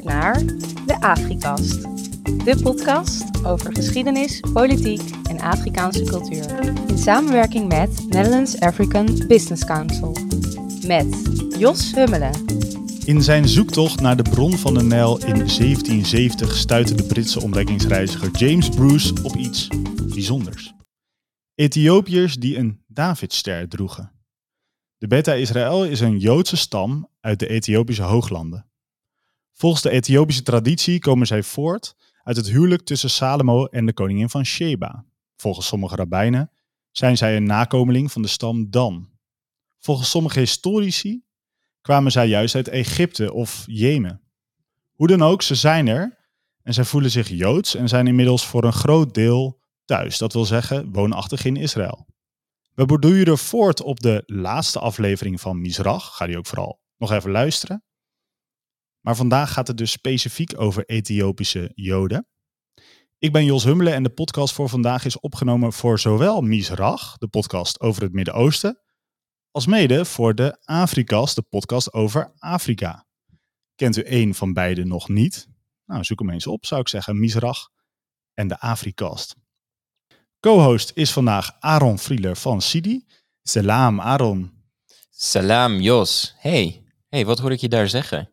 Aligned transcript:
naar 0.00 0.44
de 0.86 0.96
Afrikast. 1.00 1.82
De 2.44 2.60
podcast 2.62 3.44
over 3.44 3.74
geschiedenis, 3.74 4.40
politiek 4.52 5.00
en 5.28 5.40
Afrikaanse 5.40 6.04
cultuur. 6.04 6.74
In 6.86 6.98
samenwerking 6.98 7.68
met 7.68 8.06
Netherlands 8.08 8.60
African 8.60 9.26
Business 9.26 9.64
Council. 9.64 10.16
Met 10.86 11.06
Jos 11.58 11.94
Hummelen. 11.94 12.32
In 13.04 13.22
zijn 13.22 13.48
zoektocht 13.48 14.00
naar 14.00 14.16
de 14.16 14.30
bron 14.30 14.52
van 14.52 14.74
de 14.74 14.82
Nijl 14.82 15.18
in 15.18 15.34
1770 15.34 16.56
stuitte 16.56 16.94
de 16.94 17.04
Britse 17.04 17.42
ontdekkingsreiziger 17.42 18.30
James 18.30 18.68
Bruce 18.68 19.14
op 19.22 19.36
iets 19.36 19.68
bijzonders. 20.12 20.72
Ethiopiërs 21.54 22.34
die 22.34 22.56
een 22.56 22.82
Davidster 22.86 23.68
droegen. 23.68 24.12
De 24.98 25.06
Beta 25.06 25.32
Israël 25.32 25.84
is 25.84 26.00
een 26.00 26.18
Joodse 26.18 26.56
stam 26.56 27.08
uit 27.20 27.38
de 27.38 27.48
Ethiopische 27.48 28.02
hooglanden. 28.02 28.66
Volgens 29.52 29.82
de 29.82 29.90
Ethiopische 29.90 30.42
traditie 30.42 30.98
komen 30.98 31.26
zij 31.26 31.42
voort 31.42 31.96
uit 32.22 32.36
het 32.36 32.48
huwelijk 32.48 32.82
tussen 32.82 33.10
Salomo 33.10 33.64
en 33.64 33.86
de 33.86 33.92
koningin 33.92 34.30
van 34.30 34.44
Sheba. 34.44 35.04
Volgens 35.36 35.66
sommige 35.66 35.96
rabbijnen 35.96 36.50
zijn 36.90 37.16
zij 37.16 37.36
een 37.36 37.44
nakomeling 37.44 38.12
van 38.12 38.22
de 38.22 38.28
stam 38.28 38.70
Dan. 38.70 39.10
Volgens 39.78 40.10
sommige 40.10 40.38
historici 40.38 41.24
kwamen 41.80 42.12
zij 42.12 42.28
juist 42.28 42.54
uit 42.54 42.68
Egypte 42.68 43.32
of 43.32 43.64
Jemen. 43.66 44.20
Hoe 44.92 45.06
dan 45.06 45.22
ook, 45.22 45.42
ze 45.42 45.54
zijn 45.54 45.88
er 45.88 46.18
en 46.62 46.74
zij 46.74 46.84
voelen 46.84 47.10
zich 47.10 47.28
Joods 47.28 47.74
en 47.74 47.88
zijn 47.88 48.06
inmiddels 48.06 48.46
voor 48.46 48.64
een 48.64 48.72
groot 48.72 49.14
deel 49.14 49.60
thuis. 49.84 50.18
Dat 50.18 50.32
wil 50.32 50.44
zeggen, 50.44 50.92
woonachtig 50.92 51.44
in 51.44 51.56
Israël. 51.56 52.06
We 52.74 52.86
borduren 52.86 53.38
voort 53.38 53.82
op 53.82 54.00
de 54.00 54.22
laatste 54.26 54.78
aflevering 54.78 55.40
van 55.40 55.60
Misrach. 55.60 56.16
Ga 56.16 56.26
die 56.26 56.38
ook 56.38 56.46
vooral 56.46 56.80
nog 56.96 57.12
even 57.12 57.30
luisteren. 57.30 57.84
Maar 59.02 59.16
vandaag 59.16 59.52
gaat 59.52 59.66
het 59.66 59.78
dus 59.78 59.90
specifiek 59.90 60.60
over 60.60 60.84
Ethiopische 60.86 61.72
Joden. 61.74 62.26
Ik 63.18 63.32
ben 63.32 63.44
Jos 63.44 63.64
Hummelen 63.64 63.94
en 63.94 64.02
de 64.02 64.10
podcast 64.10 64.54
voor 64.54 64.68
vandaag 64.68 65.04
is 65.04 65.20
opgenomen 65.20 65.72
voor 65.72 65.98
zowel 65.98 66.40
Misrach, 66.40 67.18
de 67.18 67.28
podcast 67.28 67.80
over 67.80 68.02
het 68.02 68.12
Midden-Oosten, 68.12 68.80
als 69.50 69.66
mede 69.66 70.04
voor 70.04 70.34
de 70.34 70.58
Afrikast, 70.64 71.34
de 71.34 71.42
podcast 71.42 71.92
over 71.92 72.32
Afrika. 72.38 73.06
Kent 73.74 73.96
u 73.96 74.02
één 74.02 74.34
van 74.34 74.52
beide 74.52 74.84
nog 74.84 75.08
niet? 75.08 75.48
Nou, 75.86 76.04
zoek 76.04 76.18
hem 76.18 76.30
eens 76.30 76.46
op, 76.46 76.66
zou 76.66 76.80
ik 76.80 76.88
zeggen. 76.88 77.20
Misrach 77.20 77.68
en 78.34 78.48
de 78.48 78.60
Afrikast. 78.60 79.36
Co-host 80.40 80.90
is 80.94 81.12
vandaag 81.12 81.56
Aaron 81.60 81.98
Frieler 81.98 82.36
van 82.36 82.62
Sidi. 82.62 83.06
Salam, 83.42 84.00
Aaron. 84.00 84.52
Salam, 85.10 85.80
Jos. 85.80 86.34
Hey, 86.38 86.84
hey 87.08 87.26
wat 87.26 87.38
hoor 87.38 87.52
ik 87.52 87.60
je 87.60 87.68
daar 87.68 87.88
zeggen? 87.88 88.30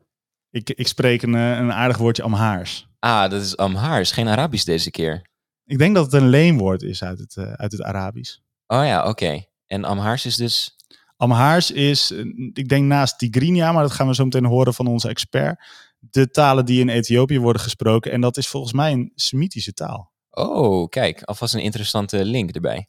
Ik, 0.51 0.69
ik 0.69 0.87
spreek 0.87 1.21
een, 1.21 1.35
eh, 1.35 1.57
een 1.57 1.73
aardig 1.73 1.97
woordje 1.97 2.23
Amhaars. 2.23 2.87
Ah, 2.99 3.29
dat 3.29 3.41
is 3.41 3.57
Amhaars, 3.57 4.11
geen 4.11 4.27
Arabisch 4.27 4.65
deze 4.65 4.91
keer. 4.91 5.27
Ik 5.65 5.77
denk 5.77 5.95
dat 5.95 6.05
het 6.11 6.21
een 6.21 6.29
leenwoord 6.29 6.81
is 6.81 7.03
uit 7.03 7.19
het, 7.19 7.35
uh, 7.35 7.51
uit 7.51 7.71
het 7.71 7.81
Arabisch. 7.81 8.37
Oh 8.67 8.85
ja, 8.85 9.07
oké. 9.07 9.43
En 9.67 9.83
Amhaars 9.83 10.25
is 10.25 10.35
dus? 10.35 10.75
Amhaars 11.17 11.71
is, 11.71 12.11
eh, 12.11 12.25
ik 12.53 12.69
denk 12.69 12.85
naast 12.85 13.17
Tigrinya, 13.17 13.71
maar 13.71 13.83
dat 13.83 13.91
gaan 13.91 14.07
we 14.07 14.15
zo 14.15 14.23
meteen 14.23 14.45
horen 14.45 14.73
van 14.73 14.87
onze 14.87 15.09
expert, 15.09 15.63
de 15.99 16.29
talen 16.29 16.65
die 16.65 16.79
in 16.79 16.89
Ethiopië 16.89 17.39
worden 17.39 17.61
gesproken. 17.61 18.11
En 18.11 18.21
dat 18.21 18.37
is 18.37 18.47
volgens 18.47 18.73
mij 18.73 18.91
een 18.91 19.11
Semitische 19.15 19.73
taal. 19.73 20.11
Oh, 20.29 20.87
kijk, 20.89 21.23
alvast 21.23 21.53
een 21.53 21.61
interessante 21.61 22.25
link 22.25 22.51
erbij. 22.51 22.87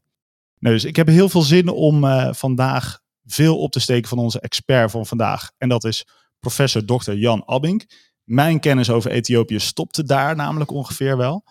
Nee, 0.59 0.73
dus 0.73 0.85
ik 0.85 0.97
heb 0.97 1.07
heel 1.07 1.29
veel 1.29 1.43
zin 1.43 1.69
om 1.69 2.05
uh, 2.05 2.33
vandaag 2.33 3.01
veel 3.25 3.59
op 3.59 3.73
te 3.73 3.81
steken 3.81 4.09
van 4.09 4.19
onze 4.19 4.41
expert 4.41 4.91
van 4.91 5.07
vandaag. 5.07 5.51
En 5.59 5.69
dat 5.69 5.85
is 5.85 6.07
professor 6.41 6.85
Dr. 6.85 7.13
Jan 7.13 7.45
Abbink. 7.45 7.85
Mijn 8.25 8.61
kennis 8.61 8.91
over 8.91 9.11
Ethiopië 9.11 9.59
stopte 9.59 10.05
daar 10.05 10.37
namelijk 10.37 10.71
ongeveer 10.71 11.17
wel. 11.17 11.45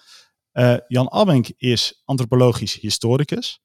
Uh, 0.53 0.77
Jan 0.87 1.09
Abbink 1.09 1.47
is 1.57 2.01
antropologisch 2.05 2.79
historicus. 2.79 3.61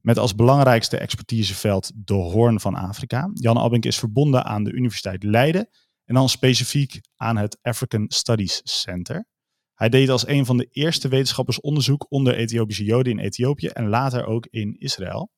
Met 0.00 0.18
als 0.18 0.34
belangrijkste 0.34 0.96
expertiseveld 0.96 1.92
de 1.94 2.14
Hoorn 2.14 2.60
van 2.60 2.74
Afrika. 2.74 3.30
Jan 3.32 3.56
Abbink 3.56 3.84
is 3.84 3.98
verbonden 3.98 4.44
aan 4.44 4.64
de 4.64 4.72
Universiteit 4.72 5.22
Leiden. 5.22 5.68
En 6.04 6.14
dan 6.14 6.28
specifiek 6.28 7.00
aan 7.16 7.36
het 7.36 7.58
African 7.62 8.04
Studies 8.08 8.60
Center. 8.64 9.26
Hij 9.74 9.88
deed 9.88 10.10
als 10.10 10.26
een 10.26 10.46
van 10.46 10.56
de 10.56 10.68
eerste 10.70 11.08
wetenschappers 11.08 11.60
onderzoek 11.60 12.06
onder 12.08 12.34
Ethiopische 12.34 12.84
Joden 12.84 13.12
in 13.12 13.18
Ethiopië 13.18 13.66
en 13.66 13.88
later 13.88 14.26
ook 14.26 14.46
in 14.50 14.76
Israël. 14.78 15.30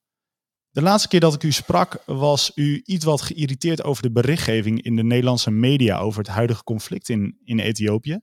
De 0.76 0.82
laatste 0.82 1.08
keer 1.08 1.20
dat 1.20 1.34
ik 1.34 1.42
u 1.42 1.52
sprak 1.52 2.02
was 2.06 2.52
u 2.54 2.82
iets 2.84 3.04
wat 3.04 3.22
geïrriteerd 3.22 3.82
over 3.82 4.02
de 4.02 4.12
berichtgeving 4.12 4.82
in 4.82 4.96
de 4.96 5.02
Nederlandse 5.02 5.50
media 5.50 5.98
over 5.98 6.18
het 6.18 6.28
huidige 6.28 6.62
conflict 6.62 7.08
in, 7.08 7.38
in 7.44 7.58
Ethiopië. 7.58 8.20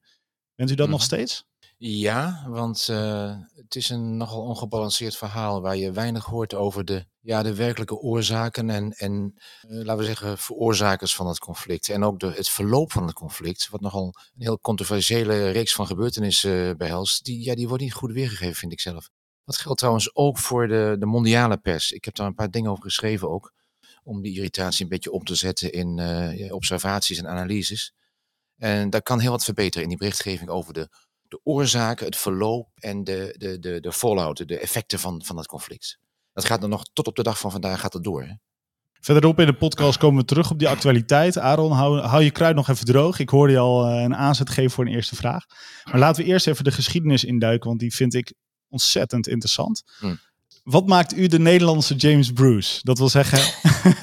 Bent 0.55 0.71
u 0.71 0.75
dat 0.75 0.89
nog 0.89 1.01
steeds? 1.01 1.45
Ja, 1.77 2.45
want 2.47 2.87
uh, 2.91 3.35
het 3.55 3.75
is 3.75 3.89
een 3.89 4.17
nogal 4.17 4.41
ongebalanceerd 4.41 5.17
verhaal 5.17 5.61
waar 5.61 5.77
je 5.77 5.91
weinig 5.91 6.25
hoort 6.25 6.53
over 6.53 6.85
de, 6.85 7.05
ja, 7.19 7.43
de 7.43 7.55
werkelijke 7.55 7.97
oorzaken 7.97 8.69
en, 8.69 8.91
en 8.91 9.33
uh, 9.67 9.77
laten 9.77 9.97
we 9.97 10.05
zeggen, 10.05 10.37
veroorzakers 10.37 11.15
van 11.15 11.27
het 11.27 11.39
conflict. 11.39 11.89
En 11.89 12.03
ook 12.03 12.19
de, 12.19 12.31
het 12.35 12.49
verloop 12.49 12.91
van 12.91 13.05
het 13.05 13.13
conflict, 13.13 13.67
wat 13.69 13.81
nogal 13.81 14.05
een 14.05 14.43
heel 14.43 14.59
controversiële 14.59 15.49
reeks 15.49 15.73
van 15.73 15.87
gebeurtenissen 15.87 16.67
uh, 16.67 16.75
behelst, 16.75 17.25
die, 17.25 17.43
ja, 17.43 17.55
die 17.55 17.67
wordt 17.67 17.83
niet 17.83 17.93
goed 17.93 18.11
weergegeven, 18.11 18.55
vind 18.55 18.71
ik 18.71 18.79
zelf. 18.79 19.09
Dat 19.45 19.57
geldt 19.57 19.77
trouwens 19.77 20.15
ook 20.15 20.37
voor 20.37 20.67
de, 20.67 20.95
de 20.99 21.05
mondiale 21.05 21.57
pers. 21.57 21.91
Ik 21.91 22.05
heb 22.05 22.15
daar 22.15 22.27
een 22.27 22.35
paar 22.35 22.51
dingen 22.51 22.71
over 22.71 22.83
geschreven 22.83 23.29
ook, 23.29 23.53
om 24.03 24.21
die 24.21 24.35
irritatie 24.35 24.83
een 24.83 24.89
beetje 24.89 25.11
op 25.11 25.25
te 25.25 25.35
zetten 25.35 25.71
in 25.71 26.53
observaties 26.53 27.17
en 27.17 27.27
analyses. 27.27 27.93
En 28.57 28.89
daar 28.89 29.01
kan 29.01 29.19
heel 29.19 29.31
wat 29.31 29.43
verbeteren 29.43 29.83
in 29.83 29.89
die 29.89 29.97
berichtgeving 29.97 30.49
over 30.49 30.73
de 30.73 30.89
de 31.33 31.39
oorzaken, 31.43 32.05
het 32.05 32.17
verloop 32.17 32.69
en 32.75 33.03
de, 33.03 33.35
de, 33.37 33.59
de, 33.59 33.79
de 33.79 33.91
fallout, 33.91 34.47
de 34.47 34.59
effecten 34.59 34.99
van, 34.99 35.21
van 35.25 35.37
het 35.37 35.47
conflict. 35.47 35.99
Dat 36.33 36.45
gaat 36.45 36.61
dan 36.61 36.69
nog 36.69 36.83
tot 36.93 37.07
op 37.07 37.15
de 37.15 37.23
dag 37.23 37.39
van 37.39 37.51
vandaag 37.51 37.79
gaat 37.79 37.93
het 37.93 38.03
door. 38.03 38.23
Hè? 38.23 38.33
Verderop 38.99 39.39
in 39.39 39.45
de 39.45 39.53
podcast 39.53 39.97
komen 39.97 40.21
we 40.21 40.27
terug 40.27 40.51
op 40.51 40.59
die 40.59 40.67
actualiteit. 40.67 41.37
Aaron, 41.37 41.71
hou, 41.71 41.99
hou 41.99 42.23
je 42.23 42.31
kruid 42.31 42.55
nog 42.55 42.69
even 42.69 42.85
droog. 42.85 43.19
Ik 43.19 43.29
hoorde 43.29 43.53
je 43.53 43.59
al 43.59 43.89
uh, 43.89 44.01
een 44.01 44.15
aanzet 44.15 44.49
geven 44.49 44.71
voor 44.71 44.85
een 44.85 44.93
eerste 44.93 45.15
vraag. 45.15 45.45
Maar 45.83 45.99
laten 45.99 46.23
we 46.23 46.29
eerst 46.29 46.47
even 46.47 46.63
de 46.63 46.71
geschiedenis 46.71 47.23
induiken, 47.23 47.67
want 47.67 47.79
die 47.79 47.95
vind 47.95 48.13
ik 48.13 48.33
ontzettend 48.73 49.27
interessant. 49.27 49.83
Hm. 49.99 50.15
Wat 50.63 50.87
maakt 50.87 51.17
u 51.17 51.27
de 51.27 51.39
Nederlandse 51.39 51.95
James 51.95 52.31
Bruce? 52.31 52.79
Dat 52.83 52.97
wil 52.97 53.09
zeggen, 53.09 53.39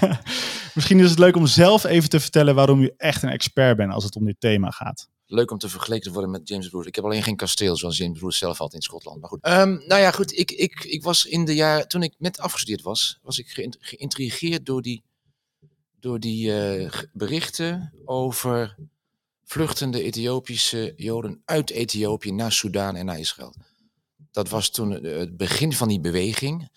misschien 0.75 0.99
is 0.99 1.11
het 1.11 1.19
leuk 1.19 1.37
om 1.37 1.47
zelf 1.47 1.85
even 1.85 2.09
te 2.09 2.21
vertellen 2.21 2.55
waarom 2.55 2.81
u 2.81 2.93
echt 2.97 3.23
een 3.23 3.29
expert 3.29 3.77
bent 3.77 3.93
als 3.93 4.05
het 4.05 4.17
om 4.17 4.25
dit 4.25 4.37
thema 4.39 4.71
gaat 4.71 5.09
leuk 5.31 5.51
om 5.51 5.59
te 5.59 5.69
vergeleken 5.69 6.07
te 6.07 6.13
worden 6.13 6.31
met 6.31 6.49
James 6.49 6.69
Bruce. 6.69 6.89
Ik 6.89 6.95
heb 6.95 7.05
alleen 7.05 7.23
geen 7.23 7.37
kasteel 7.37 7.77
zoals 7.77 7.97
James 7.97 8.19
Bruce 8.19 8.39
zelf 8.39 8.59
had 8.59 8.75
in 8.75 8.83
Schotland. 8.83 9.21
Maar 9.21 9.29
goed. 9.29 9.47
Um, 9.47 9.83
nou 9.87 10.01
ja, 10.01 10.11
goed. 10.11 10.39
Ik, 10.39 10.51
ik, 10.51 10.85
ik 10.85 11.03
was 11.03 11.25
in 11.25 11.45
de 11.45 11.55
jaren, 11.55 11.89
toen 11.89 12.03
ik 12.03 12.15
net 12.19 12.39
afgestudeerd 12.39 12.83
was, 12.83 13.19
was 13.23 13.39
ik 13.39 13.77
geïntrigeerd 13.81 14.67
door 14.67 14.83
die, 14.83 15.03
door 16.01 16.21
die 16.21 16.51
uh, 16.81 16.91
berichten 17.13 17.93
over 18.05 18.77
vluchtende 19.45 20.03
Ethiopische 20.03 20.93
Joden 20.97 21.43
uit 21.45 21.71
Ethiopië 21.71 22.33
naar 22.33 22.53
Soudaan 22.53 22.97
en 22.97 23.05
naar 23.05 23.19
Israël. 23.19 23.55
Dat 24.31 24.49
was 24.49 24.71
toen 24.71 24.91
het 24.91 25.37
begin 25.37 25.73
van 25.73 25.89
die 25.89 26.01
beweging. 26.01 26.69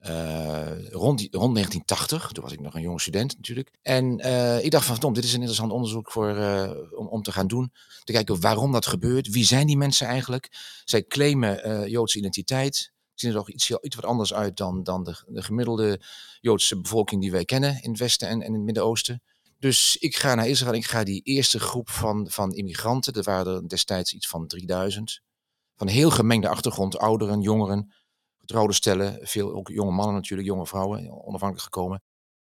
Uh, 0.00 0.90
rond, 0.90 1.20
rond 1.30 1.54
1980, 1.54 2.32
toen 2.32 2.42
was 2.42 2.52
ik 2.52 2.60
nog 2.60 2.74
een 2.74 2.82
jonge 2.82 3.00
student 3.00 3.36
natuurlijk. 3.36 3.70
En 3.82 4.26
uh, 4.26 4.64
ik 4.64 4.70
dacht 4.70 4.86
van, 4.86 4.98
Tom, 4.98 5.12
dit 5.12 5.24
is 5.24 5.30
een 5.30 5.36
interessant 5.36 5.72
onderzoek 5.72 6.12
voor, 6.12 6.36
uh, 6.36 6.70
om, 6.90 7.06
om 7.06 7.22
te 7.22 7.32
gaan 7.32 7.46
doen. 7.46 7.72
Te 8.04 8.12
kijken 8.12 8.40
waarom 8.40 8.72
dat 8.72 8.86
gebeurt. 8.86 9.28
Wie 9.28 9.44
zijn 9.44 9.66
die 9.66 9.76
mensen 9.76 10.06
eigenlijk? 10.06 10.48
Zij 10.84 11.04
claimen 11.04 11.90
Joodse 11.90 12.18
identiteit. 12.18 12.92
Zien 13.14 13.30
er 13.30 13.36
toch 13.36 13.50
iets, 13.50 13.70
iets 13.70 13.96
wat 13.96 14.04
anders 14.04 14.34
uit 14.34 14.56
dan, 14.56 14.82
dan 14.82 15.04
de, 15.04 15.24
de, 15.26 15.42
gemiddelde 15.42 16.00
Joodse 16.40 16.80
bevolking 16.80 17.20
die 17.20 17.30
wij 17.30 17.44
kennen 17.44 17.82
in 17.82 17.90
het 17.90 17.98
Westen 17.98 18.28
en, 18.28 18.40
en 18.40 18.46
in 18.46 18.54
het 18.54 18.62
Midden-Oosten. 18.62 19.22
Dus 19.58 19.96
ik 19.96 20.16
ga 20.16 20.34
naar 20.34 20.48
Israël. 20.48 20.74
Ik 20.74 20.86
ga 20.86 21.04
die 21.04 21.20
eerste 21.22 21.60
groep 21.60 21.90
van, 21.90 22.30
van 22.30 22.54
immigranten, 22.54 23.12
er 23.12 23.22
waren 23.22 23.66
destijds 23.66 24.12
iets 24.12 24.28
van 24.28 24.46
3000. 24.46 25.20
Van 25.76 25.86
heel 25.86 26.10
gemengde 26.10 26.48
achtergrond, 26.48 26.98
ouderen, 26.98 27.40
jongeren 27.40 27.94
getrouwde 28.38 28.72
stellen, 28.72 29.18
veel 29.22 29.54
ook 29.54 29.68
jonge 29.68 29.92
mannen 29.92 30.14
natuurlijk, 30.14 30.48
jonge 30.48 30.66
vrouwen, 30.66 31.26
onafhankelijk 31.26 31.62
gekomen. 31.62 32.02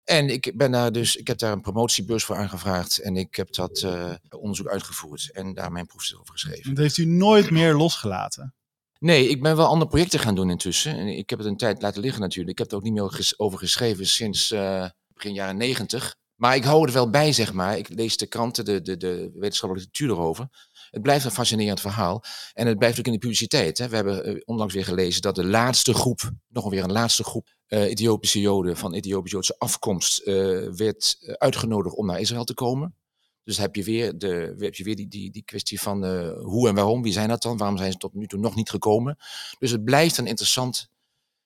En 0.03 0.29
ik 0.29 0.53
ben 0.55 0.71
daar 0.71 0.91
dus, 0.91 1.15
ik 1.15 1.27
heb 1.27 1.37
daar 1.37 1.51
een 1.51 1.61
promotiebeurs 1.61 2.23
voor 2.23 2.35
aangevraagd 2.35 2.97
en 2.97 3.17
ik 3.17 3.35
heb 3.35 3.53
dat 3.53 3.81
uh, 3.81 4.13
onderzoek 4.29 4.67
uitgevoerd 4.67 5.31
en 5.31 5.53
daar 5.53 5.71
mijn 5.71 5.85
proefstuk 5.85 6.19
over 6.19 6.33
geschreven. 6.33 6.69
Dat 6.69 6.83
heeft 6.83 6.97
u 6.97 7.05
nooit 7.05 7.49
meer 7.49 7.73
losgelaten? 7.73 8.53
Nee, 8.99 9.27
ik 9.27 9.41
ben 9.41 9.55
wel 9.55 9.65
andere 9.65 9.89
projecten 9.89 10.19
gaan 10.19 10.35
doen 10.35 10.49
intussen. 10.49 10.97
En 10.97 11.07
ik 11.07 11.29
heb 11.29 11.39
het 11.39 11.47
een 11.47 11.57
tijd 11.57 11.81
laten 11.81 12.01
liggen 12.01 12.21
natuurlijk. 12.21 12.49
Ik 12.49 12.57
heb 12.57 12.71
er 12.71 12.77
ook 12.77 12.83
niet 12.83 12.93
meer 12.93 13.33
over 13.37 13.59
geschreven 13.59 14.07
sinds 14.07 14.51
uh, 14.51 14.85
begin 15.13 15.33
jaren 15.33 15.57
negentig. 15.57 16.15
Maar 16.35 16.55
ik 16.55 16.63
hou 16.63 16.87
er 16.87 16.93
wel 16.93 17.09
bij, 17.09 17.33
zeg 17.33 17.53
maar. 17.53 17.77
Ik 17.77 17.89
lees 17.89 18.17
de 18.17 18.27
kranten, 18.27 18.65
de, 18.65 18.81
de, 18.81 18.97
de 18.97 19.31
wetenschappelijke 19.33 19.89
literatuur 19.91 20.09
erover. 20.09 20.68
Het 20.91 21.01
blijft 21.01 21.25
een 21.25 21.31
fascinerend 21.31 21.81
verhaal. 21.81 22.23
En 22.53 22.67
het 22.67 22.77
blijft 22.77 22.99
ook 22.99 23.05
in 23.05 23.11
de 23.11 23.17
publiciteit. 23.17 23.77
Hè. 23.77 23.89
We 23.89 23.95
hebben 23.95 24.29
uh, 24.29 24.41
onlangs 24.45 24.73
weer 24.73 24.85
gelezen 24.85 25.21
dat 25.21 25.35
de 25.35 25.45
laatste 25.45 25.93
groep, 25.93 26.31
nog 26.47 26.69
weer 26.69 26.83
een 26.83 26.91
laatste 26.91 27.23
groep 27.23 27.57
uh, 27.67 27.81
Ethiopische 27.81 28.39
Joden 28.39 28.77
van 28.77 28.93
Ethiopisch-Joodse 28.93 29.55
afkomst, 29.57 30.21
uh, 30.27 30.67
werd 30.69 31.35
uitgenodigd 31.37 31.95
om 31.95 32.05
naar 32.05 32.19
Israël 32.19 32.43
te 32.43 32.53
komen. 32.53 32.95
Dus 33.43 33.57
heb 33.57 33.75
je 33.75 33.83
weer, 33.83 34.17
de, 34.17 34.55
heb 34.57 34.75
je 34.75 34.83
weer 34.83 34.95
die, 34.95 35.07
die, 35.07 35.31
die 35.31 35.43
kwestie 35.43 35.81
van 35.81 36.05
hoe 36.35 36.67
en 36.67 36.75
waarom, 36.75 37.01
wie 37.01 37.13
zijn 37.13 37.29
dat 37.29 37.41
dan, 37.41 37.57
waarom 37.57 37.77
zijn 37.77 37.91
ze 37.91 37.97
tot 37.97 38.13
nu 38.13 38.27
toe 38.27 38.39
nog 38.39 38.55
niet 38.55 38.69
gekomen. 38.69 39.17
Dus 39.59 39.71
het 39.71 39.83
blijft 39.83 40.17
een 40.17 40.27
interessant 40.27 40.89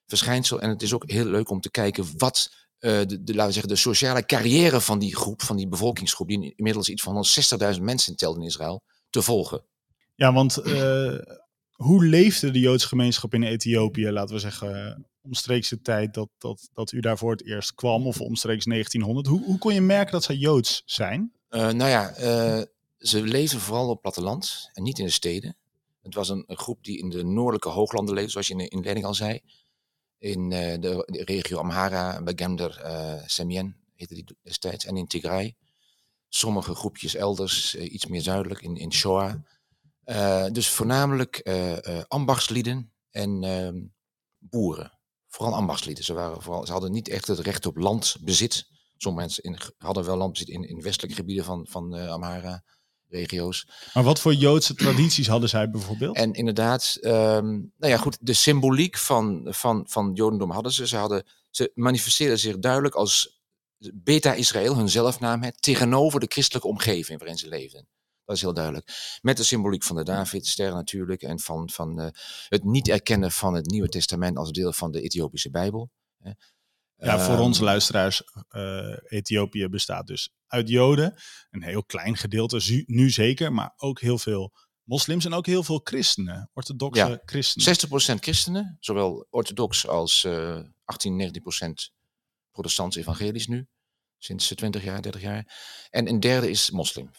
verschijnsel 0.06 0.62
en 0.62 0.70
het 0.70 0.82
is 0.82 0.94
ook 0.94 1.10
heel 1.12 1.26
leuk 1.26 1.50
om 1.50 1.62
te 1.62 1.72
kijken 1.72 2.06
wat 2.18 2.52
de, 2.80 3.06
de, 3.08 3.34
laten 3.34 3.46
we 3.46 3.52
zeggen, 3.52 3.72
de 3.72 3.76
sociale 3.76 4.26
carrière 4.26 4.82
van 4.82 5.00
die 5.00 5.16
groep, 5.16 5.42
van 5.42 5.58
die 5.58 5.68
bevolkingsgroep, 5.68 6.28
die 6.28 6.54
inmiddels 6.56 6.90
iets 6.90 7.04
van 7.04 7.26
160.000 7.76 7.82
mensen 7.82 8.16
telt 8.16 8.36
in 8.36 8.44
Israël, 8.44 8.84
te 9.14 9.22
volgen. 9.22 9.64
Ja, 10.16 10.34
want 10.34 10.60
uh, 10.66 11.18
hoe 11.72 12.06
leefde 12.06 12.52
de 12.52 12.60
Joodse 12.60 12.88
gemeenschap 12.88 13.34
in 13.34 13.44
Ethiopië, 13.44 14.12
laten 14.12 14.36
we 14.36 14.42
zeggen, 14.42 15.06
omstreeks 15.22 15.70
de 15.70 15.82
tijd 15.82 16.14
dat, 16.14 16.30
dat, 16.38 16.70
dat 16.74 16.92
u 16.92 17.00
daar 17.00 17.18
voor 17.18 17.32
het 17.32 17.46
eerst 17.46 17.74
kwam, 17.74 18.08
of 18.08 18.22
omstreeks 18.22 18.66
1900? 18.66 19.28
Hoe, 19.28 19.44
hoe 19.46 19.58
kon 19.58 19.74
je 19.74 19.82
merken 19.82 20.12
dat 20.12 20.24
zij 20.24 20.36
Joods 20.36 20.84
zijn? 20.86 21.34
Uh, 21.50 21.62
nou 21.72 21.90
ja, 21.90 22.20
uh, 22.20 22.62
ze 22.98 23.22
leefden 23.22 23.60
vooral 23.60 23.84
op 23.84 23.92
het 23.92 24.02
platteland 24.02 24.70
en 24.74 24.84
niet 24.84 25.00
in 25.00 25.06
de 25.06 25.12
steden. 25.12 25.56
Het 26.02 26.14
was 26.14 26.30
een, 26.30 26.44
een, 26.48 26.58
groep 26.58 26.84
die 26.84 26.98
in 26.98 27.10
de 27.10 27.24
noordelijke 27.24 27.70
hooglanden 27.70 28.14
leefde, 28.14 28.32
zoals 28.32 28.48
je 28.48 28.54
in 28.54 28.60
de 28.60 28.68
inleiding 28.68 29.06
al 29.06 29.14
zei. 29.14 29.40
In 30.18 30.50
de, 30.50 30.78
de, 30.80 31.24
regio 31.24 31.58
Amhara, 31.58 32.24
Begemder, 32.24 32.82
Semien 33.26 33.76
heette 33.96 34.14
die 34.14 34.38
destijds, 34.44 34.86
en 34.86 34.98
in 34.98 35.08
Tigray. 35.08 35.56
Sommige 36.36 36.76
groepjes 36.76 37.16
elders, 37.16 37.76
iets 37.76 38.06
meer 38.06 38.22
zuidelijk, 38.22 38.62
in, 38.62 38.76
in 38.76 38.94
Shoa. 38.94 39.44
dus 40.52 40.70
voornamelijk 40.70 41.50
ambachtslieden 42.08 42.94
en 43.10 43.44
ehm, 43.44 43.82
boeren. 44.40 45.00
Vooral 45.28 45.56
ambachtslieden. 45.56 46.04
Ze, 46.04 46.14
waren 46.14 46.42
vooral, 46.42 46.66
ze 46.66 46.72
hadden 46.72 46.92
niet 46.92 47.10
echt 47.10 47.28
het 47.28 47.40
recht 47.40 47.66
op 47.66 47.78
landbezit. 47.78 48.68
Sommige 48.98 49.26
mensen 49.26 49.44
in, 49.44 49.58
hadden 49.78 50.06
wel 50.06 50.18
landbezit 50.18 50.48
in, 50.50 50.64
in 50.70 50.82
westelijke 50.82 51.16
gebieden 51.16 51.46
van, 51.46 51.68
van 51.70 51.94
Amhara-regio's. 51.94 53.68
Maar 53.94 54.04
wat 54.04 54.20
voor 54.20 54.34
Joodse 54.34 54.76
tradities 54.76 55.28
hadden 55.28 55.50
zij 55.50 55.70
bijvoorbeeld? 55.70 56.16
En 56.16 56.34
inderdaad, 56.34 56.98
um, 57.02 57.72
nou 57.78 57.92
ja, 57.92 57.98
goed, 57.98 58.18
de 58.22 58.34
symboliek 58.34 58.98
van, 58.98 59.48
van, 59.50 59.84
van 59.88 60.12
Jodendom 60.14 60.52
hadden 60.52 60.72
ze. 60.72 60.88
Ze, 60.88 60.98
hadden, 60.98 61.26
ze 61.50 61.72
manifesteerden 61.76 62.40
zich 62.40 62.60
duidelijk 62.60 62.96
als 62.96 63.43
Beta-Israël, 63.94 64.76
hun 64.76 64.90
zelfnaam, 64.90 65.52
tegenover 65.52 66.20
de 66.20 66.26
christelijke 66.30 66.68
omgeving 66.68 67.20
waarin 67.20 67.38
ze 67.38 67.48
leefden. 67.48 67.88
Dat 68.26 68.36
is 68.36 68.42
heel 68.42 68.54
duidelijk. 68.54 69.18
Met 69.22 69.38
de 69.38 69.44
symboliek 69.44 69.84
van 69.84 69.96
de 69.96 70.04
Davidster 70.04 70.74
natuurlijk 70.74 71.22
en 71.22 71.40
van, 71.40 71.70
van 71.70 72.00
uh, 72.00 72.08
het 72.48 72.64
niet 72.64 72.90
erkennen 72.90 73.32
van 73.32 73.54
het 73.54 73.66
Nieuwe 73.66 73.90
Testament 73.90 74.38
als 74.38 74.52
deel 74.52 74.74
van 74.74 74.92
de 74.92 75.02
Ethiopische 75.02 75.50
Bijbel. 75.50 75.92
Hè. 76.20 76.32
Ja, 76.96 77.20
voor 77.20 77.34
Ehm, 77.34 77.44
onze 77.44 77.64
luisteraars, 77.64 78.24
uh, 78.50 78.98
Ethiopië 79.04 79.68
bestaat 79.68 80.08
dus 80.08 80.34
uit 80.48 80.70
Joden. 80.70 81.14
Een 81.50 81.64
heel 81.64 81.84
klein 81.84 82.18
gedeelte, 82.18 82.84
nu 82.86 83.10
zeker, 83.10 83.54
maar 83.54 83.74
ook 83.76 84.00
heel 84.00 84.18
veel 84.18 84.54
moslims 84.84 85.26
en 85.26 85.34
ook 85.34 85.46
heel 85.46 85.64
veel 85.64 85.82
christenen, 85.84 86.50
orthodoxe 86.54 87.08
Ja, 87.08 87.22
christenen. 87.26 88.16
60% 88.18 88.20
christenen, 88.20 88.78
zowel 88.80 89.28
orthodox 89.30 89.88
als 89.88 90.24
uh, 90.24 90.60
18, 90.86 91.42
19% 91.90 91.94
protestants 92.52 92.96
evangelisch 92.96 93.48
nu. 93.48 93.68
Sinds 94.24 94.48
20 94.48 94.84
jaar, 94.84 95.02
30 95.02 95.22
jaar. 95.22 95.46
En 95.90 96.08
een 96.08 96.20
derde 96.20 96.50
is 96.50 96.72
moslim 96.72 97.10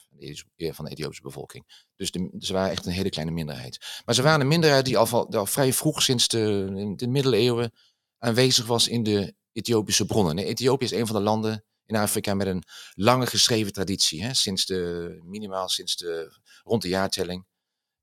van 0.59 0.85
de 0.85 0.91
Ethiopische 0.91 1.23
bevolking. 1.23 1.87
Dus 1.97 2.11
de, 2.11 2.35
ze 2.39 2.53
waren 2.53 2.71
echt 2.71 2.87
een 2.87 2.93
hele 2.93 3.09
kleine 3.09 3.33
minderheid. 3.33 4.03
Maar 4.05 4.15
ze 4.15 4.23
waren 4.23 4.41
een 4.41 4.49
minderheid 4.49 4.85
die 4.85 4.99
al, 4.99 5.33
al 5.33 5.47
vrij 5.47 5.73
vroeg 5.73 6.03
sinds 6.03 6.29
de, 6.29 6.93
de 6.97 7.09
middeleeuwen 7.09 7.73
aanwezig 8.19 8.67
was 8.67 8.89
in 8.89 9.03
de 9.03 9.35
Ethiopische 9.53 10.07
bronnen. 10.07 10.39
Ethiopië 10.39 10.85
is 10.85 10.93
een 10.93 11.07
van 11.07 11.17
de 11.17 11.23
landen 11.23 11.65
in 11.87 11.97
Afrika 11.97 12.35
met 12.35 12.47
een 12.47 12.63
lange 12.95 13.27
geschreven 13.27 13.73
traditie. 13.73 14.25
Hè? 14.25 14.35
Sinds 14.35 14.67
de, 14.67 15.21
minimaal 15.23 15.69
sinds 15.69 15.97
de, 15.97 16.39
rond 16.63 16.83
de 16.83 16.89
jaartelling, 16.89 17.47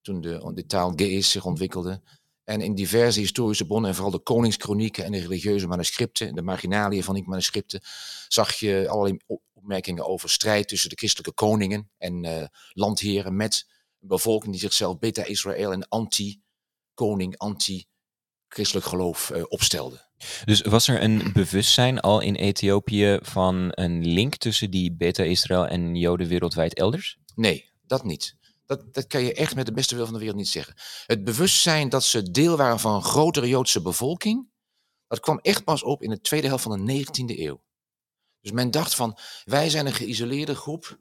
toen 0.01 0.21
de, 0.21 0.51
de 0.53 0.65
taal 0.65 0.93
Ge'ez 0.95 1.31
zich 1.31 1.45
ontwikkelde. 1.45 2.01
En 2.51 2.61
in 2.61 2.75
diverse 2.75 3.19
historische 3.19 3.65
bronnen, 3.65 3.89
en 3.89 3.95
vooral 3.95 4.11
de 4.11 4.23
koningskronieken 4.23 5.03
en 5.03 5.11
de 5.11 5.19
religieuze 5.19 5.67
manuscripten, 5.67 6.35
de 6.35 6.41
marginaliën 6.41 7.03
van 7.03 7.15
die 7.15 7.27
manuscripten, 7.27 7.81
zag 8.27 8.53
je 8.53 8.87
allerlei 8.89 9.17
opmerkingen 9.53 10.07
over 10.07 10.29
strijd 10.29 10.67
tussen 10.67 10.89
de 10.89 10.95
christelijke 10.95 11.33
koningen 11.33 11.89
en 11.97 12.23
uh, 12.23 12.43
landheren 12.69 13.35
met 13.35 13.67
een 13.99 14.07
bevolking 14.07 14.51
die 14.51 14.61
zichzelf 14.61 14.99
beta 14.99 15.23
Israël 15.23 15.71
en 15.71 15.87
anti-koning, 15.87 17.37
anti-christelijk 17.37 18.85
geloof 18.85 19.31
uh, 19.35 19.43
opstelde. 19.47 20.09
Dus 20.45 20.61
was 20.61 20.87
er 20.87 21.03
een 21.03 21.29
bewustzijn 21.33 21.99
al 21.99 22.19
in 22.19 22.35
Ethiopië 22.35 23.19
van 23.21 23.67
een 23.69 24.07
link 24.07 24.35
tussen 24.35 24.71
die 24.71 24.95
beta-Israël 24.95 25.67
en 25.67 25.95
Joden 25.95 26.27
wereldwijd 26.27 26.73
elders? 26.73 27.17
Nee, 27.35 27.71
dat 27.85 28.03
niet. 28.03 28.39
Dat, 28.71 28.93
dat 28.93 29.07
kan 29.07 29.23
je 29.23 29.33
echt 29.33 29.55
met 29.55 29.65
de 29.65 29.73
beste 29.73 29.95
wil 29.95 30.03
van 30.03 30.13
de 30.13 30.19
wereld 30.19 30.37
niet 30.37 30.47
zeggen. 30.47 30.75
Het 31.05 31.23
bewustzijn 31.23 31.89
dat 31.89 32.03
ze 32.03 32.31
deel 32.31 32.57
waren 32.57 32.79
van 32.79 32.95
een 32.95 33.03
grotere 33.03 33.47
Joodse 33.47 33.81
bevolking, 33.81 34.49
dat 35.07 35.19
kwam 35.19 35.39
echt 35.39 35.63
pas 35.63 35.83
op 35.83 36.01
in 36.01 36.09
de 36.09 36.21
tweede 36.21 36.47
helft 36.47 36.63
van 36.63 36.85
de 36.85 37.05
19e 37.05 37.39
eeuw. 37.39 37.63
Dus 38.41 38.51
men 38.51 38.71
dacht 38.71 38.95
van, 38.95 39.17
wij 39.43 39.69
zijn 39.69 39.85
een 39.85 39.93
geïsoleerde 39.93 40.55
groep, 40.55 40.99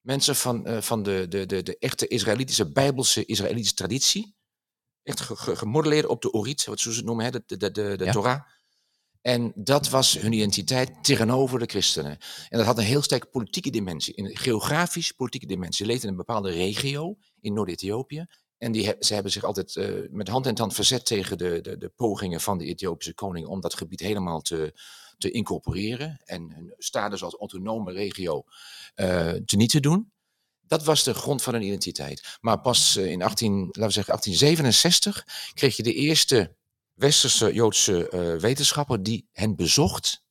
mensen 0.00 0.36
van, 0.36 0.68
uh, 0.68 0.80
van 0.80 1.02
de, 1.02 1.26
de, 1.28 1.46
de, 1.46 1.62
de 1.62 1.78
echte 1.78 2.06
Israëlitische, 2.06 2.72
bijbelse 2.72 3.24
Israëlitische 3.24 3.74
traditie. 3.74 4.36
Echt 5.02 5.20
ge, 5.20 5.36
ge, 5.36 5.56
gemodelleerd 5.56 6.06
op 6.06 6.22
de 6.22 6.32
Orit, 6.32 6.64
wat 6.64 6.80
ze 6.80 6.90
het 6.90 7.04
noemen, 7.04 7.24
hè, 7.24 7.30
de, 7.30 7.42
de, 7.46 7.70
de, 7.70 7.96
de 7.96 8.04
ja. 8.04 8.12
Torah. 8.12 8.40
En 9.22 9.52
dat 9.54 9.88
was 9.88 10.18
hun 10.18 10.32
identiteit 10.32 11.04
tegenover 11.04 11.58
de 11.58 11.66
christenen. 11.66 12.18
En 12.48 12.58
dat 12.58 12.66
had 12.66 12.78
een 12.78 12.84
heel 12.84 13.02
sterke 13.02 13.26
politieke 13.26 13.70
dimensie, 13.70 14.18
een 14.18 14.36
geografisch 14.36 15.12
politieke 15.12 15.46
dimensie. 15.46 15.84
Ze 15.84 15.90
leefden 15.90 16.04
in 16.04 16.10
een 16.10 16.24
bepaalde 16.24 16.50
regio 16.50 17.16
in 17.40 17.52
Noord-Ethiopië. 17.52 18.26
En 18.58 18.72
die, 18.72 18.94
ze 18.98 19.14
hebben 19.14 19.32
zich 19.32 19.44
altijd 19.44 19.74
uh, 19.74 20.08
met 20.10 20.28
hand 20.28 20.46
in 20.46 20.58
hand 20.58 20.74
verzet 20.74 21.06
tegen 21.06 21.38
de, 21.38 21.60
de, 21.60 21.78
de 21.78 21.88
pogingen 21.88 22.40
van 22.40 22.58
de 22.58 22.64
Ethiopische 22.64 23.14
koning 23.14 23.46
om 23.46 23.60
dat 23.60 23.74
gebied 23.74 24.00
helemaal 24.00 24.40
te, 24.40 24.74
te 25.18 25.30
incorporeren 25.30 26.20
en 26.24 26.52
hun 26.52 26.74
status 26.78 27.22
als 27.22 27.34
autonome 27.34 27.92
regio 27.92 28.44
uh, 28.96 29.30
te 29.30 29.56
niet 29.56 29.70
te 29.70 29.80
doen. 29.80 30.12
Dat 30.60 30.84
was 30.84 31.04
de 31.04 31.14
grond 31.14 31.42
van 31.42 31.52
hun 31.52 31.62
identiteit. 31.62 32.38
Maar 32.40 32.60
pas 32.60 32.96
uh, 32.96 33.10
in 33.10 33.22
18, 33.22 33.50
laten 33.52 33.82
we 33.82 33.90
zeggen 33.90 34.14
1867 34.14 35.26
kreeg 35.54 35.76
je 35.76 35.82
de 35.82 35.94
eerste 35.94 36.56
westerse 37.02 37.52
Joodse 37.52 38.10
uh, 38.14 38.40
wetenschapper 38.40 39.02
die 39.02 39.28
hen 39.32 39.56
bezocht 39.56 40.22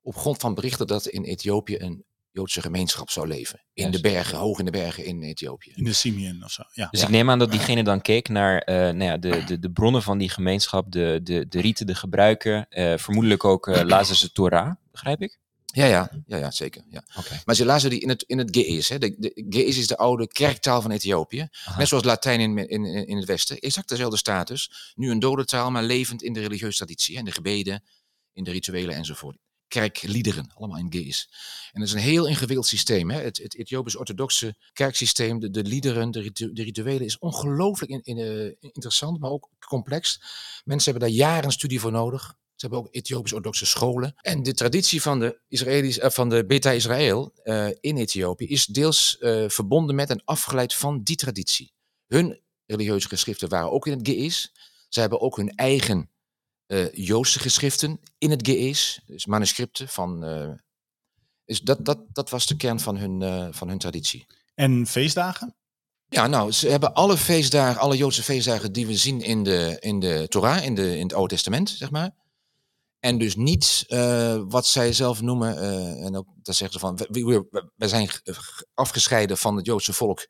op 0.00 0.16
grond 0.16 0.38
van 0.40 0.54
berichten 0.54 0.86
dat 0.86 1.06
in 1.06 1.24
Ethiopië 1.24 1.76
een 1.78 2.04
Joodse 2.32 2.60
gemeenschap 2.60 3.10
zou 3.10 3.26
leven. 3.26 3.64
In 3.72 3.84
yes. 3.84 3.92
de 3.92 4.00
bergen, 4.00 4.38
hoog 4.38 4.58
in 4.58 4.64
de 4.64 4.70
bergen 4.70 5.04
in 5.04 5.22
Ethiopië. 5.22 5.72
In 5.74 5.84
de 5.84 5.92
Simeon 5.92 6.44
of 6.44 6.50
zo, 6.50 6.62
ja. 6.72 6.88
Dus 6.90 7.00
ja. 7.00 7.06
ik 7.06 7.12
neem 7.12 7.30
aan 7.30 7.38
dat 7.38 7.50
diegene 7.50 7.82
dan 7.82 8.00
keek 8.00 8.28
naar 8.28 8.68
uh, 8.68 8.74
nou 8.74 9.02
ja, 9.02 9.16
de, 9.16 9.44
de, 9.44 9.58
de 9.58 9.70
bronnen 9.70 10.02
van 10.02 10.18
die 10.18 10.28
gemeenschap, 10.28 10.92
de, 10.92 11.20
de, 11.22 11.48
de 11.48 11.60
rieten, 11.60 11.86
de 11.86 11.94
gebruiken, 11.94 12.66
uh, 12.70 12.96
vermoedelijk 12.96 13.44
ook 13.44 13.66
uh, 13.66 13.80
lazen 13.94 14.16
ze 14.16 14.32
Torah, 14.32 14.74
begrijp 14.90 15.22
ik? 15.22 15.39
Ja, 15.72 15.84
ja, 15.84 16.10
ja, 16.26 16.36
ja 16.36 16.50
zeker. 16.50 16.84
Ja. 16.88 17.04
Okay. 17.18 17.40
Maar 17.44 17.54
ze 17.54 17.64
lazen 17.64 17.90
die 17.90 18.00
in 18.00 18.08
het, 18.08 18.22
in 18.22 18.38
het 18.38 18.56
Ge'ez. 18.56 18.88
Hè. 18.88 18.98
De, 18.98 19.14
de 19.18 19.46
Ge'ez 19.48 19.76
is 19.76 19.86
de 19.86 19.96
oude 19.96 20.28
kerktaal 20.28 20.82
van 20.82 20.90
Ethiopië. 20.90 21.48
Aha. 21.64 21.78
Net 21.78 21.88
zoals 21.88 22.04
Latijn 22.04 22.40
in, 22.40 22.68
in, 22.68 22.84
in 22.84 23.16
het 23.16 23.26
Westen. 23.26 23.58
Exact 23.58 23.88
dezelfde 23.88 24.16
status. 24.16 24.92
Nu 24.94 25.10
een 25.10 25.18
dode 25.18 25.44
taal, 25.44 25.70
maar 25.70 25.82
levend 25.82 26.22
in 26.22 26.32
de 26.32 26.40
religieuze 26.40 26.76
traditie. 26.76 27.16
In 27.16 27.24
de 27.24 27.32
gebeden, 27.32 27.84
in 28.32 28.44
de 28.44 28.50
rituelen 28.50 28.94
enzovoort. 28.94 29.36
Kerkliederen, 29.68 30.52
allemaal 30.54 30.78
in 30.78 30.92
Ge'ez. 30.92 31.26
En 31.72 31.80
dat 31.80 31.88
is 31.88 31.94
een 31.94 32.00
heel 32.00 32.26
ingewikkeld 32.26 32.66
systeem. 32.66 33.10
Hè. 33.10 33.20
Het, 33.20 33.38
het 33.38 33.56
Ethiopisch-orthodoxe 33.56 34.56
kerksysteem, 34.72 35.38
de, 35.38 35.50
de 35.50 35.62
liederen, 35.62 36.10
de, 36.10 36.20
ritu 36.20 36.52
de 36.52 36.62
rituelen, 36.62 37.04
is 37.04 37.18
ongelooflijk 37.18 37.92
in, 37.92 38.00
in, 38.02 38.18
uh, 38.18 38.52
interessant, 38.60 39.20
maar 39.20 39.30
ook 39.30 39.48
complex. 39.66 40.20
Mensen 40.64 40.90
hebben 40.90 41.08
daar 41.08 41.18
jaren 41.18 41.52
studie 41.52 41.80
voor 41.80 41.92
nodig. 41.92 42.34
Ze 42.60 42.66
hebben 42.66 42.84
ook 42.84 42.94
Ethiopisch-orthodoxe 42.94 43.66
scholen. 43.66 44.14
En 44.20 44.42
de 44.42 44.54
traditie 44.54 45.02
van 45.02 45.20
de, 45.20 45.40
Israëli's, 45.48 45.98
uh, 45.98 46.10
van 46.10 46.28
de 46.28 46.46
Beta 46.46 46.70
Israël 46.70 47.32
uh, 47.44 47.68
in 47.80 47.96
Ethiopië 47.96 48.46
is 48.46 48.66
deels 48.66 49.16
uh, 49.20 49.48
verbonden 49.48 49.94
met 49.94 50.10
en 50.10 50.22
afgeleid 50.24 50.74
van 50.74 51.02
die 51.02 51.16
traditie. 51.16 51.72
Hun 52.06 52.40
religieuze 52.66 53.08
geschriften 53.08 53.48
waren 53.48 53.70
ook 53.70 53.86
in 53.86 53.98
het 53.98 54.08
Ge'ez. 54.08 54.46
Ze 54.88 55.00
hebben 55.00 55.20
ook 55.20 55.36
hun 55.36 55.54
eigen 55.54 56.10
Joodse 56.92 57.38
geschriften 57.38 58.00
in 58.18 58.30
het 58.30 58.46
Ge'ez, 58.46 58.98
dus 59.06 59.26
manuscripten 59.26 59.88
van. 59.88 60.20
dus 61.44 61.60
dat, 61.60 61.84
dat, 61.84 61.98
dat 62.12 62.30
was 62.30 62.46
de 62.46 62.56
kern 62.56 62.80
van 62.80 62.96
hun, 62.96 63.54
van 63.54 63.68
hun 63.68 63.78
traditie. 63.78 64.26
En 64.54 64.86
feestdagen? 64.86 65.56
Ja, 66.08 66.26
nou, 66.26 66.52
ze 66.52 66.68
hebben 66.68 66.94
alle 66.94 67.16
feestdagen, 67.16 67.80
alle 67.80 67.96
Joodse 67.96 68.22
feestdagen 68.22 68.72
die 68.72 68.86
we 68.86 68.96
zien 68.96 69.20
in 69.20 69.42
de, 69.42 69.76
in 69.80 70.00
de 70.00 70.26
Torah, 70.28 70.64
in, 70.64 70.74
de, 70.74 70.96
in 70.96 71.02
het 71.02 71.14
Oude 71.14 71.34
Testament, 71.34 71.70
zeg 71.70 71.90
maar. 71.90 72.10
En 73.00 73.18
dus 73.18 73.36
niet 73.36 73.84
uh, 73.88 74.42
wat 74.48 74.66
zij 74.66 74.92
zelf 74.92 75.22
noemen, 75.22 75.54
uh, 75.54 76.04
en 76.04 76.16
ook 76.16 76.26
dat 76.42 76.54
zeggen 76.54 76.80
ze 76.80 76.86
van, 76.86 76.96
we, 76.96 77.46
we, 77.76 77.88
zijn 77.88 78.10
afgescheiden 78.74 79.38
van 79.38 79.56
het 79.56 79.66
Joodse 79.66 79.92
volk 79.92 80.26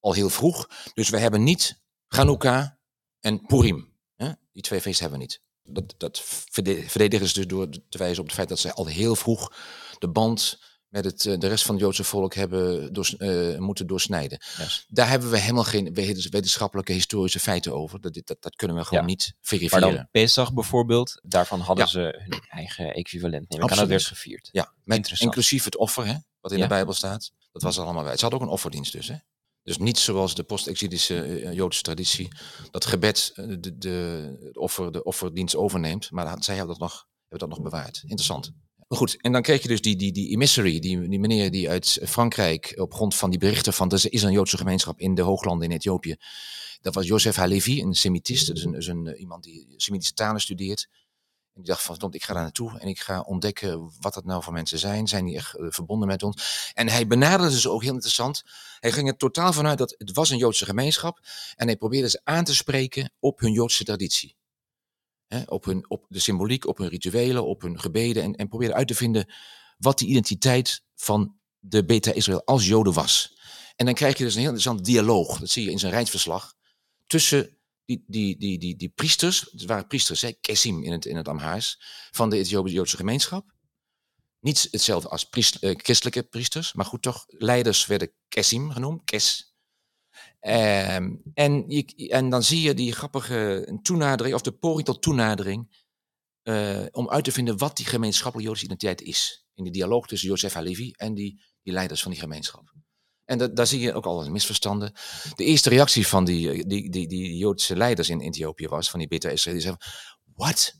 al 0.00 0.12
heel 0.12 0.30
vroeg. 0.30 0.68
Dus 0.94 1.08
we 1.08 1.18
hebben 1.18 1.42
niet 1.42 1.80
Chanukka 2.08 2.78
en 3.20 3.46
Purim. 3.46 3.92
Hè? 4.16 4.32
Die 4.52 4.62
twee 4.62 4.80
feesten 4.80 5.10
hebben 5.10 5.18
we 5.18 5.26
niet. 5.26 5.42
Dat, 5.62 5.94
dat 5.96 6.20
verdedigen 6.86 7.28
ze 7.28 7.34
dus 7.34 7.46
door 7.46 7.68
te 7.88 7.98
wijzen 7.98 8.20
op 8.20 8.26
het 8.26 8.34
feit 8.34 8.48
dat 8.48 8.58
zij 8.58 8.72
al 8.72 8.86
heel 8.86 9.16
vroeg 9.16 9.52
de 9.98 10.08
band 10.08 10.60
met 10.88 11.04
het, 11.04 11.26
eh, 11.26 11.38
de 11.38 11.46
rest 11.46 11.64
van 11.64 11.74
het 11.74 11.84
Joodse 11.84 12.04
volk 12.04 12.34
hebben 12.34 12.92
eh, 12.92 13.58
moeten 13.58 13.86
doorsnijden. 13.86 14.38
Daar 14.88 15.08
hebben 15.08 15.30
we 15.30 15.38
helemaal 15.38 15.64
geen 15.64 15.94
we- 15.94 16.26
wetenschappelijke 16.30 16.92
historische 16.92 17.40
feiten 17.40 17.74
over. 17.74 18.00
Dat, 18.00 18.14
dat, 18.24 18.36
dat 18.40 18.56
kunnen 18.56 18.76
we 18.76 18.84
gewoon 18.84 19.00
Ja. 19.02 19.08
niet 19.08 19.26
Maar 19.34 19.36
verifiëren. 19.40 19.94
dan 19.94 20.08
Pesach 20.10 20.52
bijvoorbeeld, 20.52 21.20
daarvan 21.24 21.60
hadden 21.60 21.84
Ja. 21.84 21.90
ze 21.90 22.24
hun 22.28 22.40
eigen 22.48 22.94
equivalent. 22.94 23.48
Neem 23.48 23.62
ik 23.62 23.70
aan, 23.70 23.76
dat 23.76 23.88
werd 23.88 24.04
gevierd. 24.06 24.48
Ja, 24.52 24.72
met 24.84 25.20
inclusief 25.20 25.64
het 25.64 25.76
offer, 25.76 26.06
hè, 26.06 26.14
wat 26.40 26.50
in 26.52 26.56
Ja. 26.58 26.62
de 26.62 26.68
Bijbel 26.68 26.94
staat. 26.94 27.30
Dat 27.52 27.62
was 27.62 27.78
allemaal 27.78 28.04
bij. 28.04 28.14
Ze 28.16 28.20
hadden 28.20 28.40
ook 28.40 28.46
een 28.46 28.52
offerdienst 28.52 28.92
dus. 28.92 29.08
Hè? 29.08 29.16
Dus 29.62 29.78
niet 29.78 29.98
zoals 29.98 30.34
de 30.34 30.42
post-exilische 30.42 31.22
eh, 31.22 31.52
Joodse 31.52 31.82
traditie, 31.82 32.28
dat 32.70 32.84
gebed 32.84 33.32
de, 33.34 33.78
de, 33.78 34.36
het 34.44 34.56
offer, 34.56 34.92
de 34.92 35.02
offerdienst 35.02 35.56
overneemt. 35.56 36.10
Maar 36.10 36.36
zij 36.44 36.56
hebben 36.56 36.78
dat 36.78 36.88
nog, 36.90 37.06
hebben 37.28 37.48
dat 37.48 37.58
nog 37.58 37.70
bewaard. 37.70 38.00
Interessant. 38.02 38.52
Maar 38.88 38.98
goed, 38.98 39.20
en 39.20 39.32
dan 39.32 39.42
kreeg 39.42 39.62
je 39.62 39.68
dus 39.68 39.80
die, 39.80 39.96
die, 39.96 40.12
die 40.12 40.28
emissary, 40.28 40.78
die, 40.78 41.08
die 41.08 41.18
meneer 41.18 41.50
die 41.50 41.70
uit 41.70 42.00
Frankrijk 42.02 42.72
op 42.76 42.94
grond 42.94 43.14
van 43.14 43.30
die 43.30 43.38
berichten 43.38 43.72
van 43.72 43.90
er 43.90 44.12
is 44.12 44.22
een 44.22 44.32
Joodse 44.32 44.56
gemeenschap 44.56 45.00
in 45.00 45.14
de 45.14 45.22
hooglanden 45.22 45.68
in 45.68 45.76
Ethiopië. 45.76 46.16
Dat 46.80 46.94
was 46.94 47.06
Joseph 47.06 47.36
Halevi, 47.36 47.82
een 47.82 47.94
Semitist, 47.94 48.46
dus 48.46 48.64
een, 48.64 48.88
een, 48.88 49.06
eh, 49.06 49.20
iemand 49.20 49.42
die 49.42 49.74
Semitische 49.76 50.14
talen 50.14 50.40
studeert. 50.40 50.88
En 51.54 51.62
die 51.62 51.72
dacht 51.72 51.82
van, 51.82 52.12
ik 52.12 52.22
ga 52.22 52.32
daar 52.32 52.42
naartoe 52.42 52.78
en 52.78 52.88
ik 52.88 53.00
ga 53.00 53.20
ontdekken 53.20 53.92
wat 54.00 54.14
het 54.14 54.24
nou 54.24 54.42
voor 54.42 54.52
mensen 54.52 54.78
zijn. 54.78 55.06
Zijn 55.06 55.24
die 55.24 55.36
echt 55.36 55.56
eh, 55.56 55.66
verbonden 55.68 56.08
met 56.08 56.22
ons? 56.22 56.70
En 56.74 56.88
hij 56.88 57.06
benaderde 57.06 57.60
ze 57.60 57.70
ook 57.70 57.82
heel 57.82 57.92
interessant. 57.92 58.42
Hij 58.80 58.92
ging 58.92 59.08
er 59.08 59.16
totaal 59.16 59.52
vanuit 59.52 59.78
dat 59.78 59.94
het 59.98 60.12
was 60.12 60.30
een 60.30 60.38
Joodse 60.38 60.64
gemeenschap. 60.64 61.20
En 61.56 61.66
hij 61.66 61.76
probeerde 61.76 62.08
ze 62.08 62.20
aan 62.24 62.44
te 62.44 62.54
spreken 62.54 63.12
op 63.18 63.40
hun 63.40 63.52
Joodse 63.52 63.84
traditie. 63.84 64.37
Hè, 65.28 65.42
op, 65.46 65.64
hun, 65.64 65.90
op 65.90 66.06
de 66.08 66.18
symboliek, 66.18 66.66
op 66.66 66.78
hun 66.78 66.88
rituelen, 66.88 67.46
op 67.46 67.62
hun 67.62 67.80
gebeden. 67.80 68.22
En, 68.22 68.34
en 68.34 68.48
probeerde 68.48 68.74
uit 68.74 68.88
te 68.88 68.94
vinden 68.94 69.32
wat 69.78 69.98
de 69.98 70.06
identiteit 70.06 70.82
van 70.94 71.36
de 71.58 71.84
Beta 71.84 72.12
Israël 72.12 72.44
als 72.44 72.66
Joden 72.66 72.92
was. 72.92 73.36
En 73.76 73.86
dan 73.86 73.94
krijg 73.94 74.18
je 74.18 74.24
dus 74.24 74.34
een 74.34 74.40
heel 74.40 74.50
interessant 74.50 74.84
dialoog. 74.84 75.38
Dat 75.38 75.48
zie 75.48 75.64
je 75.64 75.70
in 75.70 75.78
zijn 75.78 75.92
reisverslag. 75.92 76.54
Tussen 77.06 77.58
die, 77.84 78.04
die, 78.06 78.36
die, 78.36 78.58
die, 78.58 78.76
die 78.76 78.88
priesters, 78.88 79.48
het 79.50 79.64
waren 79.64 79.86
priesters, 79.86 80.20
hè, 80.20 80.32
kesim 80.32 80.82
in 80.82 80.92
het, 80.92 81.06
in 81.06 81.16
het 81.16 81.28
Amhaars, 81.28 81.80
van 82.10 82.30
de 82.30 82.36
Ethiopische 82.36 82.76
Joodse 82.76 82.96
gemeenschap. 82.96 83.52
Niet 84.40 84.68
hetzelfde 84.70 85.08
als 85.08 85.28
eh, 85.28 85.74
christelijke 85.76 86.22
priesters, 86.22 86.72
maar 86.72 86.84
goed 86.84 87.02
toch, 87.02 87.24
leiders 87.28 87.86
werden 87.86 88.12
kesim 88.28 88.70
genoemd, 88.70 89.04
kes. 89.04 89.56
Ehm, 90.40 91.14
en, 91.34 91.64
je, 91.68 92.08
en 92.08 92.28
dan 92.30 92.42
zie 92.42 92.60
je 92.60 92.74
die 92.74 92.92
grappige 92.92 93.78
toenadering, 93.82 94.34
of 94.34 94.42
de 94.42 94.52
poging 94.52 94.84
tot 94.86 95.02
toenadering, 95.02 95.86
eh, 96.42 96.86
om 96.90 97.10
uit 97.10 97.24
te 97.24 97.32
vinden 97.32 97.58
wat 97.58 97.76
die 97.76 97.86
gemeenschappelijke 97.86 98.48
Joodse 98.50 98.64
identiteit 98.64 99.00
is. 99.00 99.46
In 99.54 99.64
die 99.64 99.72
dialoog 99.72 100.06
tussen 100.06 100.28
Jozef 100.28 100.52
Halevi 100.52 100.90
en 100.96 101.14
die, 101.14 101.42
die 101.62 101.72
leiders 101.72 102.02
van 102.02 102.10
die 102.10 102.20
gemeenschap. 102.20 102.72
En 103.24 103.38
da- 103.38 103.46
daar 103.48 103.66
zie 103.66 103.80
je 103.80 103.92
ook 103.94 104.04
al 104.06 104.30
misverstanden. 104.30 104.92
De 105.34 105.44
eerste 105.44 105.68
reactie 105.68 106.06
van 106.06 106.24
die, 106.24 106.50
eh, 106.50 106.62
die, 106.66 106.90
die, 106.90 107.08
die 107.08 107.36
Joodse 107.36 107.76
leiders 107.76 108.08
in 108.08 108.20
Ethiopië 108.20 108.66
was, 108.68 108.90
van 108.90 108.98
die 108.98 109.08
Beta 109.08 109.28
Israël, 109.28 109.56
die 109.56 109.64
zeiden, 109.66 109.86
wat? 110.34 110.74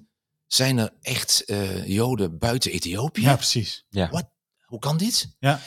Zijn 0.47 0.79
er 0.79 0.95
echt 1.01 1.45
eh, 1.45 1.87
Joden 1.87 2.39
buiten 2.39 2.71
Ethiopië? 2.73 3.21
Ja, 3.23 3.37
precies. 3.37 3.85
Wat? 4.11 4.31
Hoe 4.65 4.79
kan 4.79 4.97
dit? 4.97 5.37
Ja. 5.39 5.61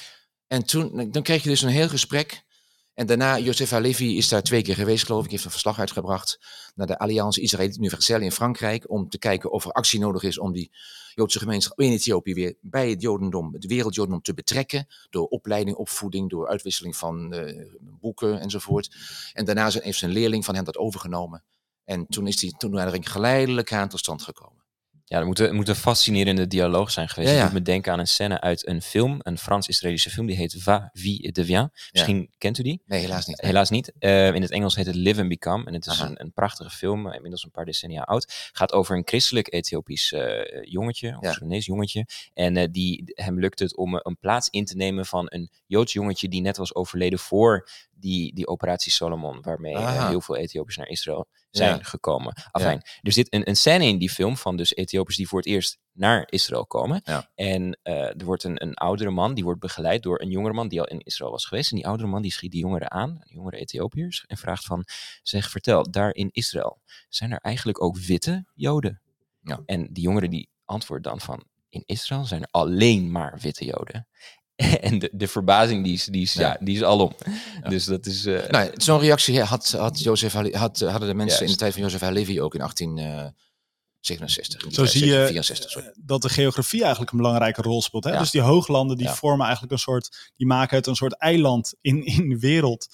En 0.47 0.65
toen, 0.65 1.11
dan 1.11 1.23
kreeg 1.23 1.43
je 1.43 1.49
dus 1.49 1.61
een 1.61 1.69
heel 1.69 1.89
gesprek. 1.89 2.43
En 2.93 3.05
daarna, 3.05 3.39
Joseph 3.39 3.69
Halevi 3.69 4.17
is 4.17 4.27
daar 4.27 4.43
twee 4.43 4.61
keer 4.61 4.75
geweest, 4.75 5.05
geloof 5.05 5.25
ik. 5.25 5.31
heeft 5.31 5.45
een 5.45 5.51
verslag 5.51 5.79
uitgebracht 5.79 6.39
naar 6.75 6.87
de 6.87 6.99
Alliance 6.99 7.41
Israël 7.41 7.69
Universelle 7.69 8.23
in 8.23 8.31
Frankrijk. 8.31 8.89
Om 8.89 9.09
te 9.09 9.17
kijken 9.17 9.51
of 9.51 9.65
er 9.65 9.71
actie 9.71 9.99
nodig 9.99 10.23
is 10.23 10.39
om 10.39 10.51
die 10.51 10.71
Joodse 11.13 11.39
gemeenschap 11.39 11.79
in 11.79 11.91
Ethiopië 11.91 12.33
weer 12.33 12.55
bij 12.61 12.89
het 12.89 13.01
Jodendom, 13.01 13.53
het 13.53 13.65
wereldjodendom 13.65 14.21
te 14.21 14.33
betrekken. 14.33 14.87
Door 15.09 15.27
opleiding, 15.27 15.77
opvoeding, 15.77 16.29
door 16.29 16.47
uitwisseling 16.47 16.95
van 16.95 17.33
eh, 17.33 17.65
boeken 17.81 18.39
enzovoort. 18.39 18.95
En 19.33 19.45
daarna 19.45 19.69
heeft 19.71 19.99
zijn 19.99 20.11
leerling 20.11 20.45
van 20.45 20.55
hem 20.55 20.63
dat 20.63 20.77
overgenomen. 20.77 21.43
En 21.83 22.07
toen 22.07 22.27
is 22.27 22.37
die 22.37 22.57
toenadering 22.57 23.11
geleidelijk 23.11 23.73
aan 23.73 23.89
tot 23.89 23.99
stand 23.99 24.21
gekomen. 24.21 24.60
Ja, 25.11 25.17
het 25.17 25.25
moet, 25.25 25.39
een- 25.39 25.55
moet 25.55 25.69
fascinerende 25.71 26.47
dialoog 26.47 26.91
zijn 26.91 27.09
geweest. 27.09 27.31
Ja, 27.31 27.37
ja. 27.37 27.43
doet 27.43 27.53
me 27.53 27.61
denken 27.61 27.91
aan 27.91 27.99
een 27.99 28.07
scène 28.07 28.41
uit 28.41 28.67
een 28.67 28.81
film, 28.81 29.15
een 29.19 29.37
Frans-Israëlische 29.37 30.09
film, 30.09 30.25
die 30.27 30.35
heet 30.35 30.55
Va, 30.57 30.89
Vie 30.93 31.23
et 31.27 31.35
Devient. 31.35 31.69
Misschien 31.91 32.29
kent 32.37 32.57
u 32.57 32.63
die? 32.63 32.81
Nee, 32.85 32.99
helaas 32.99 33.25
niet. 33.27 33.41
Helaas 33.41 33.69
niet. 33.69 33.93
Eh, 33.99 34.33
in 34.33 34.41
het 34.41 34.51
Engels 34.51 34.75
heet 34.75 34.85
het 34.85 34.95
Live 34.95 35.19
and 35.19 35.29
Become. 35.29 35.65
En 35.65 35.73
het 35.73 35.85
is 35.85 35.99
een, 35.99 36.21
een 36.21 36.33
prachtige 36.33 36.69
film, 36.69 37.07
eh, 37.07 37.15
inmiddels 37.15 37.43
een 37.43 37.51
paar 37.51 37.65
decennia 37.65 38.01
oud. 38.01 38.49
Gaat 38.51 38.71
over 38.73 38.95
een 38.97 39.01
christelijk 39.05 39.53
Ethiopisch 39.53 40.11
eh, 40.11 40.63
jongetje, 40.63 41.17
of 41.17 41.23
Ja. 41.23 41.31
Sudanees 41.31 41.65
jongetje. 41.65 42.05
En 42.33 42.71
die, 42.71 43.03
hem 43.05 43.39
lukt 43.39 43.59
het 43.59 43.77
om 43.77 43.99
een 44.03 44.17
plaats 44.19 44.49
in 44.49 44.65
te 44.65 44.75
nemen 44.75 45.05
van 45.05 45.25
een 45.29 45.49
Joods 45.67 45.93
jongetje 45.93 46.29
die 46.29 46.41
net 46.41 46.57
was 46.57 46.75
overleden 46.75 47.19
voor 47.19 47.67
die, 48.01 48.33
die 48.35 48.47
operatie 48.47 48.91
Solomon, 48.91 49.41
waarmee 49.41 49.73
eh, 49.75 49.85
Ah. 49.85 50.07
heel 50.07 50.21
veel 50.21 50.35
Ethiopiërs 50.35 50.77
naar 50.77 50.87
Israël 50.87 51.27
zijn 51.49 51.77
Ja. 51.77 51.83
gekomen. 51.83 52.33
Afijn, 52.51 52.81
er 53.01 53.11
zit 53.11 53.33
een, 53.33 53.47
een 53.49 53.55
scène 53.55 53.85
in 53.85 53.97
die 53.97 54.09
film 54.09 54.37
van 54.37 54.57
dus 54.57 54.75
Ethiopiërs 54.75 55.17
die 55.17 55.27
voor 55.27 55.39
het 55.39 55.47
eerst 55.47 55.77
naar 55.91 56.27
Israël 56.29 56.65
komen. 56.65 57.01
Ja. 57.03 57.29
En 57.35 57.79
eh, 57.83 57.95
er 58.19 58.25
wordt 58.25 58.43
een, 58.43 58.63
een 58.63 58.73
oudere 58.73 59.09
man, 59.09 59.33
die 59.33 59.43
wordt 59.43 59.59
begeleid 59.59 60.03
door 60.03 60.21
een 60.21 60.29
jongere 60.29 60.53
man 60.53 60.67
die 60.67 60.79
al 60.79 60.87
in 60.87 60.99
Israël 60.99 61.31
was 61.31 61.45
geweest. 61.45 61.69
En 61.71 61.77
die 61.77 61.87
oudere 61.87 62.09
man 62.09 62.21
die 62.21 62.31
schiet 62.31 62.51
die 62.51 62.61
jongeren 62.61 62.91
aan, 62.91 63.21
die 63.23 63.33
jongere 63.35 63.57
Ethiopiërs, 63.57 64.23
en 64.27 64.37
vraagt 64.37 64.65
van, 64.65 64.85
zeg, 65.23 65.49
vertel, 65.49 65.91
daar 65.91 66.13
in 66.13 66.29
Israël, 66.31 66.81
zijn 67.09 67.31
er 67.31 67.39
eigenlijk 67.39 67.83
ook 67.83 67.97
witte 67.97 68.45
Joden? 68.53 69.01
Ja. 69.43 69.61
En 69.65 69.87
die 69.93 70.03
jongeren 70.03 70.29
die 70.29 70.49
antwoordt 70.65 71.03
dan 71.03 71.19
van, 71.21 71.43
in 71.69 71.83
Israël 71.85 72.25
zijn 72.25 72.41
er 72.41 72.47
alleen 72.51 73.11
maar 73.11 73.37
witte 73.41 73.65
Joden. 73.65 74.07
En 74.81 74.99
de, 74.99 75.09
de 75.13 75.27
verbazing 75.27 75.83
die 75.83 75.93
is, 75.93 76.05
die 76.05 76.21
is, 76.21 76.33
ja. 76.33 76.41
Ja. 76.41 76.57
die 76.59 76.75
is 76.75 76.83
alom. 76.83 77.11
Dus 77.69 77.85
dat 77.85 78.05
is... 78.05 78.25
eh, 78.25 78.49
Nou, 78.49 78.69
zo'n 78.73 78.99
reactie 78.99 79.41
had, 79.41 79.71
had 79.71 80.01
Jozef 80.03 80.33
had, 80.33 80.79
hadden 80.79 81.07
de 81.07 81.13
mensen 81.13 81.45
in 81.45 81.51
de 81.51 81.57
tijd 81.57 81.73
van 81.73 81.81
Jozef 81.81 82.01
Halevi 82.01 82.41
ook 82.41 82.53
in 82.53 82.59
1867. 82.59 84.73
Zo 84.73 84.85
zie 84.85 85.05
je 85.05 85.23
64, 85.25 85.69
sorry. 85.71 85.87
eh, 85.87 85.93
dat 85.97 86.21
de 86.21 86.29
geografie 86.29 86.81
eigenlijk 86.81 87.11
een 87.11 87.17
belangrijke 87.17 87.61
rol 87.61 87.81
speelt. 87.81 88.03
Hè? 88.03 88.11
Ja. 88.11 88.19
Dus 88.19 88.31
die 88.31 88.41
hooglanden 88.41 88.97
die 88.97 89.05
Ja. 89.07 89.15
vormen 89.15 89.41
eigenlijk 89.43 89.73
een 89.73 89.79
soort, 89.79 90.31
die 90.37 90.47
maken 90.47 90.77
het 90.77 90.87
een 90.87 90.95
soort 90.95 91.17
eiland 91.17 91.73
in, 91.81 92.05
in 92.05 92.29
de 92.29 92.39
wereld. 92.39 92.87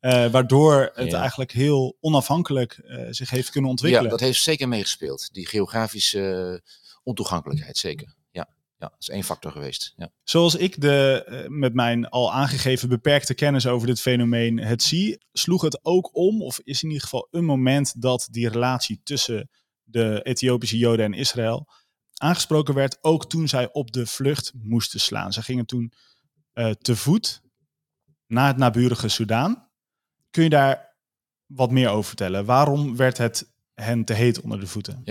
eh, 0.00 0.30
waardoor 0.30 0.90
het 0.94 1.10
Ja. 1.10 1.18
eigenlijk 1.20 1.52
heel 1.52 1.96
onafhankelijk 2.00 2.72
eh, 2.72 3.06
zich 3.10 3.30
heeft 3.30 3.50
kunnen 3.50 3.70
ontwikkelen. 3.70 4.04
Ja, 4.04 4.10
dat 4.10 4.20
heeft 4.20 4.42
zeker 4.42 4.68
meegespeeld. 4.68 5.28
Die 5.32 5.46
geografische 5.46 6.60
eh, 6.62 6.70
ontoegankelijkheid, 7.02 7.78
zeker. 7.78 8.14
Ja, 8.82 8.88
dat 8.88 9.00
is 9.00 9.08
één 9.08 9.24
factor 9.24 9.52
geweest. 9.52 9.92
Ja. 9.96 10.12
Zoals 10.22 10.54
ik 10.54 10.80
de, 10.80 11.24
eh, 11.26 11.48
met 11.48 11.74
mijn 11.74 12.08
al 12.08 12.32
aangegeven 12.32 12.88
beperkte 12.88 13.34
kennis 13.34 13.66
over 13.66 13.86
dit 13.86 14.00
fenomeen 14.00 14.58
het 14.58 14.82
zie, 14.82 15.24
sloeg 15.32 15.62
het 15.62 15.84
ook 15.84 16.16
om, 16.16 16.42
of 16.42 16.60
is 16.64 16.82
in 16.82 16.88
ieder 16.88 17.02
geval 17.02 17.28
een 17.30 17.44
moment 17.44 18.02
dat 18.02 18.28
die 18.30 18.48
relatie 18.48 19.00
tussen 19.04 19.50
de 19.82 20.20
Ethiopische 20.22 20.78
Joden 20.78 21.04
en 21.04 21.12
Israël 21.12 21.68
aangesproken 22.14 22.74
werd, 22.74 22.98
ook 23.00 23.28
toen 23.28 23.48
zij 23.48 23.72
op 23.72 23.92
de 23.92 24.06
vlucht 24.06 24.52
moesten 24.62 25.00
slaan. 25.00 25.32
Ze 25.32 25.42
gingen 25.42 25.66
toen 25.66 25.92
eh, 26.52 26.70
te 26.70 26.96
voet 26.96 27.42
naar 28.26 28.46
het 28.46 28.56
naburige 28.56 29.08
Soudaan. 29.08 29.70
Kun 30.30 30.42
je 30.42 30.48
daar 30.50 30.96
wat 31.46 31.70
meer 31.70 31.88
over 31.88 32.04
vertellen? 32.04 32.44
Waarom 32.44 32.96
werd 32.96 33.18
het 33.18 33.51
hen 33.74 34.04
te 34.04 34.12
heet 34.12 34.40
onder 34.40 34.60
de 34.60 34.66
voeten? 34.66 35.02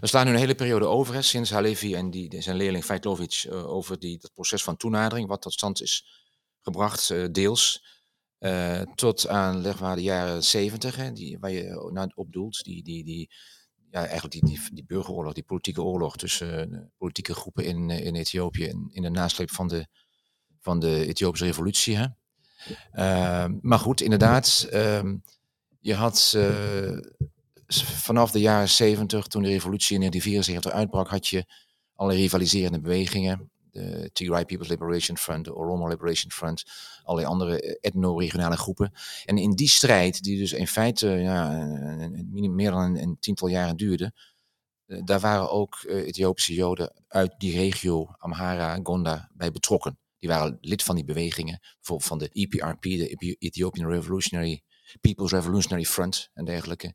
We 0.00 0.06
slaan 0.06 0.26
nu 0.26 0.32
een 0.32 0.38
hele 0.38 0.54
periode 0.54 0.86
over, 0.86 1.14
hè, 1.14 1.22
sinds 1.22 1.50
Halevi 1.50 1.94
en 1.94 2.10
die, 2.10 2.42
zijn 2.42 2.56
leerling 2.56 2.84
Feitlovic, 2.84 3.44
eh, 3.48 3.66
over 3.68 3.98
die, 3.98 4.18
dat 4.18 4.32
proces 4.32 4.62
van 4.62 4.76
toenadering, 4.76 5.28
wat 5.28 5.42
tot 5.42 5.52
stand 5.52 5.82
is 5.82 6.06
gebracht, 6.60 7.10
eh, 7.10 7.24
deels. 7.32 7.96
eh, 8.38 8.80
tot 8.94 9.28
aan 9.28 9.62
zeg 9.62 9.80
maar, 9.80 9.96
de 9.96 10.02
jaren 10.02 10.44
zeventig, 10.44 10.96
waar 11.40 11.50
je 11.50 11.90
naar 11.92 12.12
op 12.14 12.32
doelt. 12.32 12.64
Die, 12.64 12.82
die, 12.82 13.04
die, 13.04 13.30
ja, 13.90 14.00
eigenlijk 14.00 14.32
die, 14.32 14.44
die, 14.44 14.60
die 14.72 14.84
burgeroorlog, 14.84 15.32
die 15.32 15.42
politieke 15.42 15.82
oorlog 15.82 16.16
tussen 16.16 16.92
politieke 16.96 17.34
groepen 17.34 17.64
in, 17.64 17.90
in 17.90 18.14
Ethiopië 18.14 18.66
en 18.66 18.88
in 18.92 19.02
de 19.02 19.10
nasleep 19.10 19.50
van 19.50 19.68
de, 19.68 19.86
van 20.60 20.80
de 20.80 21.06
Ethiopische 21.06 21.46
revolutie. 21.46 21.96
Hè. 21.96 22.06
Maar 23.60 23.78
goed, 23.78 24.00
inderdaad, 24.00 24.66
ehm, 24.70 25.16
je 25.80 25.94
had 25.94 26.36
vanaf 27.76 28.30
de 28.30 28.40
jaren 28.40 28.68
70, 28.68 29.26
toen 29.26 29.42
de 29.42 29.48
revolutie 29.48 29.94
in 29.94 30.00
1974 30.00 30.72
uitbrak, 30.72 31.08
had 31.08 31.26
je 31.26 31.44
allerlei 31.94 32.22
rivaliserende 32.22 32.80
bewegingen. 32.80 33.50
De 33.70 34.10
Tigray 34.12 34.44
People's 34.44 34.68
Liberation 34.68 35.16
Front, 35.16 35.44
de 35.44 35.54
Oromo 35.54 35.88
Liberation 35.88 36.32
Front, 36.32 36.64
allerlei 37.02 37.32
andere 37.32 37.60
eh, 37.60 37.76
etno-regionale 37.80 38.56
groepen. 38.56 38.92
En 39.24 39.38
in 39.38 39.50
die 39.54 39.68
strijd, 39.68 40.22
die 40.22 40.38
dus 40.38 40.52
in 40.52 40.66
feite 40.66 41.08
ja, 41.08 41.48
meer 42.30 42.70
dan 42.70 42.80
een, 42.80 43.02
een 43.02 43.16
tiental 43.20 43.48
jaren 43.48 43.76
duurde, 43.76 44.12
eh, 44.86 45.00
daar 45.04 45.20
waren 45.20 45.50
ook 45.50 45.74
eh, 45.74 46.06
Ethiopische 46.06 46.54
Joden 46.54 46.92
uit 47.08 47.34
die 47.38 47.52
regio, 47.52 48.06
Amhara, 48.18 48.78
Gonda, 48.82 49.30
bij 49.34 49.50
betrokken. 49.50 49.98
Die 50.18 50.28
waren 50.28 50.58
lid 50.60 50.82
van 50.82 50.94
die 50.94 51.04
bewegingen, 51.04 51.58
bijvoorbeeld 51.60 52.08
van 52.08 52.18
de 52.18 52.28
EPRP, 52.28 52.82
de 52.82 53.08
Ethi- 53.08 53.36
Ethiopian 53.38 53.90
Revolutionary 53.90 54.62
People's 55.00 55.30
Revolutionary 55.30 55.84
Front 55.84 56.30
en 56.34 56.44
dergelijke. 56.44 56.94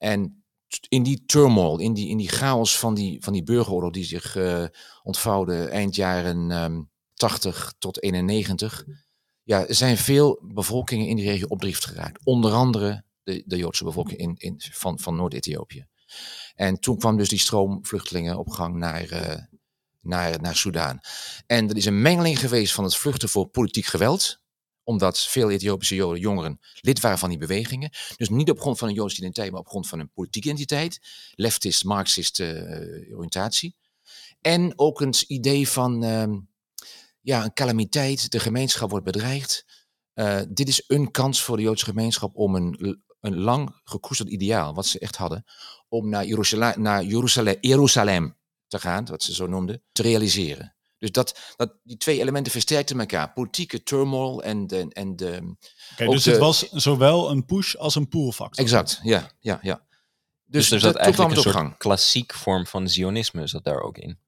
En 0.00 0.44
in 0.88 1.02
die 1.02 1.22
turmoil, 1.26 1.78
in 1.78 1.94
die, 1.94 2.08
in 2.08 2.16
die 2.16 2.28
chaos 2.28 2.78
van 2.78 2.94
die, 2.94 3.22
van 3.22 3.32
die 3.32 3.42
burgeroorlog 3.42 3.92
die 3.92 4.04
zich 4.04 4.36
eh, 4.36 4.64
ontvouwde 5.02 5.64
eind 5.64 5.94
jaren 5.94 6.50
ehm, 6.50 6.82
80 7.14 7.74
tot 7.78 8.02
91, 8.02 8.84
ja, 9.42 9.64
zijn 9.68 9.96
veel 9.96 10.40
bevolkingen 10.42 11.06
in 11.06 11.16
die 11.16 11.24
regio 11.24 11.46
op 11.46 11.60
drift 11.60 11.84
geraakt. 11.84 12.24
Onder 12.24 12.52
andere 12.52 13.04
de, 13.22 13.42
de 13.46 13.56
Joodse 13.56 13.84
bevolking 13.84 14.18
in, 14.18 14.34
in, 14.38 14.54
van, 14.72 14.98
van 14.98 15.16
Noord-Ethiopië. 15.16 15.86
En 16.54 16.80
toen 16.80 16.98
kwam 16.98 17.16
dus 17.16 17.28
die 17.28 17.38
stroom 17.38 17.86
vluchtelingen 17.86 18.38
op 18.38 18.48
gang 18.48 18.76
naar, 18.76 19.12
uh, 19.12 19.36
naar, 20.00 20.40
naar 20.40 20.56
Soudaan. 20.56 21.00
En 21.46 21.68
er 21.68 21.76
is 21.76 21.84
een 21.84 22.02
mengeling 22.02 22.38
geweest 22.38 22.72
van 22.72 22.84
het 22.84 22.96
vluchten 22.96 23.28
voor 23.28 23.46
politiek 23.46 23.86
geweld 23.86 24.39
omdat 24.90 25.18
veel 25.18 25.50
Ethiopische 25.50 25.94
Joden, 25.94 26.20
jongeren, 26.20 26.60
lid 26.80 27.00
waren 27.00 27.18
van 27.18 27.28
die 27.28 27.38
bewegingen. 27.38 27.90
Dus 28.16 28.28
niet 28.28 28.50
op 28.50 28.60
grond 28.60 28.78
van 28.78 28.88
een 28.88 28.94
Joodse 28.94 29.16
identiteit, 29.16 29.50
maar 29.50 29.60
op 29.60 29.68
grond 29.68 29.88
van 29.88 29.98
een 29.98 30.12
politieke 30.12 30.48
identiteit. 30.48 31.00
Leftist, 31.34 31.84
Marxist 31.84 32.38
uh, 32.38 33.16
oriëntatie. 33.16 33.76
En 34.40 34.72
ook 34.78 35.00
een 35.00 35.14
idee 35.26 35.68
van 35.68 36.04
uh, 36.04 36.38
ja, 37.20 37.44
een 37.44 37.52
calamiteit, 37.52 38.30
de 38.30 38.40
gemeenschap 38.40 38.90
wordt 38.90 39.04
bedreigd. 39.04 39.66
Uh, 40.14 40.40
dit 40.48 40.68
is 40.68 40.84
een 40.86 41.10
kans 41.10 41.42
voor 41.42 41.56
de 41.56 41.62
Joodse 41.62 41.84
gemeenschap 41.84 42.36
om 42.36 42.54
een, 42.54 43.00
een 43.20 43.36
lang 43.36 43.80
gekoesterd 43.84 44.28
ideaal, 44.28 44.74
wat 44.74 44.86
ze 44.86 44.98
echt 44.98 45.16
hadden, 45.16 45.44
om 45.88 46.08
naar 46.08 46.26
Jeruzalem, 46.26 46.82
naar 46.82 47.04
Jeruzalem 47.60 48.36
te 48.66 48.78
gaan, 48.78 49.04
wat 49.04 49.22
ze 49.22 49.34
zo 49.34 49.46
noemden, 49.46 49.82
te 49.92 50.02
realiseren. 50.02 50.74
Dus 51.00 51.12
dat, 51.12 51.38
dat, 51.56 51.74
die 51.82 51.96
twee 51.96 52.20
elementen 52.20 52.52
versterkten 52.52 53.00
elkaar. 53.00 53.32
Politieke 53.32 53.82
turmoil 53.82 54.42
en 54.42 54.66
de... 54.66 54.86
En 54.92 55.16
de 55.16 55.56
okay, 55.92 56.06
dus 56.06 56.22
de, 56.22 56.30
het 56.30 56.40
was 56.40 56.68
zowel 56.70 57.30
een 57.30 57.44
push 57.44 57.74
als 57.74 57.94
een 57.94 58.08
pull 58.08 58.30
factor. 58.30 58.64
Exact, 58.64 59.00
ja. 59.02 59.30
ja, 59.40 59.58
ja. 59.62 59.86
Dus, 60.44 60.68
dus 60.68 60.70
er 60.70 60.80
zat 60.80 60.94
eigenlijk 60.96 61.36
een 61.36 61.42
soort 61.42 61.54
gang. 61.54 61.76
klassiek 61.76 62.34
vorm 62.34 62.66
van 62.66 62.88
zionisme 62.88 63.46
zat 63.46 63.64
daar 63.64 63.80
ook 63.80 63.98
in. 63.98 64.18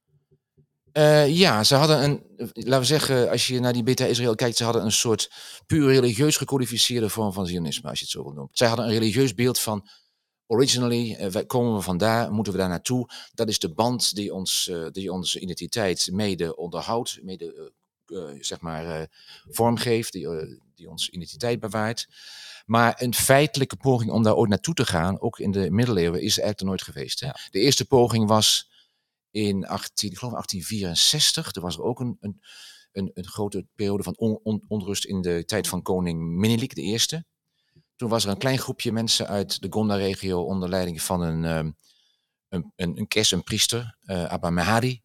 Uh, 0.93 1.29
ja, 1.29 1.65
ze 1.65 1.75
hadden 1.75 2.03
een, 2.03 2.23
laten 2.37 2.79
we 2.79 2.85
zeggen, 2.85 3.31
als 3.31 3.47
je 3.47 3.61
naar 3.61 3.73
die 3.73 3.83
Beta 3.83 4.05
Israël 4.05 4.35
kijkt, 4.35 4.57
ze 4.57 4.65
hadden 4.65 4.85
een 4.85 4.93
soort 4.93 5.33
puur 5.67 5.93
religieus 5.93 6.37
gecodificeerde 6.37 7.09
vorm 7.09 7.33
van 7.33 7.47
zionisme, 7.47 7.89
als 7.89 7.99
je 7.99 8.05
het 8.05 8.15
zo 8.15 8.23
wil 8.23 8.33
noemen. 8.33 8.51
Zij 8.53 8.69
hadden 8.69 8.87
een 8.87 8.93
religieus 8.93 9.35
beeld 9.35 9.59
van 9.59 9.89
originally, 10.53 11.17
uh, 11.21 11.27
wij 11.27 11.47
komen 11.47 11.75
we 11.75 11.81
vandaar, 11.81 12.33
moeten 12.33 12.53
we 12.53 12.59
daar 12.59 12.69
naartoe. 12.69 13.09
Dat 13.35 13.49
is 13.49 13.59
de 13.59 13.73
band 13.73 14.15
die, 14.15 14.35
ons, 14.35 14.69
uh, 14.71 14.87
die 14.91 15.13
onze 15.13 15.41
identiteit 15.41 16.09
mede 16.13 16.57
onderhoudt, 16.57 17.19
mede 17.23 17.73
uh, 18.07 18.31
zeg 18.41 18.61
maar 18.61 19.09
vormgeeft, 19.49 20.13
die, 20.13 20.29
die 20.75 20.91
onze 20.91 21.11
identiteit 21.11 21.61
bewaart. 21.61 22.09
Maar 22.67 23.03
een 23.03 23.15
feitelijke 23.15 23.77
poging 23.77 24.11
om 24.11 24.23
daar 24.23 24.37
ooit 24.37 24.51
naartoe 24.51 24.75
te 24.75 24.87
gaan, 24.87 25.21
ook 25.21 25.39
in 25.39 25.51
de 25.51 25.71
middeleeuwen, 25.71 26.21
is 26.21 26.39
eigenlijk 26.39 26.61
er 26.61 26.67
nooit 26.67 26.83
geweest. 26.83 27.21
Hè? 27.21 27.27
Ja. 27.27 27.37
De 27.51 27.59
eerste 27.59 27.85
poging 27.85 28.29
was 28.29 28.71
in 29.31 29.67
18, 29.67 30.11
ik 30.11 30.19
geloof 30.19 30.33
1864. 30.33 31.55
Er 31.55 31.61
was 31.61 31.77
er 31.77 31.83
ook 31.83 32.01
een, 32.01 32.17
een, 32.21 32.41
een, 32.93 33.11
een 33.15 33.27
grote 33.27 33.67
periode 33.75 34.03
van 34.03 34.17
on, 34.17 34.41
on, 34.43 34.65
onrust 34.69 35.05
in 35.05 35.21
de 35.21 35.45
tijd 35.45 35.69
van 35.69 35.83
koning 35.83 36.21
Menelik 36.21 36.75
de 36.75 36.83
Eerste. 36.83 37.25
Toen 38.03 38.11
was 38.11 38.25
er 38.25 38.31
een 38.31 38.39
klein 38.39 38.59
groepje 38.59 38.93
mensen 38.93 39.27
uit 39.27 39.61
de 39.61 39.67
Gonda-regio 39.71 40.43
onder 40.43 40.69
leiding 40.69 41.03
van 41.03 41.21
een, 41.21 41.45
um, 41.45 41.77
een, 42.49 42.73
een, 42.77 42.99
een 42.99 43.09
kes, 43.09 43.31
een 43.31 43.43
priester, 43.43 43.99
uh, 44.05 44.25
Abba 44.25 44.51
Mehadi. 44.51 45.03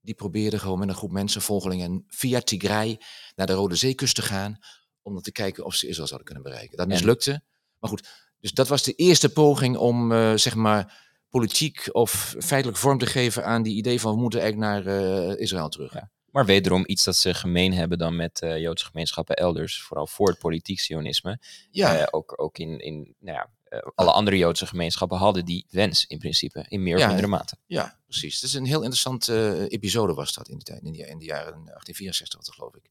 Die 0.00 0.14
probeerde 0.14 0.58
gewoon 0.58 0.78
met 0.78 0.88
een 0.88 0.94
groep 0.94 1.10
mensen, 1.10 1.42
volgelingen, 1.42 2.04
via 2.08 2.40
Tigray 2.40 3.00
naar 3.34 3.46
de 3.46 3.52
Rode 3.52 3.74
Zeekust 3.74 4.14
te 4.14 4.22
gaan. 4.22 4.58
Om 5.02 5.20
te 5.20 5.32
kijken 5.32 5.64
of 5.64 5.74
ze 5.74 5.86
Israël 5.86 6.06
zouden 6.06 6.26
kunnen 6.26 6.50
bereiken. 6.50 6.76
Dat 6.76 6.88
mislukte. 6.88 7.42
Maar 7.78 7.90
goed, 7.90 8.08
dus 8.38 8.52
dat 8.52 8.68
was 8.68 8.82
de 8.82 8.92
eerste 8.92 9.32
poging 9.32 9.76
om, 9.76 10.12
uh, 10.12 10.34
zeg 10.34 10.54
maar, 10.54 11.08
politiek 11.28 11.88
of 11.92 12.34
feitelijk 12.38 12.78
vorm 12.78 12.98
te 12.98 13.06
geven 13.06 13.44
aan 13.44 13.62
die 13.62 13.76
idee 13.76 14.00
van 14.00 14.14
we 14.14 14.20
moeten 14.20 14.40
eigenlijk 14.40 14.84
naar 14.84 15.00
uh, 15.00 15.40
Israël 15.40 15.68
terug. 15.68 15.92
Ja. 15.92 16.10
Maar 16.34 16.46
wederom 16.46 16.82
iets 16.86 17.04
dat 17.04 17.16
ze 17.16 17.34
gemeen 17.34 17.72
hebben 17.72 17.98
dan 17.98 18.16
met 18.16 18.42
uh, 18.42 18.58
Joodse 18.58 18.86
gemeenschappen 18.86 19.36
elders, 19.36 19.82
vooral 19.82 20.06
voor 20.06 20.28
het 20.28 20.38
politiek 20.38 20.80
sionisme. 20.80 21.38
Ja. 21.70 22.00
Uh, 22.00 22.06
ook, 22.10 22.42
ook 22.42 22.58
in, 22.58 22.78
in 22.78 23.14
nou 23.18 23.36
ja, 23.36 23.50
alle 23.94 24.10
andere 24.10 24.36
Joodse 24.36 24.66
gemeenschappen 24.66 25.18
hadden 25.18 25.44
die 25.44 25.66
wens 25.70 26.06
in 26.06 26.18
principe, 26.18 26.64
in 26.68 26.82
meer 26.82 26.96
of 26.96 27.06
mindere 27.06 27.26
mate. 27.26 27.56
Ja, 27.66 27.98
precies. 28.06 28.40
Dat 28.40 28.50
is 28.50 28.56
een 28.56 28.64
heel 28.64 28.80
interessante 28.80 29.66
episode 29.68 30.14
was 30.14 30.34
dat 30.34 30.48
in 30.48 30.58
de 30.58 30.64
tijd, 30.64 30.82
in 30.82 30.92
de, 30.92 30.98
in 30.98 31.18
de 31.18 31.24
jaren 31.24 31.52
1864 31.52 32.54
geloof 32.54 32.74
ik. 32.74 32.90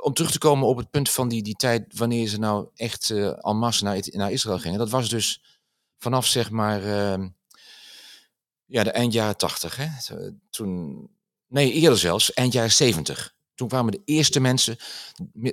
Om 0.00 0.12
terug 0.12 0.30
te 0.30 0.38
komen 0.38 0.68
op 0.68 0.76
het 0.76 0.90
punt 0.90 1.10
van 1.10 1.28
die, 1.28 1.42
die 1.42 1.56
tijd, 1.56 1.98
wanneer 1.98 2.28
ze 2.28 2.38
nou 2.38 2.68
echt 2.74 3.10
uh, 3.10 3.46
en 3.46 3.56
masse 3.56 3.84
naar, 3.84 4.02
naar 4.10 4.32
Israël 4.32 4.58
gingen. 4.58 4.78
Dat 4.78 4.90
was 4.90 5.08
dus 5.08 5.42
vanaf 5.98 6.26
zeg 6.26 6.50
maar 6.50 6.82
ja, 8.66 8.84
de 8.84 8.90
eind 8.90 9.12
jaren 9.12 9.36
tachtig. 9.36 9.78
Toen, 10.50 11.08
nee, 11.54 11.72
eerder 11.72 11.98
zelfs, 11.98 12.32
eind 12.32 12.52
jaren 12.52 12.72
zeventig. 12.72 13.34
Toen 13.54 13.68
kwamen 13.68 13.92
de 13.92 14.02
eerste 14.04 14.40
mensen, 14.40 14.76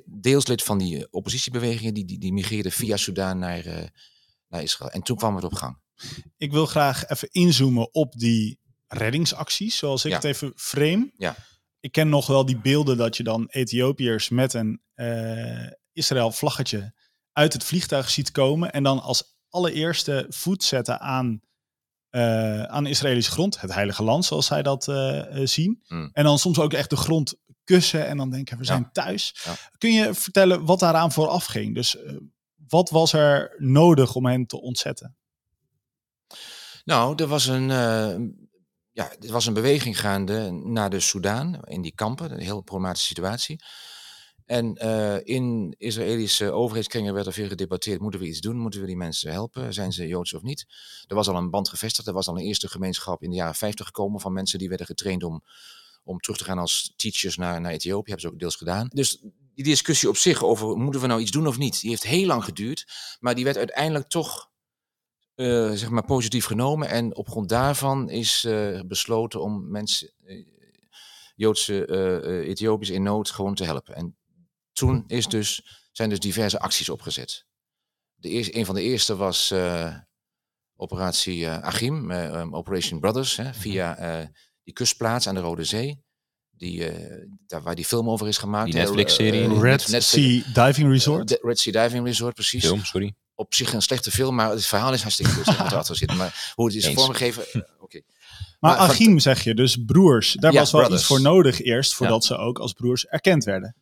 deels 0.05 0.47
lid 0.47 0.63
van 0.63 0.77
die 0.77 0.97
eh, 0.97 1.05
oppositiebewegingen, 1.09 1.93
die, 1.93 2.05
die, 2.05 2.19
die 2.19 2.33
migreerden 2.33 2.71
via 2.71 2.97
Soudaan 2.97 3.39
naar, 3.39 3.65
uh, 3.65 3.83
naar 4.47 4.61
Israël. 4.61 4.91
En 4.91 5.01
toen 5.01 5.17
kwam 5.17 5.35
het 5.35 5.43
op 5.43 5.53
gang. 5.53 5.79
Ik 6.37 6.51
wil 6.51 6.65
graag 6.65 7.07
even 7.07 7.27
inzoomen 7.31 7.93
op 7.93 8.13
die 8.17 8.59
reddingsacties, 8.87 9.77
zoals 9.77 10.05
ik 10.05 10.11
ja. 10.11 10.15
het 10.15 10.25
even 10.25 10.53
frame. 10.55 11.11
Ja. 11.17 11.35
Ik 11.79 11.91
ken 11.91 12.09
nog 12.09 12.27
wel 12.27 12.45
die 12.45 12.57
beelden 12.57 12.97
dat 12.97 13.17
je 13.17 13.23
dan 13.23 13.47
Ethiopiërs 13.47 14.29
met 14.29 14.53
een 14.53 14.81
uh, 14.95 15.71
Israël 15.93 16.31
vlaggetje 16.31 16.93
uit 17.31 17.53
het 17.53 17.63
vliegtuig 17.63 18.09
ziet 18.09 18.31
komen 18.31 18.71
en 18.71 18.83
dan 18.83 19.01
als 19.01 19.37
allereerste 19.49 20.25
voet 20.29 20.63
zetten 20.63 20.99
aan 20.99 21.41
uh, 22.11 22.63
aan 22.63 22.85
Israëlische 22.85 23.31
grond, 23.31 23.61
het 23.61 23.73
heilige 23.73 24.03
land 24.03 24.25
zoals 24.25 24.45
zij 24.45 24.61
dat 24.61 24.87
uh, 24.87 25.23
zien. 25.43 25.83
Mm. 25.87 26.09
En 26.13 26.23
dan 26.23 26.39
soms 26.39 26.59
ook 26.59 26.73
echt 26.73 26.89
de 26.89 26.95
grond 26.95 27.33
kussen 27.63 28.07
en 28.07 28.17
dan 28.17 28.29
denken 28.29 28.57
we 28.57 28.65
zijn 28.65 28.81
ja. 28.81 28.89
thuis. 28.91 29.35
Ja. 29.43 29.55
Kun 29.77 29.93
je 29.93 30.13
vertellen 30.13 30.65
wat 30.65 30.79
daaraan 30.79 31.11
vooraf 31.11 31.45
ging? 31.45 31.75
Dus 31.75 31.95
uh, 31.95 32.17
wat 32.67 32.89
was 32.89 33.13
er 33.13 33.55
nodig 33.57 34.15
om 34.15 34.25
hen 34.25 34.45
te 34.45 34.61
ontzetten? 34.61 35.15
Nou, 36.83 37.15
er 37.15 37.27
was 37.27 37.47
een, 37.47 37.67
ja, 38.91 39.11
er 39.19 39.31
was 39.31 39.45
een 39.45 39.53
beweging 39.53 39.99
gaande 39.99 40.51
naar 40.51 40.89
de 40.89 40.99
Soudaan, 40.99 41.59
in 41.63 41.81
die 41.81 41.95
kampen, 41.95 42.31
een 42.31 42.39
heel 42.39 42.61
problematische 42.61 43.07
situatie. 43.07 43.63
En 44.51 44.77
uh, 44.81 45.17
in 45.23 45.75
Israëlische 45.77 46.51
overheidskringen 46.51 47.13
werd 47.13 47.25
er 47.25 47.33
veel 47.33 47.47
gedebatteerd. 47.47 48.01
Moeten 48.01 48.19
we 48.19 48.27
iets 48.27 48.39
doen? 48.39 48.57
Moeten 48.57 48.79
we 48.79 48.85
die 48.85 48.95
mensen 48.95 49.31
helpen? 49.31 49.73
Zijn 49.73 49.93
ze 49.93 50.07
Joods 50.07 50.33
of 50.33 50.41
niet? 50.41 50.65
Er 51.07 51.15
was 51.15 51.27
al 51.27 51.35
een 51.35 51.49
band 51.49 51.69
gevestigd. 51.69 52.07
Er 52.07 52.13
was 52.13 52.27
al 52.27 52.37
een 52.37 52.43
eerste 52.43 52.67
gemeenschap 52.67 53.23
in 53.23 53.29
de 53.29 53.35
jaren 53.35 53.55
50 53.55 53.85
gekomen 53.85 54.19
van 54.19 54.33
mensen 54.33 54.59
die 54.59 54.69
werden 54.69 54.85
getraind 54.85 55.23
om, 55.23 55.43
om 56.03 56.19
terug 56.19 56.37
te 56.37 56.43
gaan 56.43 56.57
als 56.57 56.93
teachers 56.95 57.37
naar, 57.37 57.61
naar 57.61 57.71
Ethiopië. 57.71 58.09
Hebben 58.11 58.29
ze 58.29 58.33
ook 58.33 58.39
deels 58.39 58.55
gedaan. 58.55 58.87
Dus 58.93 59.21
die 59.55 59.63
discussie 59.63 60.09
op 60.09 60.17
zich 60.17 60.43
over 60.43 60.77
moeten 60.77 61.01
we 61.01 61.07
nou 61.07 61.21
iets 61.21 61.31
doen 61.31 61.47
of 61.47 61.57
niet, 61.57 61.81
die 61.81 61.89
heeft 61.89 62.03
heel 62.03 62.27
lang 62.27 62.43
geduurd. 62.43 62.87
Maar 63.19 63.35
die 63.35 63.43
werd 63.43 63.57
uiteindelijk 63.57 64.09
toch 64.09 64.49
uh, 65.35 65.71
zeg 65.71 65.89
maar 65.89 66.05
positief 66.05 66.45
genomen. 66.45 66.89
En 66.89 67.15
op 67.15 67.29
grond 67.29 67.49
daarvan 67.49 68.09
is 68.09 68.45
uh, 68.47 68.79
besloten 68.81 69.41
om 69.41 69.69
mensen, 69.69 70.11
Joodse 71.35 71.87
Ethiopiërs 72.47 72.89
in 72.89 73.03
nood, 73.03 73.29
gewoon 73.29 73.55
te 73.55 73.63
helpen. 73.63 73.95
En 73.95 74.15
toen 74.87 75.03
is 75.07 75.27
dus, 75.27 75.79
zijn 75.91 76.09
dus 76.09 76.19
diverse 76.19 76.59
acties 76.59 76.89
opgezet. 76.89 77.45
De 78.13 78.29
eerste, 78.29 78.57
een 78.57 78.65
van 78.65 78.75
de 78.75 78.81
eerste 78.81 79.15
was 79.15 79.51
uh, 79.51 79.95
operatie 80.75 81.39
uh, 81.39 81.59
Achim, 81.59 82.11
uh, 82.11 82.39
um, 82.39 82.55
Operation 82.55 82.99
Brothers, 82.99 83.35
hè, 83.35 83.53
via 83.53 84.29
die 84.63 84.73
kustplaats 84.73 85.27
aan 85.27 85.35
de 85.35 85.41
Rode 85.41 85.63
Zee. 85.63 86.03
Die, 86.49 86.91
daar 87.47 87.61
waar 87.61 87.75
die 87.75 87.85
film 87.85 88.09
over 88.09 88.27
is 88.27 88.37
gemaakt. 88.37 88.65
Die 88.65 88.73
Netflix-serie. 88.73 89.59
Red 89.59 89.87
Netflix, 89.87 90.09
Sea 90.09 90.65
Diving 90.65 90.91
Resort. 90.91 91.39
Red 91.41 91.59
Sea 91.59 91.83
Diving 91.83 92.05
Resort, 92.05 92.33
precies. 92.33 92.65
Film, 92.65 92.85
sorry. 92.85 93.13
Op 93.35 93.53
zich 93.53 93.73
een 93.73 93.81
slechte 93.81 94.11
film, 94.11 94.35
maar 94.35 94.49
het 94.49 94.65
verhaal 94.65 94.93
is 94.93 95.01
hartstikke 95.01 95.31
goed. 95.31 95.47
erachter 95.71 95.95
zitten. 95.95 96.17
Maar 96.17 96.53
hoe 96.55 96.65
het 96.65 96.75
is 96.75 96.85
Eens. 96.85 96.95
vormgegeven, 96.95 97.43
oké. 97.53 97.65
Okay. 97.79 98.03
Maar, 98.59 98.77
maar 98.77 98.89
Achim 98.89 99.19
zeg 99.19 99.43
je, 99.43 99.53
dus 99.53 99.77
broers. 99.85 100.33
Daar 100.39 100.53
ja, 100.53 100.59
was 100.59 100.71
wel 100.71 100.81
brothers. 100.81 101.01
iets 101.01 101.09
voor 101.09 101.21
nodig 101.21 101.61
eerst, 101.61 101.93
voordat 101.93 102.27
ja. 102.27 102.35
ze 102.35 102.41
ook 102.41 102.59
als 102.59 102.73
broers 102.73 103.05
erkend 103.05 103.43
werden. 103.43 103.75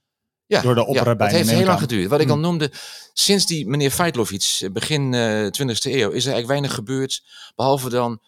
Ja, 0.49 0.61
door 0.61 0.75
de 0.75 0.85
opera 0.85 1.09
ja, 1.09 1.15
dat 1.15 1.29
heeft 1.29 1.49
heel 1.49 1.65
lang 1.65 1.79
geduurd. 1.79 2.09
Wat 2.09 2.19
ik 2.19 2.29
al 2.29 2.37
noemde, 2.37 2.71
sinds 3.13 3.45
die 3.45 3.67
meneer 3.67 3.91
Feitlovic, 3.91 4.69
begin 4.71 5.13
uh, 5.13 5.45
20e 5.45 5.51
eeuw, 5.51 5.91
is 5.91 6.25
er 6.25 6.31
eigenlijk 6.31 6.47
weinig 6.47 6.73
gebeurd. 6.73 7.23
Behalve 7.55 7.89
dan 7.89 8.21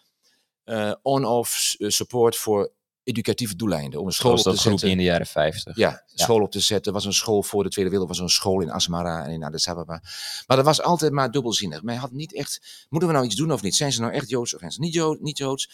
uh, 0.64 0.92
on-off 1.02 1.74
support 1.78 2.36
voor 2.36 2.72
educatieve 3.04 3.56
doeleinden. 3.56 4.00
Om 4.00 4.06
een 4.06 4.12
school 4.12 4.38
Zoals 4.38 4.46
op 4.46 4.62
te 4.62 4.62
dat 4.62 4.70
zetten. 4.70 4.90
in 4.90 4.96
de 4.96 5.02
jaren 5.02 5.26
50. 5.26 5.76
Ja, 5.76 6.02
school 6.14 6.42
op 6.42 6.50
te 6.50 6.60
zetten. 6.60 6.92
Was 6.92 7.04
een 7.04 7.12
school 7.12 7.42
voor 7.42 7.62
de 7.62 7.70
Tweede 7.70 7.90
Wereldoorlog, 7.90 8.22
was 8.22 8.32
een 8.32 8.40
school 8.40 8.60
in 8.60 8.70
Asmara 8.70 9.24
en 9.24 9.30
in 9.30 9.44
Addis 9.44 9.68
Ababa. 9.68 10.02
Maar 10.46 10.56
dat 10.56 10.66
was 10.66 10.82
altijd 10.82 11.12
maar 11.12 11.30
dubbelzinnig. 11.30 11.82
Men 11.82 11.96
had 11.96 12.12
niet 12.12 12.34
echt, 12.34 12.86
moeten 12.88 13.08
we 13.08 13.14
nou 13.14 13.26
iets 13.26 13.36
doen 13.36 13.52
of 13.52 13.62
niet? 13.62 13.74
Zijn 13.74 13.92
ze 13.92 14.00
nou 14.00 14.12
echt 14.12 14.28
Joods 14.28 14.54
of 14.54 14.60
zijn 14.60 14.72
ze 14.72 14.80
niet, 14.80 14.94
Jood, 14.94 15.20
niet 15.20 15.38
Joods? 15.38 15.70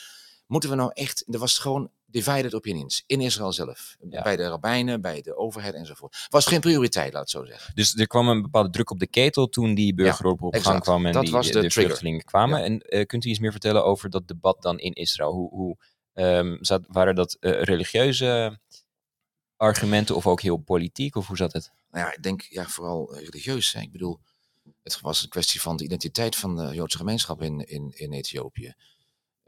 Moeten 0.49 0.71
we 0.71 0.77
nou 0.77 0.91
echt, 0.95 1.25
er 1.27 1.39
was 1.39 1.59
gewoon 1.59 1.91
divided 2.07 2.55
opinions 2.55 3.03
in 3.07 3.21
Israël 3.21 3.53
zelf. 3.53 3.97
Ja. 4.11 4.23
Bij 4.23 4.37
de 4.37 4.49
rabbijnen, 4.49 5.01
bij 5.01 5.23
de 5.23 5.37
overheid 5.37 5.75
enzovoort. 5.75 6.27
Was 6.29 6.47
geen 6.47 6.61
prioriteit, 6.61 7.13
laat 7.13 7.23
het 7.23 7.31
zo 7.31 7.45
zeggen. 7.45 7.75
Dus 7.75 7.95
er 7.95 8.07
kwam 8.07 8.29
een 8.29 8.43
bepaalde 8.43 8.71
druk 8.71 8.91
op 8.91 8.99
de 8.99 9.07
ketel 9.07 9.49
toen 9.49 9.75
die 9.75 9.95
burgeroorlog 9.95 10.41
op 10.41 10.55
gang 10.55 10.81
kwam 10.81 11.07
en 11.07 11.13
dat 11.13 11.23
die, 11.23 11.33
was 11.33 11.51
de, 11.51 11.61
de 11.61 11.71
vluchtelingen 11.71 12.25
kwamen. 12.25 12.59
Ja. 12.59 12.65
En 12.65 12.99
uh, 12.99 13.07
kunt 13.07 13.25
u 13.25 13.29
iets 13.29 13.39
meer 13.39 13.51
vertellen 13.51 13.85
over 13.85 14.11
dat 14.11 14.29
debat 14.29 14.63
dan 14.63 14.79
in 14.79 14.93
Israël? 14.93 15.33
Hoe, 15.33 15.51
hoe 15.51 15.77
um, 16.15 16.59
zat, 16.61 16.85
waren 16.87 17.15
dat 17.15 17.37
uh, 17.41 17.63
religieuze 17.63 18.59
argumenten 19.57 20.17
of 20.17 20.27
ook 20.27 20.41
heel 20.41 20.57
politiek? 20.57 21.17
Of 21.17 21.27
hoe 21.27 21.37
zat 21.37 21.53
het? 21.53 21.71
Nou 21.91 22.07
ja, 22.07 22.15
ik 22.15 22.23
denk 22.23 22.43
ja, 22.43 22.67
vooral 22.67 23.17
religieus. 23.17 23.73
Hè. 23.73 23.81
Ik 23.81 23.93
bedoel, 23.93 24.19
het 24.83 25.01
was 25.01 25.23
een 25.23 25.29
kwestie 25.29 25.61
van 25.61 25.77
de 25.77 25.85
identiteit 25.85 26.37
van 26.37 26.57
de 26.57 26.75
Joodse 26.75 26.99
gemeenschap 26.99 27.43
in, 27.43 27.69
in, 27.69 27.93
in 27.95 28.13
Ethiopië. 28.13 28.75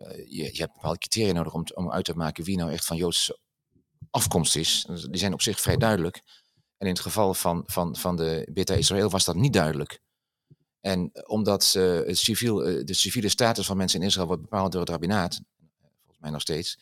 Uh, 0.01 0.17
je, 0.17 0.43
je 0.53 0.61
hebt 0.61 0.73
bepaalde 0.73 0.99
criteria 0.99 1.33
nodig 1.33 1.55
om, 1.55 1.65
om 1.75 1.91
uit 1.91 2.05
te 2.05 2.17
maken 2.17 2.45
wie 2.45 2.57
nou 2.57 2.73
echt 2.73 2.85
van 2.85 2.97
Joodse 2.97 3.39
afkomst 4.11 4.57
is. 4.57 4.87
Die 4.89 5.21
zijn 5.21 5.33
op 5.33 5.43
zich 5.43 5.61
vrij 5.61 5.77
duidelijk. 5.77 6.23
En 6.77 6.87
in 6.87 6.93
het 6.93 7.01
geval 7.01 7.35
van, 7.35 7.63
van, 7.67 7.97
van 7.97 8.17
de 8.17 8.49
Beta 8.53 8.75
Israël 8.75 9.11
was 9.11 9.25
dat 9.25 9.35
niet 9.35 9.53
duidelijk. 9.53 10.01
En 10.81 11.11
omdat 11.27 11.65
civiel, 12.07 12.55
de 12.85 12.95
civiele 12.95 13.29
status 13.29 13.67
van 13.67 13.77
mensen 13.77 14.01
in 14.01 14.07
Israël 14.07 14.27
wordt 14.27 14.43
bepaald 14.43 14.73
door 14.73 14.81
het 14.81 14.91
rabbinaat, 14.91 15.41
volgens 15.97 16.19
mij 16.21 16.31
nog 16.31 16.41
steeds, 16.41 16.79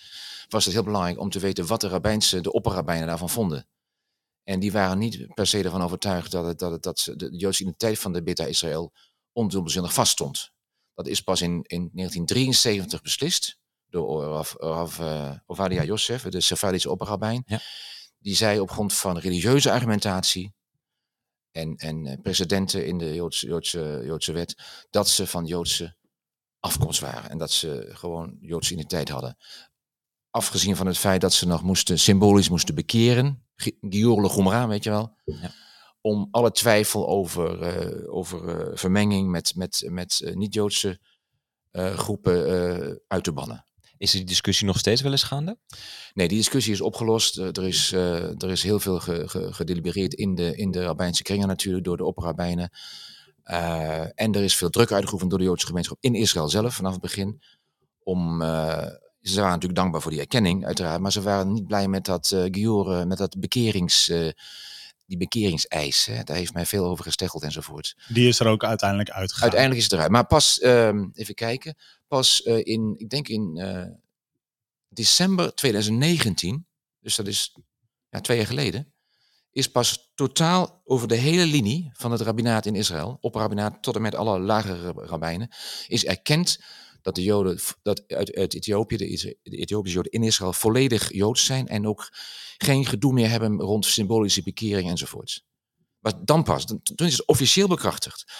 was 0.49 0.65
het 0.65 0.75
heel 0.75 0.83
belangrijk 0.83 1.21
om 1.21 1.31
te 1.31 1.39
weten 1.39 1.67
wat 1.67 1.81
de 1.81 1.89
rabbijnse, 1.89 2.41
de 2.41 2.53
opperrabbijnen 2.53 3.07
daarvan 3.07 3.31
vonden. 3.31 3.67
En 4.45 4.61
die 4.61 4.73
waren 4.73 4.99
niet 4.99 5.35
per 5.35 5.47
se 5.47 5.63
ervan 5.63 5.83
overtuigd 5.83 6.31
dat, 6.31 6.47
het, 6.47 6.59
dat, 6.59 6.73
het, 6.73 6.83
dat 6.83 7.13
de 7.17 7.37
Joodse 7.37 7.63
identiteit 7.63 7.99
van 7.99 8.13
de 8.13 8.23
Beta 8.23 8.45
Israël 8.45 8.93
ondubbelzinnig 9.33 9.93
vaststond. 9.93 10.51
Dat 10.99 11.07
is 11.07 11.21
pas 11.21 11.41
in, 11.41 11.51
in 11.51 11.91
1973 11.93 13.03
beslist 13.03 13.59
door 13.89 14.25
Rav, 14.25 14.55
Rav 14.57 14.99
uh, 14.99 15.33
Ovadia 15.47 15.85
Yosef, 15.85 16.23
de 16.23 16.41
Sephardische 16.41 16.91
opperrabijn. 16.91 17.43
Ja. 17.47 17.61
Die 18.19 18.37
zei 18.37 18.61
op 18.61 18.71
grond 18.71 18.93
van 18.93 19.19
religieuze 19.19 19.71
argumentatie 19.71 20.55
en, 21.51 21.77
en 21.77 22.05
uh, 22.05 22.13
precedenten 22.23 22.87
in 22.87 22.99
de 22.99 23.15
Joodse, 23.15 23.47
Joodse, 23.47 24.03
Joodse 24.05 24.33
wet, 24.33 24.57
dat 24.91 25.09
ze 25.09 25.27
van 25.27 25.45
Joodse 25.45 25.97
afkomst 26.61 27.01
waren. 27.01 27.31
En 27.31 27.39
dat 27.39 27.51
ze 27.51 27.91
gewoon 27.93 28.37
Joodse 28.41 28.73
identiteit 28.73 29.09
hadden. 29.09 29.37
Afgezien 30.31 30.77
van 30.77 30.87
het 30.87 30.99
feit 30.99 31.21
dat 31.21 31.33
ze 31.33 31.47
nog 31.47 31.63
moesten, 31.63 31.99
symbolisch 31.99 32.49
moesten 32.49 32.75
bekeren. 32.75 33.47
Gior 33.81 34.31
Gomra, 34.31 34.69
weet 34.69 34.85
je 34.85 34.91
wel. 34.91 35.17
Ja. 35.25 35.55
Om 36.01 36.29
alle 36.31 36.51
twijfel 36.51 37.09
over, 37.09 37.77
uh, 37.77 38.15
over 38.15 38.69
uh, 38.71 38.77
vermenging 38.77 39.29
met, 39.31 39.53
met, 39.57 39.85
met 39.89 40.21
uh, 40.25 40.35
niet-Joodse 40.35 40.99
groepen 41.73 43.01
uit 43.09 43.25
te 43.25 43.33
bannen. 43.33 43.65
Is 43.99 44.11
die 44.11 44.25
discussie 44.25 44.67
nog 44.67 44.79
steeds 44.79 45.01
wel 45.01 45.11
eens 45.11 45.23
gaande? 45.23 45.59
Nee, 46.15 46.29
die 46.29 46.37
discussie 46.37 46.73
is 46.73 46.81
opgelost. 46.81 47.37
er, 47.37 47.65
is, 47.65 47.93
er 47.93 48.51
is 48.51 48.63
heel 48.63 48.81
veel 48.81 49.01
ge, 49.01 49.29
ge, 49.29 49.53
gedelibereerd 49.53 50.15
in 50.15 50.35
de, 50.35 50.57
in 50.57 50.71
de 50.71 50.83
rabbijnse 50.83 51.23
kringen 51.23 51.49
natuurlijk, 51.49 51.85
door 51.85 51.97
de 51.97 52.05
opperrabbijnen. 52.05 52.71
en 54.15 54.33
er 54.33 54.43
is 54.43 54.57
veel 54.57 54.71
druk 54.71 54.93
uitgeoefend 54.93 55.31
door 55.31 55.39
de 55.39 55.45
Joodse 55.45 55.67
gemeenschap 55.67 55.97
in 56.01 56.15
Israël 56.15 56.49
zelf 56.49 56.75
vanaf 56.75 56.93
het 56.93 57.03
begin. 57.03 57.43
Om 58.03 58.43
ze 59.29 59.35
waren 59.35 59.53
natuurlijk 59.53 59.81
dankbaar 59.81 60.03
voor 60.03 60.11
die 60.11 60.21
erkenning, 60.21 60.65
uiteraard. 60.67 61.01
Maar 61.01 61.13
ze 61.13 61.23
waren 61.23 61.53
niet 61.53 61.67
blij 61.67 61.89
met 61.89 62.05
dat 62.05 62.31
uh, 62.35 62.45
Gior, 62.51 63.07
met 63.07 63.19
dat 63.19 63.41
bekerings, 63.41 64.13
die 65.09 65.19
bekeringseis. 65.19 66.07
Hè. 66.07 66.23
Daar 66.23 66.37
heeft 66.37 66.53
mij 66.53 66.67
veel 66.67 66.85
over 66.85 67.05
gesteggeld 67.05 67.43
enzovoort. 67.43 67.97
Die 68.09 68.29
is 68.29 68.41
er 68.41 68.47
ook 68.47 68.65
uiteindelijk 68.65 69.11
uitgegaan. 69.11 69.43
Uiteindelijk 69.43 69.81
is 69.81 69.85
het 69.85 69.95
eruit. 69.95 70.11
Maar 70.11 70.27
pas, 70.27 70.61
uh, 70.63 70.89
even 71.15 71.35
kijken, 71.35 71.77
pas 72.09 72.41
in, 72.41 72.95
ik 72.99 73.09
denk 73.09 73.29
in 73.29 73.61
december 74.89 75.55
2019, 75.55 76.67
dus 77.01 77.17
dat 77.17 77.27
is 77.27 77.57
ja, 78.09 78.21
twee 78.21 78.37
jaar 78.37 78.47
geleden, 78.47 78.93
is 79.51 79.71
pas 79.71 80.13
totaal 80.15 80.83
over 80.85 81.09
de 81.09 81.15
hele 81.15 81.47
linie 81.47 81.91
van 81.93 82.13
het 82.13 82.21
rabbinaat 82.21 82.67
in 82.67 82.75
Israël, 82.75 83.19
op 83.21 83.35
rabbinaat 83.35 83.83
tot 83.83 83.97
en 83.97 84.03
met 84.03 84.15
alle 84.15 84.39
lagere 84.39 84.93
rabbijnen, 84.93 85.49
is 85.87 86.05
erkend 86.05 86.61
dat 87.09 87.17
de 87.17 87.23
Joden 87.23 87.59
dat 87.83 88.03
uit, 88.07 88.35
uit 88.35 88.55
Ethiopië, 88.55 88.97
de, 88.97 89.37
de 89.43 89.57
Ethiopische 89.57 89.97
Joden 89.97 90.13
in 90.13 90.23
Israël, 90.23 90.53
volledig 90.53 91.13
Joods 91.13 91.45
zijn 91.45 91.69
en 91.69 91.87
ook 91.87 92.13
geen 92.57 92.87
gedoe 92.87 93.13
meer 93.13 93.31
hebben 93.31 93.61
rond 93.61 93.87
symbolische 93.87 94.43
bekering 94.43 94.91
enzovoorts. 94.91 95.47
Maar 95.99 96.13
dan 96.25 96.43
pas, 96.43 96.65
toen 96.65 97.07
is 97.07 97.17
het 97.17 97.27
officieel 97.27 97.69
bekrachtigd. 97.69 98.33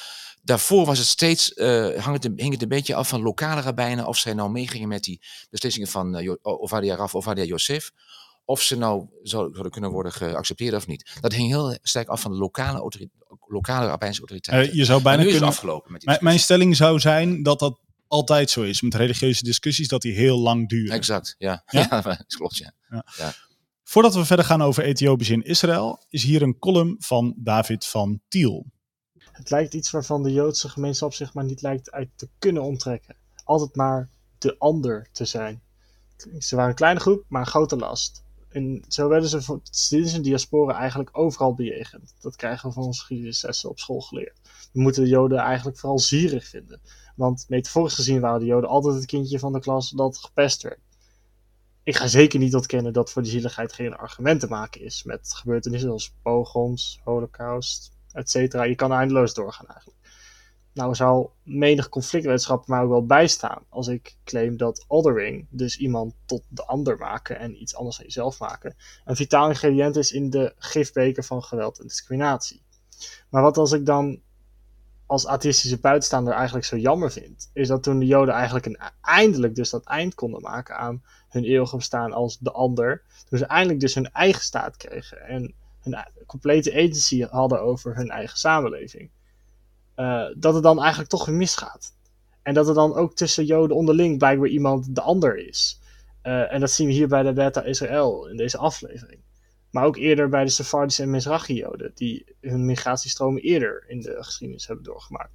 Daarvoor 0.43 0.87
was 0.87 0.99
het 0.99 1.07
steeds, 1.07 1.53
uh, 1.57 1.97
hang 1.97 2.23
het, 2.23 2.33
hing 2.37 2.53
het 2.53 2.63
een 2.63 2.69
beetje 2.69 2.95
af 2.95 3.09
van 3.09 3.23
lokale 3.23 3.61
rabbijnen 3.61 4.07
of 4.07 4.17
zij 4.17 4.35
nou 4.35 4.51
meegingen 4.51 4.89
met 4.89 5.05
die 5.05 5.21
beslissingen 5.51 5.89
van 5.89 6.21
uh, 6.21 6.33
Ovadia 6.43 6.97
Raf, 6.97 7.15
Ovadia 7.15 7.45
Yosef, 7.45 7.91
of 8.45 8.63
ze 8.63 8.77
nou 8.77 9.07
zouden 9.23 9.71
kunnen 9.71 9.91
worden 9.91 10.13
geaccepteerd 10.13 10.75
of 10.75 10.87
niet. 10.87 11.11
Dat 11.21 11.33
hing 11.33 11.49
heel 11.49 11.79
sterk 11.83 12.09
af 12.09 12.21
van 12.21 12.31
de 12.31 12.39
lokale, 12.39 13.09
lokale 13.47 13.87
rabbijnse 13.87 14.19
autoriteiten. 14.19 14.71
Uh, 14.71 14.79
je 14.79 14.85
zou 14.85 15.03
bijna 15.03 15.23
kunnen, 15.23 15.43
afgelopen 15.43 15.93
met 15.93 16.01
die 16.01 16.17
mijn 16.21 16.39
stelling 16.39 16.77
zou 16.77 17.01
zijn 17.01 17.43
dat 17.43 17.59
dat 17.59 17.81
altijd 18.09 18.51
zo 18.51 18.63
is 18.63 18.83
met 18.83 18.95
religieuze 18.95 19.45
discussies, 19.45 19.89
dat 19.89 20.03
die 20.03 20.15
heel 20.15 20.39
lang 20.39 20.69
duren. 20.69 20.95
Exact, 20.95 21.35
ja. 21.39 21.63
Ja, 21.67 21.87
ja 21.91 22.01
dat 22.17 22.35
klopt, 22.37 22.57
ja. 22.57 22.73
Ja. 22.91 23.05
ja. 23.17 23.33
Voordat 23.83 24.15
we 24.15 24.25
verder 24.25 24.45
gaan 24.45 24.63
over 24.63 24.85
Ethiopië 24.85 25.33
in 25.33 25.43
Israël, 25.43 26.05
is 26.09 26.23
hier 26.23 26.43
een 26.43 26.59
column 26.59 26.97
van 26.99 27.35
David 27.37 27.87
van 27.87 28.21
Tiel. 28.29 28.67
Het 29.33 29.51
lijkt 29.51 29.75
iets 29.75 29.91
waarvan 29.91 30.23
de 30.23 30.33
Joodse 30.33 30.69
gemeenschap 30.69 31.15
zich 31.15 31.35
maar 31.35 31.45
niet 31.45 31.63
lijkt 31.63 31.91
uit 31.91 32.09
te 32.17 32.29
kunnen 32.39 32.63
onttrekken. 32.63 33.17
Altijd 33.45 33.77
maar 33.77 34.09
de 34.39 34.59
ander 34.59 35.09
te 35.13 35.25
zijn. 35.25 35.63
Ze 36.39 36.57
waren 36.57 36.71
een 36.71 36.77
kleine 36.77 37.01
groep, 37.01 37.25
maar 37.29 37.41
een 37.41 37.47
grote 37.47 37.77
last. 37.77 38.23
En 38.49 38.85
zo 38.89 39.09
werden 39.09 39.29
ze 39.29 39.61
sinds 39.63 40.13
een 40.13 40.23
diaspora 40.23 40.79
eigenlijk 40.79 41.19
overal 41.19 41.55
bejegend. 41.55 42.15
Dat 42.21 42.37
krijgen 42.37 42.69
we 42.69 42.75
van 42.75 42.85
onze 42.85 43.01
geschiedenislessen 43.01 43.71
op 43.71 43.79
school 43.79 44.01
geleerd. 44.01 44.41
We 44.73 44.81
moeten 44.81 45.03
de 45.03 45.09
Joden 45.09 45.39
eigenlijk 45.39 45.79
vooral 45.79 45.99
zierig 45.99 46.49
vinden. 46.49 46.81
Want 47.19 47.45
metaforisch 47.49 47.95
gezien 47.95 48.21
waren 48.21 48.41
de 48.41 48.47
Joden 48.47 48.71
altijd 48.71 48.95
het 48.95 49.07
kindje 49.07 49.39
van 49.39 49.53
de 49.53 49.61
klas 49.61 49.91
dat 49.91 50.19
gepest 50.19 50.63
werd. 50.63 50.81
Ik 51.83 51.97
ga 51.97 52.07
zeker 52.07 52.39
niet 52.39 52.55
ontkennen 52.55 52.93
dat 52.93 53.11
voor 53.11 53.23
die 53.23 53.31
zieligheid 53.31 53.73
geen 53.73 53.97
argument 53.97 54.41
te 54.41 54.47
maken 54.47 54.81
is 54.81 55.03
met 55.03 55.35
gebeurtenissen 55.35 55.89
zoals 55.89 56.15
pogroms, 56.23 57.01
holocaust, 57.05 57.93
etc. 58.13 58.35
Je 58.53 58.75
kan 58.75 58.93
eindeloos 58.93 59.35
doorgaan 59.35 59.67
eigenlijk. 59.67 59.99
Nou 60.73 60.95
zou 60.95 61.29
menig 61.43 61.89
conflictwetenschap 61.89 62.67
maar 62.67 62.83
ook 62.83 62.91
wel 62.91 63.07
bijstaan 63.07 63.63
als 63.69 63.89
ik 63.89 64.17
claim 64.25 64.57
dat 64.57 64.85
othering, 64.89 65.47
dus 65.51 65.79
iemand 65.79 66.15
tot 66.27 66.43
de 66.49 66.65
ander 66.65 66.99
maken 66.99 67.39
en 67.39 67.63
iets 67.63 67.75
anders 67.75 67.97
van 67.97 68.05
jezelf 68.05 68.39
maken, 68.39 68.77
een 69.05 69.17
vitaal 69.17 69.49
ingrediënt 69.49 69.97
is 69.97 70.13
in 70.13 70.31
de 70.31 70.55
gifbeker 70.59 71.25
van 71.25 71.43
geweld 71.43 71.79
en 71.79 71.87
discriminatie. 71.87 72.63
Maar 73.29 73.43
wat 73.43 73.57
als 73.57 73.73
ik 73.73 73.87
dan 73.87 74.21
als 75.09 75.27
atheïstische 75.27 75.79
buitenstaander 75.79 76.33
eigenlijk 76.33 76.67
zo 76.67 76.77
jammer 76.77 77.13
vind, 77.13 77.51
is 77.53 77.69
dat 77.69 77.83
toen 77.83 77.99
de 77.99 78.07
Joden 78.07 78.35
eigenlijk 78.35 78.67
een, 78.67 78.79
eindelijk 79.01 79.55
dus 79.55 79.71
dat 79.71 79.85
eind 79.85 80.15
konden 80.15 80.41
maken 80.41 80.77
aan 80.77 81.03
hun 81.29 81.45
eeuwige 81.45 81.77
bestaan 81.77 82.13
als 82.13 82.39
de 82.39 82.51
ander, 82.51 83.03
toen 83.29 83.39
ze 83.39 83.47
eindelijk 83.47 83.81
dus 83.81 83.95
hun 83.95 84.13
eigen 84.13 84.43
staat 84.43 84.77
kregen 84.77 85.21
en 85.21 85.55
hun 85.81 85.97
complete 86.27 86.73
agency 86.73 87.23
hadden 87.23 87.61
over 87.61 87.97
hun 87.97 88.11
eigen 88.11 88.39
samenleving, 88.39 89.11
uh, 89.97 90.25
dat 90.37 90.55
het 90.55 90.63
dan 90.63 90.81
eigenlijk 90.81 91.11
toch 91.11 91.27
weer 91.27 91.37
misgaat. 91.37 91.95
En 92.43 92.55
dat 92.55 92.69
er 92.69 92.75
dan 92.75 92.95
ook 92.95 93.15
tussen 93.15 93.45
Joden 93.45 93.77
onderling 93.77 94.19
blijkbaar 94.19 94.49
iemand 94.49 94.95
de 94.95 95.01
ander 95.01 95.49
is. 95.49 95.81
Uh, 96.23 96.53
en 96.53 96.61
dat 96.61 96.71
zien 96.71 96.87
we 96.87 96.93
hier 96.93 97.09
bij 97.09 97.23
de 97.23 97.33
Beta 97.33 97.63
Israël 97.63 98.29
in 98.29 98.37
deze 98.37 98.59
aflevering. 98.59 99.21
Maar 99.71 99.85
ook 99.85 99.97
eerder 99.97 100.29
bij 100.29 100.45
de 100.45 100.51
Sephardische 100.51 101.03
en 101.03 101.11
Mizrachi-Joden, 101.11 101.93
die 101.95 102.37
hun 102.41 102.65
migratiestromen 102.65 103.43
eerder 103.43 103.85
in 103.89 104.01
de 104.01 104.17
geschiedenis 104.21 104.67
hebben 104.67 104.85
doorgemaakt. 104.85 105.33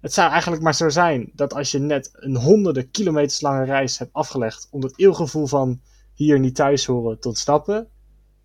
Het 0.00 0.12
zou 0.12 0.30
eigenlijk 0.30 0.62
maar 0.62 0.74
zo 0.74 0.88
zijn 0.88 1.30
dat 1.34 1.54
als 1.54 1.70
je 1.70 1.78
net 1.78 2.10
een 2.12 2.36
honderden 2.36 2.90
kilometers 2.90 3.40
lange 3.40 3.64
reis 3.64 3.98
hebt 3.98 4.12
afgelegd 4.12 4.68
om 4.70 4.82
het 4.82 4.98
eeuwgevoel 4.98 5.46
van 5.46 5.80
hier 6.14 6.38
niet 6.38 6.54
thuis 6.54 6.86
horen 6.86 7.20
te 7.20 7.28
ontsnappen, 7.28 7.88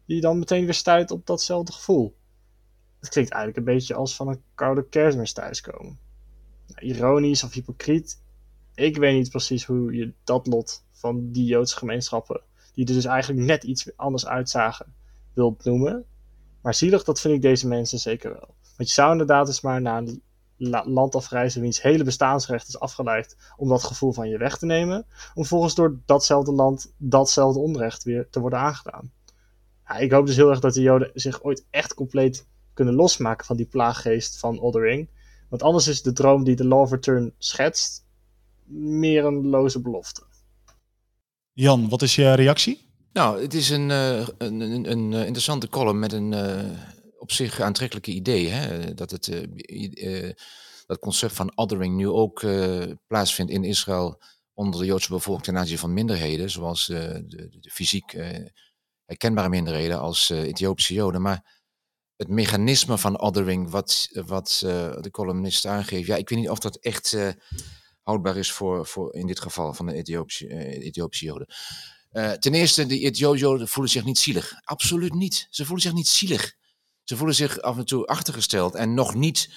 die 0.05 0.21
dan 0.21 0.39
meteen 0.39 0.63
weer 0.63 0.73
stuit 0.73 1.11
op 1.11 1.25
datzelfde 1.25 1.71
gevoel. 1.71 2.15
Het 2.99 3.09
klinkt 3.09 3.31
eigenlijk 3.31 3.67
een 3.67 3.73
beetje 3.73 3.95
als 3.95 4.15
van 4.15 4.27
een 4.27 4.41
koude 4.55 4.89
kerstmis 4.89 5.33
thuiskomen. 5.33 5.99
Nou, 6.67 6.85
ironisch 6.87 7.43
of 7.43 7.53
hypocriet, 7.53 8.21
ik 8.75 8.97
weet 8.97 9.15
niet 9.15 9.29
precies 9.29 9.65
hoe 9.65 9.93
je 9.93 10.13
dat 10.23 10.47
lot 10.47 10.83
van 10.91 11.31
die 11.31 11.45
Joodse 11.45 11.77
gemeenschappen 11.77 12.41
die 12.75 12.87
er 12.87 12.93
dus 12.93 13.05
eigenlijk 13.05 13.45
net 13.45 13.63
iets 13.63 13.97
anders 13.97 14.25
uitzagen, 14.25 14.93
wil 15.33 15.57
noemen. 15.63 16.05
Maar 16.61 16.73
zielig, 16.73 17.03
dat 17.03 17.19
vind 17.19 17.33
ik 17.33 17.41
deze 17.41 17.67
mensen 17.67 17.99
zeker 17.99 18.29
wel. 18.29 18.55
Want 18.77 18.89
je 18.89 18.95
zou 18.95 19.11
inderdaad 19.11 19.47
eens 19.47 19.61
maar 19.61 19.81
naar 19.81 19.97
een 19.97 20.21
land 20.85 21.15
afreizen 21.15 21.61
wiens 21.61 21.81
hele 21.81 22.03
bestaansrecht 22.03 22.67
is 22.67 22.79
afgeleid 22.79 23.37
om 23.57 23.69
dat 23.69 23.83
gevoel 23.83 24.11
van 24.11 24.29
je 24.29 24.37
weg 24.37 24.57
te 24.57 24.65
nemen, 24.65 25.05
om 25.33 25.45
volgens 25.45 25.75
door 25.75 25.99
datzelfde 26.05 26.51
land 26.51 26.93
datzelfde 26.97 27.59
onrecht 27.59 28.03
weer 28.03 28.29
te 28.29 28.39
worden 28.39 28.59
aangedaan. 28.59 29.11
Ja, 29.87 29.97
ik 29.97 30.11
hoop 30.11 30.25
dus 30.25 30.35
heel 30.35 30.49
erg 30.49 30.59
dat 30.59 30.73
de 30.73 30.81
Joden 30.81 31.11
zich 31.13 31.43
ooit 31.43 31.65
echt 31.69 31.93
compleet 31.93 32.47
kunnen 32.73 32.93
losmaken 32.93 33.45
van 33.45 33.55
die 33.55 33.65
plaaggeest 33.65 34.39
van 34.39 34.59
Othering. 34.59 35.09
Want 35.49 35.63
anders 35.63 35.87
is 35.87 36.01
de 36.01 36.13
droom 36.13 36.43
die 36.43 36.55
de 36.55 36.67
Law 36.67 36.89
Return 36.91 37.33
schetst 37.37 38.05
meer 38.65 39.25
een 39.25 39.47
loze 39.47 39.81
belofte. 39.81 40.23
Jan, 41.55 41.89
wat 41.89 42.01
is 42.01 42.15
je 42.15 42.33
reactie? 42.33 42.89
Nou, 43.13 43.41
het 43.41 43.53
is 43.53 43.69
een, 43.69 43.89
uh, 43.89 44.27
een, 44.37 44.59
een, 44.59 44.91
een, 44.91 45.13
interessante 45.13 45.69
column 45.69 45.99
met 45.99 46.13
een 46.13 46.31
uh, 46.31 46.79
op 47.17 47.31
zich 47.31 47.59
aantrekkelijke 47.59 48.11
idee. 48.11 48.47
Hè? 48.47 48.93
Dat 48.93 49.11
het 49.11 49.27
uh, 49.27 50.31
dat 50.85 50.99
concept 50.99 51.33
van 51.33 51.57
othering 51.57 51.95
nu 51.95 52.07
ook 52.07 52.45
plaatsvindt 53.07 53.51
in 53.51 53.63
Israël 53.63 54.21
onder 54.53 54.79
de 54.79 54.85
Joodse 54.85 55.09
bevolking 55.09 55.45
ten 55.45 55.57
aanzien 55.57 55.77
van 55.77 55.93
minderheden, 55.93 56.49
zoals 56.49 56.85
de, 56.85 57.23
de, 57.27 57.69
fysiek 57.71 58.17
herkenbare 59.05 59.49
minderheden 59.49 59.99
als 59.99 60.29
Ethiopische 60.29 60.93
Joden. 60.93 61.21
Maar 61.21 61.63
het 62.15 62.27
mechanisme 62.27 62.97
van 62.97 63.19
othering, 63.19 63.69
wat, 63.69 64.09
wat 64.25 64.57
de 65.01 65.09
columnist 65.11 65.65
aangeeft, 65.65 66.07
ja, 66.07 66.15
ik 66.15 66.29
weet 66.29 66.39
niet 66.39 66.49
of 66.49 66.59
dat 66.59 66.75
echt 66.75 67.17
houdbaar 68.05 68.37
is 68.37 68.51
voor, 68.51 68.85
voor 68.85 69.15
in 69.15 69.27
dit 69.27 69.39
geval 69.39 69.73
van 69.73 69.85
de 69.85 69.93
Ethiopische, 69.93 70.47
Ethiopische 70.81 71.25
Joden. 71.25 71.47
ten 72.39 72.53
eerste, 72.53 72.85
de 72.85 72.99
Ethiopische 72.99 73.45
Joden 73.45 73.67
voelen 73.67 73.91
zich 73.91 74.03
niet 74.03 74.17
zielig. 74.17 74.53
Absoluut 74.63 75.13
niet. 75.13 75.47
Ze 75.49 75.65
voelen 75.65 75.83
zich 75.83 75.93
niet 75.93 76.07
zielig. 76.07 76.55
Ze 77.03 77.17
voelen 77.17 77.35
zich 77.35 77.61
af 77.61 77.77
en 77.77 77.85
toe 77.85 78.05
achtergesteld 78.05 78.75
en 78.75 78.93
nog 78.93 79.15
niet 79.15 79.49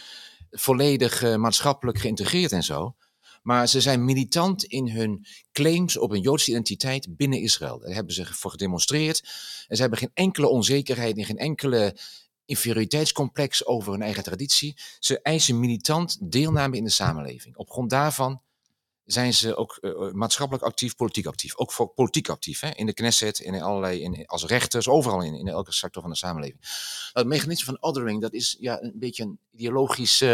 volledig 0.51 1.37
maatschappelijk 1.37 1.99
geïntegreerd 1.99 2.53
en 2.53 2.63
zo. 2.63 2.97
Maar 3.43 3.69
ze 3.69 3.81
zijn 3.81 4.05
militant 4.05 4.65
in 4.65 4.89
hun 4.89 5.27
claims 5.53 5.97
op 5.97 6.11
een 6.11 6.21
Joodse 6.21 6.51
identiteit 6.51 7.17
binnen 7.17 7.41
Israël. 7.41 7.79
Daar 7.79 7.95
hebben 7.95 8.15
ze 8.15 8.25
voor 8.27 8.51
gedemonstreerd. 8.51 9.23
En 9.67 9.77
ze 9.77 9.81
hebben 9.81 9.99
geen 9.99 10.11
enkele 10.15 10.49
onzekerheid 10.49 11.17
en 11.17 11.25
geen 11.25 11.39
enkele 11.39 11.97
inferioriteitscomplex 12.49 13.67
over 13.67 13.93
hun 13.93 14.03
eigen 14.03 14.23
traditie. 14.23 14.77
Ze 14.99 15.23
eisen 15.23 15.61
militant 15.61 16.17
deelname 16.21 16.77
in 16.77 16.85
de 16.85 16.91
samenleving. 16.91 17.57
Op 17.57 17.71
grond 17.71 17.91
daarvan 17.91 18.43
zijn 19.05 19.35
ze 19.35 19.57
ook 19.57 19.79
uh, 19.81 20.13
maatschappelijk 20.13 20.65
actief, 20.65 20.97
politiek 20.97 21.27
actief. 21.27 21.57
Ook 21.57 21.73
voor 21.73 21.89
politiek 21.89 22.29
actief. 22.29 22.61
Hè? 22.61 22.71
In 22.71 22.87
de 22.87 22.95
Knesset, 22.95 23.39
in 23.39 23.63
allerlei, 23.63 24.03
in, 24.03 24.27
als 24.27 24.45
rechters, 24.45 24.89
overal 24.89 25.23
in, 25.23 25.35
in 25.35 25.49
elke 25.49 25.73
sector 25.73 26.03
van 26.03 26.11
de 26.11 26.17
samenleving. 26.17 26.61
Het 27.13 27.27
mechanisme 27.27 27.65
van 27.65 27.83
othering, 27.83 28.21
dat 28.21 28.33
is 28.33 28.57
ja, 28.61 28.83
een 28.83 28.93
beetje 28.95 29.23
een 29.23 29.39
ideologisch... 29.53 30.25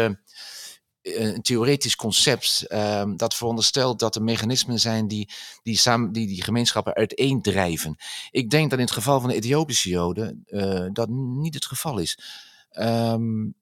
een 1.05 1.41
theoretisch 1.41 1.95
concept 1.95 2.65
um, 2.69 3.17
dat 3.17 3.35
veronderstelt 3.35 3.99
dat 3.99 4.15
er 4.15 4.23
mechanismen 4.23 4.79
zijn 4.79 5.07
die 5.07 5.29
die, 5.63 5.77
samen, 5.77 6.11
die 6.11 6.27
die 6.27 6.43
gemeenschappen 6.43 6.93
uiteendrijven. 6.93 7.95
Ik 8.31 8.49
denk 8.49 8.69
dat 8.69 8.79
in 8.79 8.85
het 8.85 8.93
geval 8.93 9.19
van 9.19 9.29
de 9.29 9.35
Ethiopische 9.35 9.89
Joden 9.89 10.43
uh, 10.47 10.85
dat 10.91 11.09
niet 11.09 11.53
het 11.53 11.65
geval 11.65 11.97
is. 11.97 12.19
Um, 12.71 13.55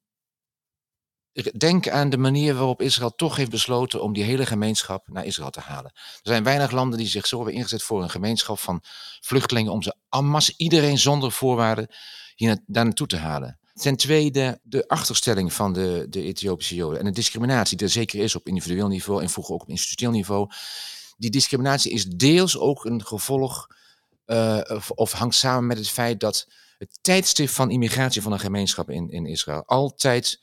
denk 1.57 1.89
aan 1.89 2.09
de 2.09 2.17
manier 2.17 2.53
waarop 2.55 2.81
Israël 2.81 3.15
toch 3.15 3.35
heeft 3.35 3.49
besloten 3.49 4.03
om 4.03 4.13
die 4.13 4.23
hele 4.23 4.45
gemeenschap 4.45 5.07
naar 5.07 5.25
Israël 5.25 5.49
te 5.49 5.59
halen. 5.59 5.91
Er 5.95 6.19
zijn 6.21 6.43
weinig 6.43 6.71
landen 6.71 6.99
die 6.99 7.07
zich 7.07 7.27
zo 7.27 7.35
hebben 7.35 7.55
ingezet 7.55 7.83
voor 7.83 8.03
een 8.03 8.09
gemeenschap 8.09 8.59
van 8.59 8.81
vluchtelingen 9.21 9.71
om 9.71 9.81
ze 9.81 9.95
en 10.09 10.53
iedereen 10.57 10.97
zonder 10.97 11.31
voorwaarden 11.31 11.87
hier 12.35 12.59
daar 12.65 12.85
naartoe 12.85 13.07
te 13.07 13.17
halen. 13.17 13.59
Ten 13.73 13.95
tweede 13.95 14.59
de 14.63 14.87
achterstelling 14.87 15.53
van 15.53 15.73
de, 15.73 16.05
de 16.09 16.21
Ethiopische 16.21 16.75
Joden 16.75 16.99
en 16.99 17.05
de 17.05 17.11
discriminatie 17.11 17.77
die 17.77 17.87
er 17.87 17.93
zeker 17.93 18.19
is 18.19 18.35
op 18.35 18.47
individueel 18.47 18.87
niveau 18.87 19.21
en 19.21 19.29
vroeger 19.29 19.53
ook 19.53 19.61
op 19.61 19.69
institutioneel 19.69 20.13
niveau. 20.13 20.49
Die 21.17 21.29
discriminatie 21.29 21.91
is 21.91 22.05
deels 22.05 22.57
ook 22.57 22.85
een 22.85 23.05
gevolg 23.05 23.67
of, 24.67 24.91
of, 24.91 25.11
hangt 25.11 25.35
samen 25.35 25.67
met 25.67 25.77
het 25.77 25.89
feit 25.89 26.19
dat 26.19 26.47
het 26.77 26.99
tijdstip 27.01 27.49
van 27.49 27.71
immigratie 27.71 28.21
van 28.21 28.31
een 28.31 28.39
gemeenschap 28.39 28.89
in, 28.89 29.09
in 29.09 29.25
Israël 29.25 29.63
altijd 29.65 30.39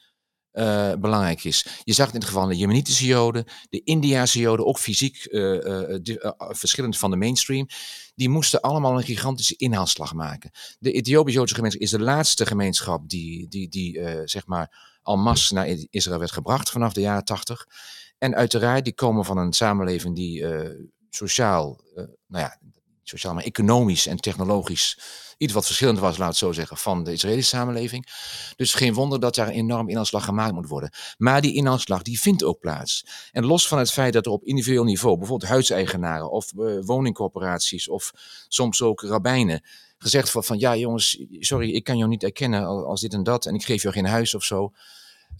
uh, 0.52 0.92
belangrijk 0.94 1.44
is. 1.44 1.66
Je 1.84 1.92
zag 1.92 2.06
het 2.06 2.14
in 2.14 2.20
het 2.20 2.28
geval 2.28 2.42
van 2.42 2.52
de 2.52 2.58
Jemenitische 2.58 3.06
Joden, 3.06 3.44
de 3.68 3.82
Indiase 3.84 4.38
Joden, 4.38 4.66
ook 4.66 4.78
fysiek 4.78 5.26
uh, 5.30 5.96
verschillend 6.36 6.98
van 6.98 7.10
de 7.10 7.16
mainstream. 7.16 7.66
Die 8.14 8.28
moesten 8.28 8.60
allemaal 8.60 8.96
een 8.96 9.02
gigantische 9.02 9.56
inhaalslag 9.56 10.14
maken. 10.14 10.50
De 10.78 10.92
Ethiopisch-Joodse 10.92 11.54
gemeenschap 11.54 11.82
is 11.82 11.90
de 11.90 12.00
laatste 12.00 12.46
gemeenschap 12.46 13.08
die, 13.08 13.48
die, 13.48 13.68
die 13.68 14.00
zeg 14.24 14.46
maar 14.46 14.98
al 15.02 15.16
mas 15.16 15.50
naar 15.50 15.76
Israël 15.90 16.18
werd 16.18 16.32
gebracht 16.32 16.70
vanaf 16.70 16.92
de 16.92 17.00
jaren 17.00 17.24
tachtig. 17.24 17.66
En 18.18 18.34
uiteraard, 18.34 18.84
die 18.84 18.94
komen 18.94 19.24
van 19.24 19.38
een 19.38 19.52
samenleving 19.52 20.16
die 20.16 20.46
sociaal, 21.10 21.80
nou 22.26 22.44
ja, 22.44 22.58
sociaal 23.10 23.34
maar 23.34 23.44
economisch 23.44 24.06
en 24.06 24.16
technologisch 24.16 24.98
iets 25.40 25.52
wat 25.52 25.66
verschillend 25.66 25.98
was, 25.98 26.18
laat 26.18 26.28
het 26.28 26.36
zo 26.36 26.52
zeggen, 26.52 26.76
van 26.76 27.04
de 27.04 27.12
Israëlische 27.12 27.56
samenleving. 27.56 28.06
Dus 28.56 28.74
geen 28.74 28.94
wonder 28.94 29.20
dat 29.20 29.34
daar 29.34 29.48
enorm 29.48 29.88
inhaalslag 29.88 30.24
gemaakt 30.24 30.52
moet 30.52 30.68
worden. 30.68 30.92
Maar 31.18 31.40
die 31.40 31.54
inhaalslag 31.54 32.02
die 32.02 32.20
vindt 32.20 32.44
ook 32.44 32.60
plaats. 32.60 33.04
En 33.32 33.44
los 33.44 33.68
van 33.68 33.78
het 33.78 33.92
feit 33.92 34.12
dat 34.12 34.26
er 34.26 34.32
op 34.32 34.44
individueel 34.44 34.84
niveau, 34.84 35.18
bijvoorbeeld 35.18 35.50
huiseigenaren 35.50 36.30
of 36.30 36.52
uh, 36.56 36.84
woningcorporaties 36.84 37.88
of 37.88 38.12
soms 38.48 38.82
ook 38.82 39.02
rabbijnen, 39.02 39.62
gezegd 39.98 40.32
wordt 40.32 40.48
van 40.48 40.58
ja 40.58 40.76
jongens, 40.76 41.24
sorry, 41.30 41.70
ik 41.70 41.84
kan 41.84 41.96
jou 41.96 42.10
niet 42.10 42.22
erkennen 42.22 42.66
als 42.66 43.00
dit 43.00 43.12
en 43.14 43.22
dat 43.22 43.46
en 43.46 43.54
ik 43.54 43.64
geef 43.64 43.82
jou 43.82 43.94
geen 43.94 44.06
huis 44.06 44.34
of 44.34 44.44
zo. 44.44 44.72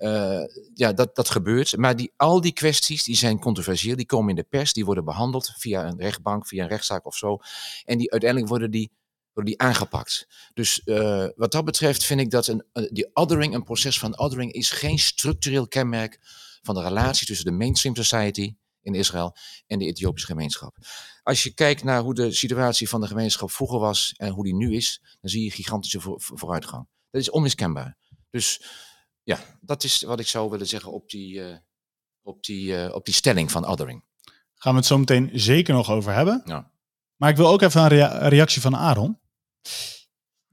Uh, 0.01 0.43
ja, 0.75 0.93
dat, 0.93 1.17
dat 1.17 1.31
gebeurt. 1.31 1.77
Maar 1.77 1.97
die, 1.97 2.13
al 2.17 2.41
die 2.41 2.53
kwesties 2.53 3.05
die 3.05 3.17
zijn 3.17 3.39
controversieel. 3.39 3.97
Die 3.97 4.07
komen 4.07 4.31
in 4.31 4.37
de 4.37 4.47
pers, 4.49 4.73
die 4.73 4.85
worden 4.85 5.05
behandeld 5.05 5.53
via 5.57 5.87
een 5.87 5.99
rechtbank, 5.99 6.47
via 6.47 6.63
een 6.63 6.69
rechtszaak 6.69 7.07
of 7.07 7.17
zo. 7.17 7.39
En 7.85 7.99
die, 7.99 8.11
uiteindelijk 8.11 8.51
worden 8.51 8.71
die 8.71 8.91
worden 9.33 9.59
die 9.59 9.61
aangepakt. 9.61 10.27
Dus 10.55 10.81
uh, 10.85 11.27
wat 11.37 11.53
dat 11.53 11.65
betreft 11.65 12.05
vind 12.05 12.21
ik 12.21 12.31
dat 12.31 12.47
een, 12.47 12.65
uh, 12.73 12.89
die 12.91 13.11
othering, 13.13 13.55
een 13.55 13.63
proces 13.63 13.99
van 13.99 14.19
othering, 14.19 14.53
is 14.53 14.71
geen 14.71 14.99
structureel 14.99 15.69
kenmerk 15.69 16.19
van 16.63 16.75
de 16.75 16.83
relatie 16.83 17.27
tussen 17.27 17.47
de 17.47 17.53
mainstream 17.53 17.97
society 17.97 18.55
in 18.83 18.95
Israël 18.95 19.37
en 19.67 19.79
de 19.79 19.85
Ethiopische 19.85 20.27
gemeenschap. 20.27 20.77
Als 21.23 21.43
je 21.43 21.55
kijkt 21.55 21.85
naar 21.85 22.01
hoe 22.01 22.15
de 22.15 22.33
situatie 22.33 22.89
van 22.89 23.01
de 23.01 23.07
gemeenschap 23.07 23.51
vroeger 23.51 23.79
was 23.79 24.15
en 24.17 24.33
hoe 24.33 24.45
die 24.45 24.55
nu 24.55 24.75
is, 24.75 25.01
dan 25.21 25.31
zie 25.31 25.45
je 25.45 25.51
gigantische 25.51 26.01
voor, 26.01 26.21
vooruitgang. 26.21 26.89
Dat 27.11 27.21
is 27.21 27.31
onmiskenbaar. 27.31 27.97
Dus 28.31 28.63
ja, 29.23 29.39
dat 29.61 29.85
is 29.85 30.03
wat 30.03 30.21
ik 30.21 30.27
zou 30.27 30.51
willen 30.51 30.67
zeggen 30.67 30.93
op 30.93 31.11
die, 31.11 31.35
uh, 31.35 31.57
op 32.23 32.45
die, 32.45 32.95
op 32.95 33.05
die 33.05 33.15
stelling 33.15 33.51
van 33.51 33.67
othering. 33.67 34.05
Gaan 34.55 34.73
we 34.73 34.79
het 34.79 34.89
zo 34.89 34.99
meteen 34.99 35.31
zeker 35.33 35.75
nog 35.75 35.91
over 35.91 36.13
hebben. 36.13 36.43
Ja. 36.45 36.73
Maar 37.17 37.31
ik 37.31 37.37
wil 37.37 37.49
ook 37.49 37.63
even 37.63 37.81
een 37.81 37.89
rea 37.89 38.29
reactie 38.29 38.61
van 38.61 38.77
Aaron. 38.77 39.21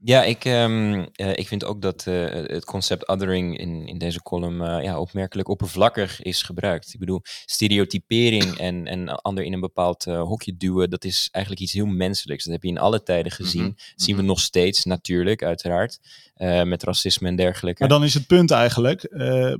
Ja, 0.04 0.24
ik, 0.24 0.44
um, 0.44 0.94
uh, 0.94 1.06
ik 1.16 1.48
vind 1.48 1.64
ook 1.64 1.82
dat 1.82 2.04
uh, 2.08 2.30
het 2.30 2.64
concept 2.64 3.08
othering 3.08 3.58
in, 3.58 3.86
in 3.86 3.98
deze 3.98 4.22
column 4.22 4.60
uh, 4.60 4.82
ja, 4.82 5.00
opmerkelijk 5.00 5.48
oppervlakkig 5.48 6.22
is 6.22 6.42
gebruikt. 6.42 6.92
Ik 6.94 7.00
bedoel, 7.00 7.20
stereotypering 7.44 8.44
en, 8.58 8.86
en 8.86 9.08
ander 9.08 9.44
in 9.44 9.52
een 9.52 9.60
bepaald 9.60 10.04
hokje 10.04 10.56
duwen, 10.56 10.90
dat 10.90 11.04
is 11.04 11.28
eigenlijk 11.30 11.64
iets 11.64 11.72
heel 11.72 11.86
menselijks. 11.86 12.44
Dat 12.44 12.52
heb 12.52 12.62
je 12.62 12.68
in 12.68 12.78
alle 12.78 13.02
tijden 13.02 13.32
gezien. 13.32 13.62
Mm 13.62 13.66
-hmm. 13.66 13.76
Dat 13.76 14.02
zien 14.04 14.16
we 14.16 14.22
nog 14.22 14.40
steeds, 14.40 14.84
natuurlijk, 14.84 15.42
uiteraard. 15.42 15.98
met 16.64 16.82
racisme 16.82 17.28
en 17.28 17.36
dergelijke. 17.36 17.80
Maar 17.80 17.88
dan 17.88 18.04
is 18.04 18.14
het 18.14 18.26
punt 18.26 18.50
eigenlijk, 18.50 19.08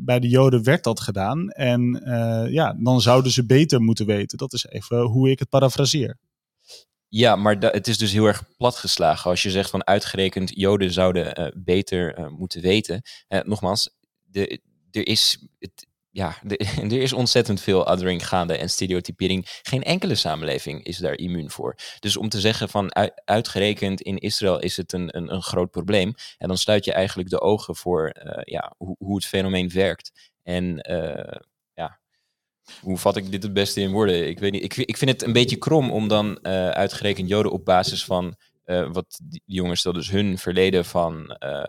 bij 0.00 0.20
de 0.20 0.28
Joden 0.28 0.62
werd 0.62 0.84
dat 0.84 1.00
gedaan. 1.00 1.48
En 1.48 2.02
ja, 2.50 2.76
dan 2.78 3.00
zouden 3.00 3.32
ze 3.32 3.46
beter 3.46 3.80
moeten 3.80 4.06
weten. 4.06 4.38
Dat 4.38 4.52
is 4.52 4.66
even 4.66 5.00
hoe 5.00 5.30
ik 5.30 5.38
het 5.38 5.48
parafraseer. 5.48 6.16
Ja, 7.08 7.36
maar 7.36 7.56
het 7.58 7.88
is 7.88 7.98
dus 7.98 8.12
heel 8.12 8.26
erg 8.26 8.56
platgeslagen. 8.56 9.30
Als 9.30 9.42
je 9.42 9.50
zegt 9.50 9.70
van 9.70 9.86
uitgerekend 9.86 10.50
Joden 10.54 10.92
zouden 10.92 11.40
uh, 11.40 11.48
beter 11.54 12.18
uh, 12.18 12.28
moeten 12.28 12.60
weten. 12.60 13.02
Uh, 13.28 13.40
nogmaals, 13.42 13.90
er, 14.32 14.60
is, 14.90 15.38
het, 15.58 15.86
ja, 16.10 16.36
er 16.82 16.92
is 16.92 17.12
ontzettend 17.12 17.60
veel 17.60 17.86
othering 17.86 18.26
gaande 18.26 18.56
en 18.56 18.70
stereotypering. 18.70 19.46
Geen 19.62 19.82
enkele 19.82 20.14
samenleving 20.14 20.84
is 20.84 20.98
daar 20.98 21.14
immuun 21.14 21.50
voor. 21.50 21.74
Dus 21.98 22.16
om 22.16 22.28
te 22.28 22.40
zeggen 22.40 22.68
van 22.68 22.94
uitgerekend 23.24 24.00
in 24.00 24.16
Israël 24.18 24.58
is 24.58 24.76
het 24.76 24.92
een, 24.92 25.16
een, 25.16 25.32
een 25.32 25.42
groot 25.42 25.70
probleem. 25.70 26.14
En 26.38 26.48
dan 26.48 26.58
sluit 26.58 26.84
je 26.84 26.92
eigenlijk 26.92 27.30
de 27.30 27.40
ogen 27.40 27.76
voor 27.76 28.12
ja, 28.44 28.74
hoe, 28.76 28.96
hoe 28.98 29.16
het 29.16 29.26
fenomeen 29.26 29.70
werkt. 29.70 30.32
En 30.42 30.80
hoe 32.80 32.98
vat 32.98 33.16
ik 33.16 33.30
dit 33.30 33.42
het 33.42 33.52
beste 33.52 33.80
in 33.80 33.90
woorden? 33.90 34.28
Ik 34.28 34.38
weet 34.38 34.52
niet. 34.52 34.62
Ik, 34.62 34.76
ik 34.76 34.96
vind 34.96 35.10
het 35.10 35.22
een 35.22 35.32
beetje 35.32 35.56
krom 35.56 35.90
om 35.90 36.08
dan 36.08 36.38
uh, 36.42 36.68
uitgerekend 36.68 37.28
Joden 37.28 37.52
op 37.52 37.64
basis 37.64 38.04
van 38.04 38.36
uh, 38.66 38.88
wat 38.92 39.20
die 39.22 39.42
jongens 39.44 39.80
stel 39.80 39.92
dus 39.92 40.10
hun 40.10 40.38
verleden 40.38 40.84
van. 40.84 41.36
Uh, 41.44 41.62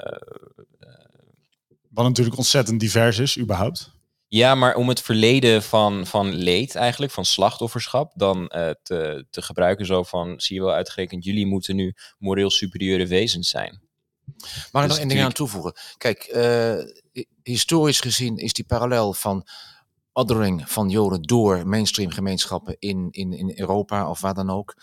wat 1.90 2.06
natuurlijk 2.06 2.38
ontzettend 2.38 2.80
divers 2.80 3.20
is, 3.20 3.38
überhaupt. 3.38 3.92
Ja, 4.28 4.56
maar 4.56 4.76
om 4.76 4.90
het 4.90 5.02
verleden 5.02 5.64
van, 5.64 6.06
van 6.08 6.34
leed 6.34 6.76
eigenlijk, 6.76 7.12
van 7.12 7.26
slachtofferschap, 7.26 8.12
dan 8.16 8.48
te, 8.84 9.26
te 9.30 9.42
gebruiken 9.42 9.86
zo 9.86 10.04
van, 10.04 10.40
zie 10.40 10.56
je 10.56 10.62
wel 10.62 10.74
uitgerekend, 10.74 11.24
jullie 11.24 11.46
moeten 11.46 11.76
nu 11.76 11.94
moreel 12.18 12.50
superieure 12.50 13.08
wezens 13.08 13.50
zijn. 13.50 13.82
Mag 14.72 14.84
ik 14.84 14.90
nog 14.90 14.98
één 14.98 15.08
ding 15.08 15.22
aan 15.22 15.32
toevoegen? 15.32 15.74
Kijk, 15.98 16.38
historisch 17.44 18.00
gezien 18.00 18.38
is 18.38 18.54
die 18.54 18.66
parallel 18.66 19.14
van 19.14 19.48
othering 20.14 20.70
van 20.70 20.90
Joden 20.90 21.22
door 21.22 21.68
mainstream 21.68 22.12
gemeenschappen 22.12 22.76
in, 22.80 23.08
in, 23.12 23.34
in 23.34 23.52
Europa 23.56 24.10
of 24.10 24.22
waar 24.22 24.34
dan 24.34 24.50
ook. 24.50 24.76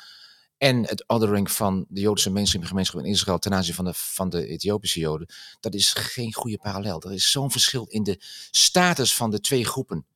En 0.58 0.86
het 0.86 1.08
othering 1.08 1.50
van 1.50 1.86
de 1.88 2.00
Joodse 2.00 2.30
mainstream 2.30 2.64
gemeenschap 2.64 3.00
in 3.00 3.10
Israël 3.10 3.38
ten 3.38 3.54
aanzien 3.54 3.74
van 3.74 3.84
de, 3.84 3.92
van 3.94 4.28
de 4.28 4.46
Ethiopische 4.46 5.00
Joden. 5.00 5.28
Dat 5.60 5.74
is 5.74 5.92
geen 5.92 6.34
goede 6.34 6.58
parallel. 6.58 7.02
Er 7.02 7.12
is 7.12 7.30
zo'n 7.30 7.50
verschil 7.50 7.84
in 7.84 8.02
de 8.02 8.20
status 8.50 9.14
van 9.14 9.30
de 9.30 9.40
twee 9.40 9.64
groepen 9.64 10.06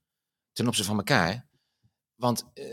ten 0.53 0.66
opzichte 0.66 0.90
van 0.90 0.99
elkaar. 0.99 1.46
Want 2.14 2.44
uh, 2.55 2.64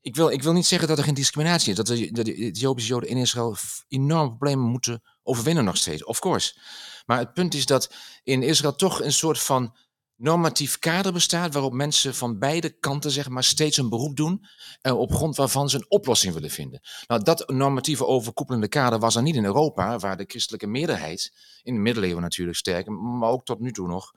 ik, 0.00 0.16
wil, 0.16 0.28
ik 0.28 0.42
wil 0.42 0.52
niet 0.52 0.66
zeggen 0.66 0.88
dat 0.88 0.98
er 0.98 1.04
geen 1.04 1.14
discriminatie 1.14 1.70
is. 1.70 1.76
Dat 1.76 1.86
de, 1.86 2.12
de 2.12 2.34
Ethiopische 2.34 2.90
Joden 2.90 3.08
in 3.08 3.16
Israël 3.16 3.56
enorme 3.88 4.28
problemen 4.28 4.64
moeten 4.64 5.02
overwinnen 5.22 5.64
nog 5.64 5.76
steeds. 5.76 6.04
Of 6.04 6.18
course. 6.18 6.58
Maar 7.06 7.18
het 7.18 7.32
punt 7.32 7.54
is 7.54 7.66
dat 7.66 7.94
in 8.22 8.42
Israël 8.42 8.74
toch 8.74 9.02
een 9.02 9.12
soort 9.12 9.38
van 9.38 9.76
normatief 10.22 10.78
kader 10.78 11.12
bestaat 11.12 11.52
waarop 11.52 11.72
mensen 11.72 12.14
van 12.14 12.38
beide 12.38 12.70
kanten 12.78 13.10
zeg 13.10 13.28
maar, 13.28 13.44
steeds 13.44 13.76
een 13.76 13.88
beroep 13.88 14.16
doen 14.16 14.44
uh, 14.82 14.98
op 14.98 15.14
grond 15.14 15.36
waarvan 15.36 15.68
ze 15.68 15.76
een 15.76 15.90
oplossing 15.90 16.34
willen 16.34 16.50
vinden. 16.50 16.80
Nou, 17.06 17.22
dat 17.22 17.48
normatieve 17.48 18.06
overkoepelende 18.06 18.68
kader 18.68 18.98
was 18.98 19.16
er 19.16 19.22
niet 19.22 19.34
in 19.34 19.44
Europa, 19.44 19.98
waar 19.98 20.16
de 20.16 20.24
christelijke 20.26 20.66
meerderheid, 20.66 21.32
in 21.62 21.74
de 21.74 21.80
middeleeuwen 21.80 22.22
natuurlijk 22.22 22.58
sterk, 22.58 22.88
maar 22.88 23.30
ook 23.30 23.44
tot 23.44 23.60
nu 23.60 23.72
toe 23.72 23.88
nog, 23.88 24.12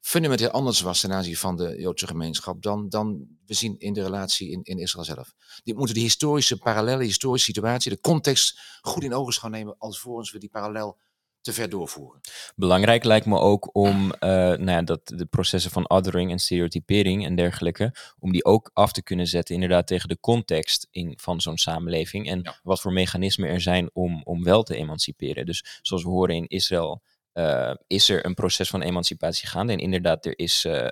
fundamenteel 0.00 0.50
anders 0.50 0.80
was 0.80 1.00
ten 1.00 1.12
aanzien 1.12 1.36
van 1.36 1.56
de 1.56 1.80
Joodse 1.80 2.06
gemeenschap 2.06 2.62
dan, 2.62 2.88
dan 2.88 3.26
we 3.46 3.54
zien 3.54 3.78
in 3.78 3.92
de 3.92 4.02
relatie 4.02 4.50
in, 4.50 4.62
in 4.62 4.78
Israël 4.78 5.04
zelf. 5.04 5.32
Die 5.64 5.74
moeten 5.74 5.94
de 5.94 6.00
historische 6.00 6.56
parallellen, 6.56 7.04
historische 7.04 7.52
situatie, 7.52 7.90
de 7.90 8.00
context 8.00 8.60
goed 8.80 9.04
in 9.04 9.14
ogenschouw 9.14 9.50
nemen 9.50 9.78
alvorens 9.78 10.32
we 10.32 10.38
die 10.38 10.50
parallel 10.50 10.98
te 11.40 11.52
ver 11.52 11.68
doorvoeren. 11.68 12.20
Belangrijk 12.56 13.04
lijkt 13.04 13.26
me 13.26 13.38
ook 13.38 13.74
om 13.74 14.04
uh, 14.04 14.10
nou 14.20 14.70
ja, 14.70 14.82
dat 14.82 15.00
de 15.04 15.26
processen 15.26 15.70
van 15.70 15.90
othering 15.90 16.30
en 16.30 16.38
stereotypering 16.38 17.24
en 17.24 17.34
dergelijke, 17.34 17.94
om 18.18 18.32
die 18.32 18.44
ook 18.44 18.70
af 18.72 18.92
te 18.92 19.02
kunnen 19.02 19.26
zetten 19.26 19.54
inderdaad 19.54 19.86
tegen 19.86 20.08
de 20.08 20.20
context 20.20 20.86
in, 20.90 21.14
van 21.20 21.40
zo'n 21.40 21.58
samenleving 21.58 22.28
en 22.28 22.58
wat 22.62 22.80
voor 22.80 22.92
mechanismen 22.92 23.48
er 23.48 23.60
zijn 23.60 23.90
om, 23.92 24.22
om 24.24 24.44
wel 24.44 24.62
te 24.62 24.76
emanciperen. 24.76 25.46
Dus 25.46 25.78
zoals 25.82 26.02
we 26.02 26.08
horen 26.08 26.36
in 26.36 26.46
Israël 26.46 27.02
uh, 27.34 27.74
is 27.86 28.08
er 28.08 28.26
een 28.26 28.34
proces 28.34 28.68
van 28.68 28.82
emancipatie 28.82 29.48
gaande. 29.48 29.72
En 29.72 29.78
inderdaad, 29.78 30.26
er 30.26 30.38
is 30.38 30.64
uh, 30.64 30.86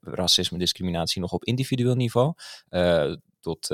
racisme, 0.00 0.58
discriminatie 0.58 1.20
nog 1.20 1.32
op 1.32 1.44
individueel 1.44 1.94
niveau. 1.94 2.32
Tot 3.40 3.70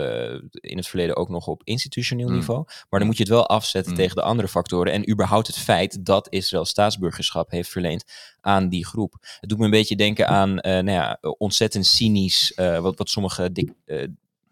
in 0.50 0.76
het 0.76 0.86
verleden 0.86 1.16
ook 1.16 1.28
nog 1.28 1.46
op 1.46 1.60
institutioneel 1.64 2.28
mm. 2.28 2.34
niveau. 2.34 2.64
Maar 2.64 2.98
dan 3.00 3.08
moet 3.08 3.16
je 3.16 3.22
het 3.22 3.32
wel 3.32 3.48
afzetten 3.48 3.92
mm. 3.92 3.98
tegen 3.98 4.16
de 4.16 4.22
andere 4.22 4.48
factoren. 4.48 4.92
En 4.92 5.10
überhaupt 5.10 5.46
het 5.46 5.58
feit 5.58 6.04
dat 6.04 6.32
Israël 6.32 6.64
staatsburgerschap 6.64 7.50
heeft 7.50 7.68
verleend 7.70 8.04
aan 8.40 8.68
die 8.68 8.86
groep. 8.86 9.16
Het 9.40 9.48
doet 9.48 9.58
me 9.58 9.64
een 9.64 9.70
beetje 9.70 9.96
denken 9.96 10.28
aan 10.28 10.54
nou 10.54 10.90
ja, 10.90 11.18
ontzettend 11.20 11.86
cynisch, 11.86 12.52
wat, 12.56 12.98
wat 12.98 13.08
sommige 13.08 13.52
dik, 13.52 13.72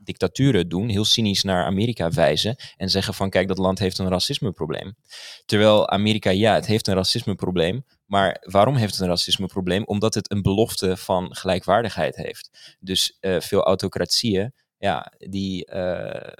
dictaturen 0.05 0.69
doen, 0.69 0.89
heel 0.89 1.05
cynisch 1.05 1.43
naar 1.43 1.65
Amerika 1.65 2.11
wijzen 2.11 2.57
en 2.77 2.91
zeggen 2.91 3.15
van 3.15 3.31
kijk, 3.31 3.49
dat 3.49 3.59
land 3.59 3.79
heeft 3.79 3.99
een 3.99 4.09
racismeprobleem. 4.09 4.97
Terwijl 5.47 5.89
Amerika, 5.89 6.31
ja, 6.31 6.55
het 6.55 6.67
heeft 6.67 6.87
een 6.87 6.95
racismeprobleem, 6.95 7.85
maar 8.07 8.37
waarom 8.41 8.77
heeft 8.77 8.93
het 8.93 9.03
een 9.03 9.09
racismeprobleem? 9.09 9.85
Omdat 9.85 10.15
het 10.15 10.31
een 10.31 10.43
belofte 10.43 10.97
van 10.97 11.37
gelijkwaardigheid 11.37 12.17
heeft. 12.17 12.77
Dus 12.81 13.17
uh, 13.21 13.41
veel 13.41 13.63
autocratieën, 13.63 14.53
ja, 14.79 15.13
die, 15.19 15.67
uh, 15.75 16.33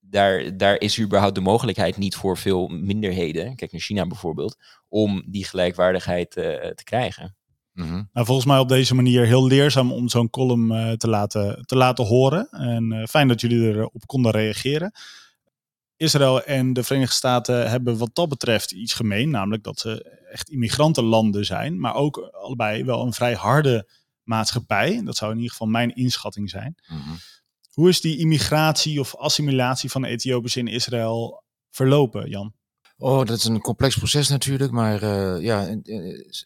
daar, 0.00 0.56
daar 0.56 0.80
is 0.80 1.00
überhaupt 1.00 1.34
de 1.34 1.40
mogelijkheid 1.40 1.96
niet 1.96 2.16
voor 2.16 2.38
veel 2.38 2.68
minderheden, 2.68 3.56
kijk 3.56 3.72
naar 3.72 3.80
China 3.80 4.06
bijvoorbeeld, 4.06 4.56
om 4.88 5.22
die 5.26 5.44
gelijkwaardigheid 5.44 6.36
uh, 6.36 6.44
te 6.54 6.84
krijgen. 6.84 7.36
Mm 7.72 8.08
nou, 8.12 8.26
volgens 8.26 8.46
mij 8.46 8.58
op 8.58 8.68
deze 8.68 8.94
manier 8.94 9.26
heel 9.26 9.46
leerzaam 9.46 9.92
om 9.92 10.08
zo'n 10.08 10.30
column 10.30 10.72
uh, 10.72 10.92
te, 10.92 11.08
laten, 11.08 11.66
te 11.66 11.76
laten 11.76 12.04
horen. 12.04 12.48
En 12.50 12.92
uh, 12.92 13.06
fijn 13.06 13.28
dat 13.28 13.40
jullie 13.40 13.68
erop 13.68 14.06
konden 14.06 14.32
reageren. 14.32 14.92
Israël 15.96 16.42
en 16.42 16.72
de 16.72 16.82
Verenigde 16.82 17.14
Staten 17.14 17.70
hebben 17.70 17.98
wat 17.98 18.10
dat 18.12 18.28
betreft 18.28 18.72
iets 18.72 18.94
gemeen, 18.94 19.30
namelijk 19.30 19.62
dat 19.62 19.78
ze 19.78 20.18
echt 20.32 20.48
immigrantenlanden 20.48 21.44
zijn, 21.44 21.80
maar 21.80 21.94
ook 21.94 22.16
allebei 22.16 22.84
wel 22.84 23.06
een 23.06 23.12
vrij 23.12 23.34
harde 23.34 23.88
maatschappij. 24.22 25.02
Dat 25.04 25.16
zou 25.16 25.30
in 25.30 25.36
ieder 25.36 25.52
geval 25.52 25.66
mijn 25.66 25.94
inschatting 25.94 26.50
zijn. 26.50 26.74
Mm 26.86 27.00
-hmm. 27.00 27.16
Hoe 27.78 27.88
is 27.88 28.00
die 28.00 28.18
immigratie 28.18 29.00
of 29.00 29.16
assimilatie 29.16 29.90
van 29.90 30.04
Ethiopiërs 30.04 30.56
in 30.56 30.66
Israël 30.66 31.44
verlopen, 31.70 32.28
Jan? 32.28 32.54
Oh, 32.96 33.24
dat 33.26 33.36
is 33.36 33.44
een 33.44 33.60
complex 33.60 33.96
proces 33.96 34.28
natuurlijk, 34.28 34.72
maar 34.72 35.02
uh, 35.02 35.42
ja, 35.42 35.80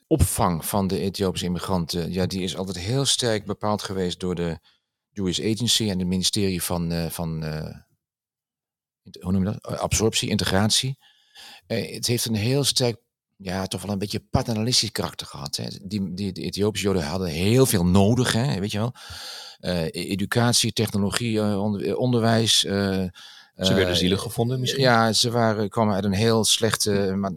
opvang 0.07 0.67
van 0.67 0.87
de 0.87 0.99
Ethiopische 0.99 1.47
immigranten, 1.47 2.13
ja, 2.13 2.27
die 2.27 2.43
is 2.43 2.57
altijd 2.57 2.79
heel 2.79 3.05
sterk 3.05 3.47
bepaald 3.47 3.83
geweest 3.83 4.21
door 4.21 4.35
de 4.35 4.59
Jewish 5.11 5.39
Agency 5.39 5.91
en 5.91 5.99
het 5.99 6.09
ministerie 6.09 6.63
van, 6.63 6.93
uh, 6.93 7.07
van 7.07 7.43
hoe 9.21 9.33
noem 9.33 9.45
je 9.45 9.51
dat? 9.51 9.79
Absorptie, 9.79 10.29
integratie. 10.29 10.99
het 11.67 12.07
heeft 12.07 12.25
een 12.25 12.35
heel 12.35 12.65
sterk, 12.65 12.97
ja, 13.37 13.67
toch 13.67 13.83
wel 13.83 13.93
een 13.93 13.99
beetje 13.99 14.25
paternalistisch 14.31 14.93
karakter 14.93 15.27
gehad. 15.27 15.57
Hè. 15.57 15.65
Die, 15.83 16.15
die, 16.15 16.33
de 16.33 16.43
Ethiopische 16.43 16.87
Joden 16.87 17.03
hadden 17.03 17.29
heel 17.29 17.67
veel 17.67 17.87
nodig, 17.87 18.33
hè, 18.33 18.61
weet 18.61 18.73
je 18.73 18.79
wel. 18.79 18.95
E-, 19.61 19.89
educatie, 19.89 20.73
technologie, 20.73 21.59
onderwijs 21.97 22.65
ze 23.57 23.75
werden 23.75 23.97
zielig 23.97 24.21
gevonden 24.21 24.61
misschien? 24.61 24.83
Ja, 24.83 25.13
ze 25.13 25.31
waren, 25.31 25.69
kwamen 25.69 25.95
uit 25.95 26.05
een 26.05 26.13
heel 26.13 26.45
slechte 26.45 27.13
ma 27.17 27.31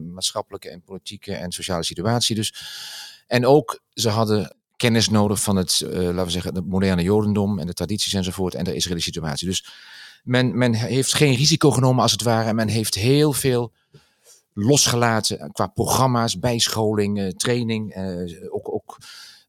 maatschappelijke 0.00 0.70
en 0.70 0.82
politieke 0.82 1.34
en 1.34 1.52
sociale 1.52 1.82
situatie. 1.82 2.34
Dus. 2.36 2.54
En 3.26 3.46
ook, 3.46 3.80
ze 3.94 4.08
hadden 4.08 4.56
kennis 4.76 5.08
nodig 5.08 5.42
van 5.42 5.56
het, 5.56 5.80
uh, 5.84 5.90
laten 5.92 6.24
we 6.24 6.30
zeggen, 6.30 6.54
het 6.54 6.66
moderne 6.66 7.02
jodendom 7.02 7.58
en 7.58 7.66
de 7.66 7.72
tradities 7.72 8.12
enzovoort 8.12 8.54
en 8.54 8.64
de 8.64 8.74
Israëlische 8.74 9.12
situatie. 9.12 9.48
Dus 9.48 9.68
men, 10.22 10.58
men 10.58 10.74
heeft 10.74 11.14
geen 11.14 11.34
risico 11.34 11.70
genomen 11.70 12.02
als 12.02 12.12
het 12.12 12.22
ware 12.22 12.48
en 12.48 12.54
men 12.54 12.68
heeft 12.68 12.94
heel 12.94 13.32
veel 13.32 13.72
losgelaten 14.52 15.52
qua 15.52 15.66
programma's, 15.66 16.38
bijscholing, 16.38 17.34
training, 17.36 17.96
ook, 18.50 18.74
ook 18.74 18.98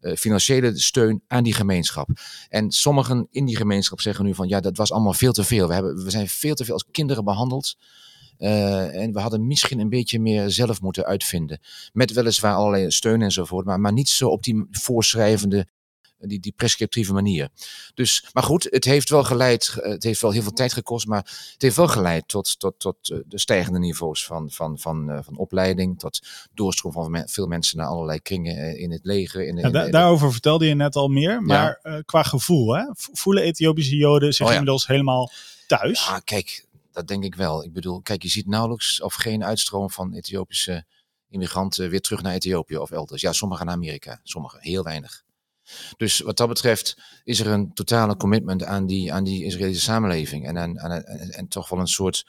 uh, 0.01 0.15
financiële 0.15 0.79
steun 0.79 1.23
aan 1.27 1.43
die 1.43 1.53
gemeenschap. 1.53 2.09
En 2.49 2.71
sommigen 2.71 3.27
in 3.31 3.45
die 3.45 3.55
gemeenschap 3.55 4.01
zeggen 4.01 4.25
nu 4.25 4.35
van 4.35 4.47
ja, 4.47 4.59
dat 4.59 4.77
was 4.77 4.91
allemaal 4.91 5.13
veel 5.13 5.33
te 5.33 5.43
veel. 5.43 5.67
We, 5.67 5.73
hebben, 5.73 6.03
we 6.03 6.09
zijn 6.09 6.27
veel 6.27 6.53
te 6.53 6.65
veel 6.65 6.73
als 6.73 6.85
kinderen 6.91 7.23
behandeld. 7.23 7.75
Uh, 8.37 8.95
en 8.95 9.13
we 9.13 9.19
hadden 9.19 9.47
misschien 9.47 9.79
een 9.79 9.89
beetje 9.89 10.19
meer 10.19 10.49
zelf 10.49 10.81
moeten 10.81 11.05
uitvinden. 11.05 11.59
Met 11.93 12.11
weliswaar 12.11 12.55
allerlei 12.55 12.91
steun 12.91 13.21
enzovoort, 13.21 13.65
maar, 13.65 13.79
maar 13.79 13.93
niet 13.93 14.09
zo 14.09 14.29
op 14.29 14.43
die 14.43 14.67
voorschrijvende 14.71 15.67
die, 16.21 16.39
die 16.39 16.53
prescriptieve 16.55 17.13
manier. 17.13 17.49
Dus, 17.93 18.25
maar 18.33 18.43
goed, 18.43 18.67
het 18.69 18.85
heeft 18.85 19.09
wel 19.09 19.23
geleid, 19.23 19.77
eh, 19.81 19.91
het 19.91 20.03
heeft 20.03 20.21
wel 20.21 20.31
heel 20.31 20.41
veel 20.41 20.51
tijd 20.51 20.73
gekost, 20.73 21.07
maar 21.07 21.49
het 21.53 21.61
heeft 21.61 21.75
wel 21.75 21.87
geleid 21.87 22.27
tot, 22.27 22.59
tot, 22.59 22.79
tot 22.79 23.09
eh, 23.09 23.17
de 23.25 23.39
stijgende 23.39 23.79
niveaus 23.79 24.25
van, 24.25 24.51
van, 24.51 24.79
van, 24.79 25.21
van 25.23 25.37
opleiding, 25.37 25.99
tot 25.99 26.19
doorstroom 26.53 26.93
van 26.93 27.23
veel 27.25 27.47
mensen 27.47 27.77
naar 27.77 27.87
allerlei 27.87 28.19
kringen 28.19 28.77
in 28.77 28.91
het 28.91 29.05
leger. 29.05 29.47
In, 29.47 29.57
ja, 29.57 29.89
daarover 29.89 30.31
vertelde 30.31 30.67
je 30.67 30.75
net 30.75 30.95
al 30.95 31.07
meer, 31.07 31.41
maar 31.41 31.79
ja. 31.83 31.91
uh, 31.91 31.99
qua 32.05 32.23
gevoel, 32.23 32.75
hè? 32.75 32.83
voelen 32.93 33.43
Ethiopische 33.43 33.95
Joden 33.95 34.33
zich 34.33 34.45
oh, 34.45 34.51
ja. 34.51 34.57
inmiddels 34.57 34.87
helemaal 34.87 35.31
thuis? 35.67 36.05
Ja, 36.05 36.19
kijk, 36.19 36.65
dat 36.91 37.07
denk 37.07 37.23
ik 37.23 37.35
wel. 37.35 37.63
Ik 37.63 37.73
bedoel, 37.73 38.01
kijk, 38.01 38.23
je 38.23 38.29
ziet 38.29 38.47
nauwelijks 38.47 39.01
of 39.01 39.13
geen 39.13 39.43
uitstroom 39.43 39.89
van 39.89 40.13
Ethiopische 40.13 40.85
immigranten 41.29 41.89
weer 41.89 42.01
terug 42.01 42.21
naar 42.21 42.33
Ethiopië 42.33 42.77
of 42.77 42.91
elders. 42.91 43.21
Ja, 43.21 43.33
sommigen 43.33 43.65
naar 43.65 43.75
Amerika, 43.75 44.19
sommigen, 44.23 44.59
heel 44.61 44.83
weinig. 44.83 45.23
Dus 45.97 46.19
wat 46.19 46.37
dat 46.37 46.47
betreft 46.47 46.97
is 47.23 47.39
er 47.39 47.47
een 47.47 47.73
totale 47.73 48.17
commitment 48.17 48.63
aan 48.63 48.85
die, 48.85 49.13
aan 49.13 49.23
die 49.23 49.43
Israëlische 49.43 49.83
samenleving. 49.83 50.47
En, 50.47 50.57
en, 50.57 50.77
en 51.31 51.47
toch 51.47 51.69
wel 51.69 51.79
een 51.79 51.87
soort 51.87 52.25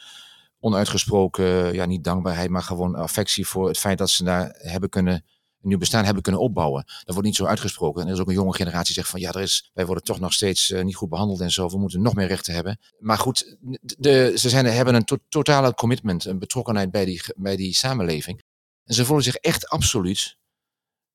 onuitgesproken, 0.62 1.74
ja 1.74 1.84
niet 1.84 2.04
dankbaarheid, 2.04 2.50
maar 2.50 2.62
gewoon 2.62 2.94
affectie 2.94 3.46
voor 3.46 3.68
het 3.68 3.78
feit 3.78 3.98
dat 3.98 4.10
ze 4.10 4.24
daar 4.24 4.54
hebben 4.58 4.88
kunnen, 4.88 5.14
een 5.14 5.68
nieuw 5.68 5.78
bestaan 5.78 6.04
hebben 6.04 6.22
kunnen 6.22 6.40
opbouwen. 6.40 6.84
Dat 6.86 7.14
wordt 7.14 7.22
niet 7.22 7.36
zo 7.36 7.44
uitgesproken. 7.44 8.00
En 8.00 8.06
er 8.06 8.14
is 8.14 8.20
ook 8.20 8.28
een 8.28 8.34
jonge 8.34 8.54
generatie 8.54 8.86
die 8.86 8.94
zegt 8.94 9.08
van 9.08 9.20
ja, 9.20 9.32
er 9.32 9.40
is, 9.40 9.70
wij 9.74 9.86
worden 9.86 10.04
toch 10.04 10.20
nog 10.20 10.32
steeds 10.32 10.70
uh, 10.70 10.82
niet 10.82 10.96
goed 10.96 11.08
behandeld 11.08 11.40
en 11.40 11.50
zo. 11.50 11.68
We 11.68 11.78
moeten 11.78 12.02
nog 12.02 12.14
meer 12.14 12.26
rechten 12.26 12.54
hebben. 12.54 12.78
Maar 12.98 13.18
goed, 13.18 13.56
de, 13.98 14.32
ze 14.36 14.48
zijn, 14.48 14.66
hebben 14.66 14.94
een 14.94 15.04
to 15.04 15.16
totale 15.28 15.74
commitment, 15.74 16.24
een 16.24 16.38
betrokkenheid 16.38 16.90
bij 16.90 17.04
die, 17.04 17.22
bij 17.36 17.56
die 17.56 17.74
samenleving. 17.74 18.42
En 18.84 18.94
ze 18.94 19.04
voelen 19.04 19.24
zich 19.24 19.34
echt 19.34 19.68
absoluut 19.68 20.36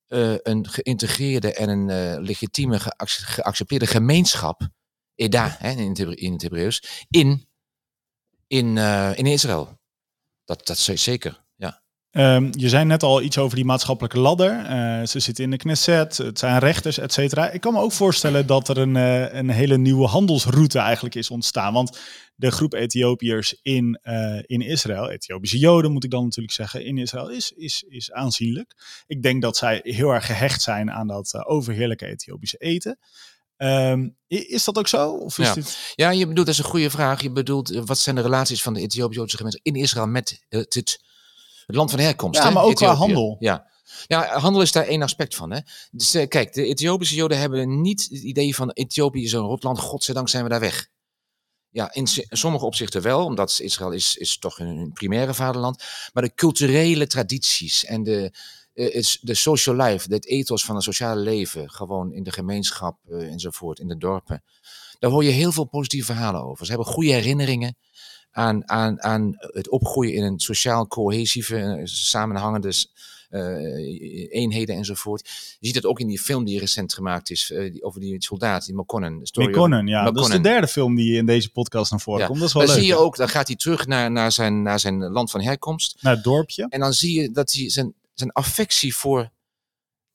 uh, 0.08 0.36
een 0.42 0.68
geïntegreerde 0.68 1.54
en 1.54 1.68
een 1.68 1.88
uh, 1.88 2.22
legitieme 2.24 2.80
geaccepteerde 3.06 3.86
gemeenschap, 3.86 4.68
EDA 5.14 5.56
hè, 5.58 5.70
in, 5.70 6.32
het, 6.32 6.42
Hebreeuws, 6.42 7.06
in, 7.10 7.48
in, 8.46 8.76
uh, 8.76 9.18
in 9.18 9.26
Israël. 9.26 9.78
Dat, 10.44 10.66
dat 10.66 10.78
zeker. 11.02 11.46
Um, 12.12 12.50
je 12.50 12.68
zei 12.68 12.84
net 12.84 13.02
al 13.02 13.22
iets 13.22 13.38
over 13.38 13.56
die 13.56 13.64
maatschappelijke 13.64 14.18
ladder. 14.18 14.50
Uh, 14.50 15.06
ze 15.06 15.20
zitten 15.20 15.44
in 15.44 15.50
de 15.50 15.56
Knesset, 15.56 16.16
het 16.16 16.38
zijn 16.38 16.58
rechters, 16.58 16.98
et 16.98 17.12
cetera. 17.12 17.50
Ik 17.50 17.60
kan 17.60 17.72
me 17.72 17.80
ook 17.80 17.92
voorstellen 17.92 18.46
dat 18.46 18.68
er 18.68 18.78
een, 18.78 18.94
uh, 18.94 19.34
een 19.34 19.50
hele 19.50 19.78
nieuwe 19.78 20.06
handelsroute 20.06 20.78
eigenlijk 20.78 21.14
is 21.14 21.30
ontstaan. 21.30 21.72
Want 21.72 21.98
de 22.34 22.50
groep 22.50 22.72
Ethiopiërs 22.72 23.58
in, 23.62 24.00
uh, 24.02 24.42
in 24.42 24.60
Israël, 24.60 25.10
Ethiopische 25.10 25.58
Joden 25.58 25.92
moet 25.92 26.04
ik 26.04 26.10
dan 26.10 26.24
natuurlijk 26.24 26.54
zeggen, 26.54 26.84
in 26.84 26.98
Israël 26.98 27.30
is, 27.30 27.52
is, 27.56 27.84
is 27.88 28.12
aanzienlijk. 28.12 29.02
Ik 29.06 29.22
denk 29.22 29.42
dat 29.42 29.56
zij 29.56 29.80
heel 29.82 30.10
erg 30.10 30.26
gehecht 30.26 30.62
zijn 30.62 30.90
aan 30.90 31.06
dat 31.06 31.46
overheerlijke 31.46 32.06
Ethiopische 32.06 32.56
eten. 32.56 32.98
Um, 33.56 34.16
is 34.26 34.64
dat 34.64 34.78
ook 34.78 34.88
zo? 34.88 35.10
Of 35.10 35.38
is 35.38 35.46
ja. 35.46 35.54
Dit... 35.54 35.92
ja, 35.94 36.10
je 36.10 36.26
bedoelt, 36.26 36.46
dat 36.46 36.54
is 36.54 36.60
een 36.60 36.70
goede 36.70 36.90
vraag. 36.90 37.22
Je 37.22 37.32
bedoelt, 37.32 37.68
wat 37.84 37.98
zijn 37.98 38.16
de 38.16 38.22
relaties 38.22 38.62
van 38.62 38.74
de 38.74 38.80
Ethiopische 38.80 39.36
gemeenschap 39.36 39.66
in 39.66 39.74
Israël 39.74 40.06
met 40.06 40.46
het, 40.48 41.06
het 41.68 41.76
land 41.76 41.90
van 41.90 42.00
herkomst. 42.00 42.40
Ja, 42.40 42.46
hè? 42.46 42.52
maar 42.52 42.62
ook 42.62 42.70
Ethiopië. 42.70 42.94
qua 42.94 43.04
handel. 43.04 43.36
Ja. 43.38 43.66
ja, 44.06 44.38
handel 44.38 44.62
is 44.62 44.72
daar 44.72 44.86
één 44.86 45.02
aspect 45.02 45.34
van. 45.34 45.50
Hè? 45.50 45.60
Dus 45.90 46.14
uh, 46.14 46.26
kijk, 46.28 46.52
de 46.52 46.64
Ethiopische 46.64 47.14
Joden 47.14 47.38
hebben 47.38 47.80
niet 47.80 48.02
het 48.02 48.22
idee 48.22 48.54
van 48.54 48.70
Ethiopië 48.70 49.22
is 49.22 49.32
een 49.32 49.40
rotland, 49.40 49.78
godzijdank 49.78 50.28
zijn 50.28 50.42
we 50.42 50.48
daar 50.48 50.60
weg. 50.60 50.88
Ja, 51.70 51.94
in, 51.94 52.08
sommige 52.28 52.64
opzichten 52.64 53.02
wel, 53.02 53.24
omdat 53.24 53.58
Israël 53.62 53.92
is, 53.92 54.16
is 54.16 54.38
toch 54.38 54.56
hun, 54.56 54.90
primaire 54.92 55.34
vaderland. 55.34 55.84
Maar 56.12 56.22
de 56.22 56.34
culturele 56.34 57.06
tradities 57.06 57.84
en 57.84 58.02
de, 58.02 58.32
eh, 58.72 58.94
is 58.94 59.18
de 59.20 59.34
social 59.34 59.76
life, 59.76 60.12
het 60.12 60.26
ethos 60.26 60.64
van 60.64 60.74
het 60.74 60.84
sociale 60.84 61.20
leven, 61.20 61.70
gewoon 61.70 62.12
in 62.12 62.22
de 62.22 62.32
gemeenschap 62.32 62.98
eh, 63.08 63.32
enzovoort, 63.32 63.78
in 63.78 63.88
de 63.88 63.96
dorpen. 63.96 64.42
Daar 64.98 65.10
hoor 65.10 65.24
je 65.24 65.30
heel 65.30 65.52
veel 65.52 65.64
positieve 65.64 66.12
verhalen 66.12 66.42
over. 66.42 66.66
Ze 66.66 66.72
hebben 66.72 66.92
goede 66.92 67.12
herinneringen 67.12 67.76
aan, 68.38 68.68
aan, 68.68 69.02
aan 69.02 69.36
het 69.38 69.68
opgroeien 69.68 70.14
in 70.14 70.22
een 70.22 70.40
sociaal 70.40 70.86
cohesieve, 70.86 71.56
eh, 71.58 71.80
samenhangende 71.84 72.72
eh, 73.28 73.40
eenheden 74.40 74.76
enzovoort. 74.76 75.28
Je 75.58 75.66
ziet 75.66 75.74
het 75.74 75.86
ook 75.86 76.00
in 76.00 76.06
die 76.06 76.18
film 76.18 76.44
die 76.44 76.58
recent 76.58 76.94
gemaakt 76.94 77.30
is 77.30 77.50
eh, 77.50 77.72
die, 77.72 77.82
over 77.82 78.00
die 78.00 78.22
soldaat, 78.24 78.64
die 78.66 78.74
McConnell. 78.74 79.18
de 79.18 79.26
story 79.26 79.46
of- 79.46 79.52
Mekonnen, 79.52 79.86
ja. 79.86 80.10
Dat 80.10 80.24
is 80.24 80.30
de 80.32 80.40
derde 80.40 80.66
film 80.68 80.94
die 80.94 81.16
in 81.16 81.26
deze 81.26 81.50
podcast 81.50 81.90
naar 81.90 82.00
voren 82.00 82.20
Ja, 82.20 82.26
komt. 82.26 82.38
Dat 82.38 82.48
is 82.48 82.54
wel 82.54 82.62
Dan 82.66 82.74
leuk. 82.74 82.84
zie 82.84 82.92
je 82.92 82.98
ook, 82.98 83.16
dan 83.16 83.28
gaat 83.28 83.46
hij 83.46 83.56
terug 83.56 83.86
naar, 83.86 84.10
naar, 84.10 84.32
zijn, 84.32 84.62
naar 84.62 84.80
zijn 84.80 84.98
land 85.10 85.30
van 85.30 85.40
herkomst. 85.40 85.96
Naar 86.00 86.14
het 86.14 86.24
dorpje. 86.24 86.66
En 86.68 86.80
dan 86.80 86.92
zie 86.92 87.20
je 87.20 87.30
dat 87.30 87.52
hij 87.52 87.70
zijn, 87.70 87.94
zijn 88.14 88.32
affectie 88.32 88.96
voor 88.96 89.30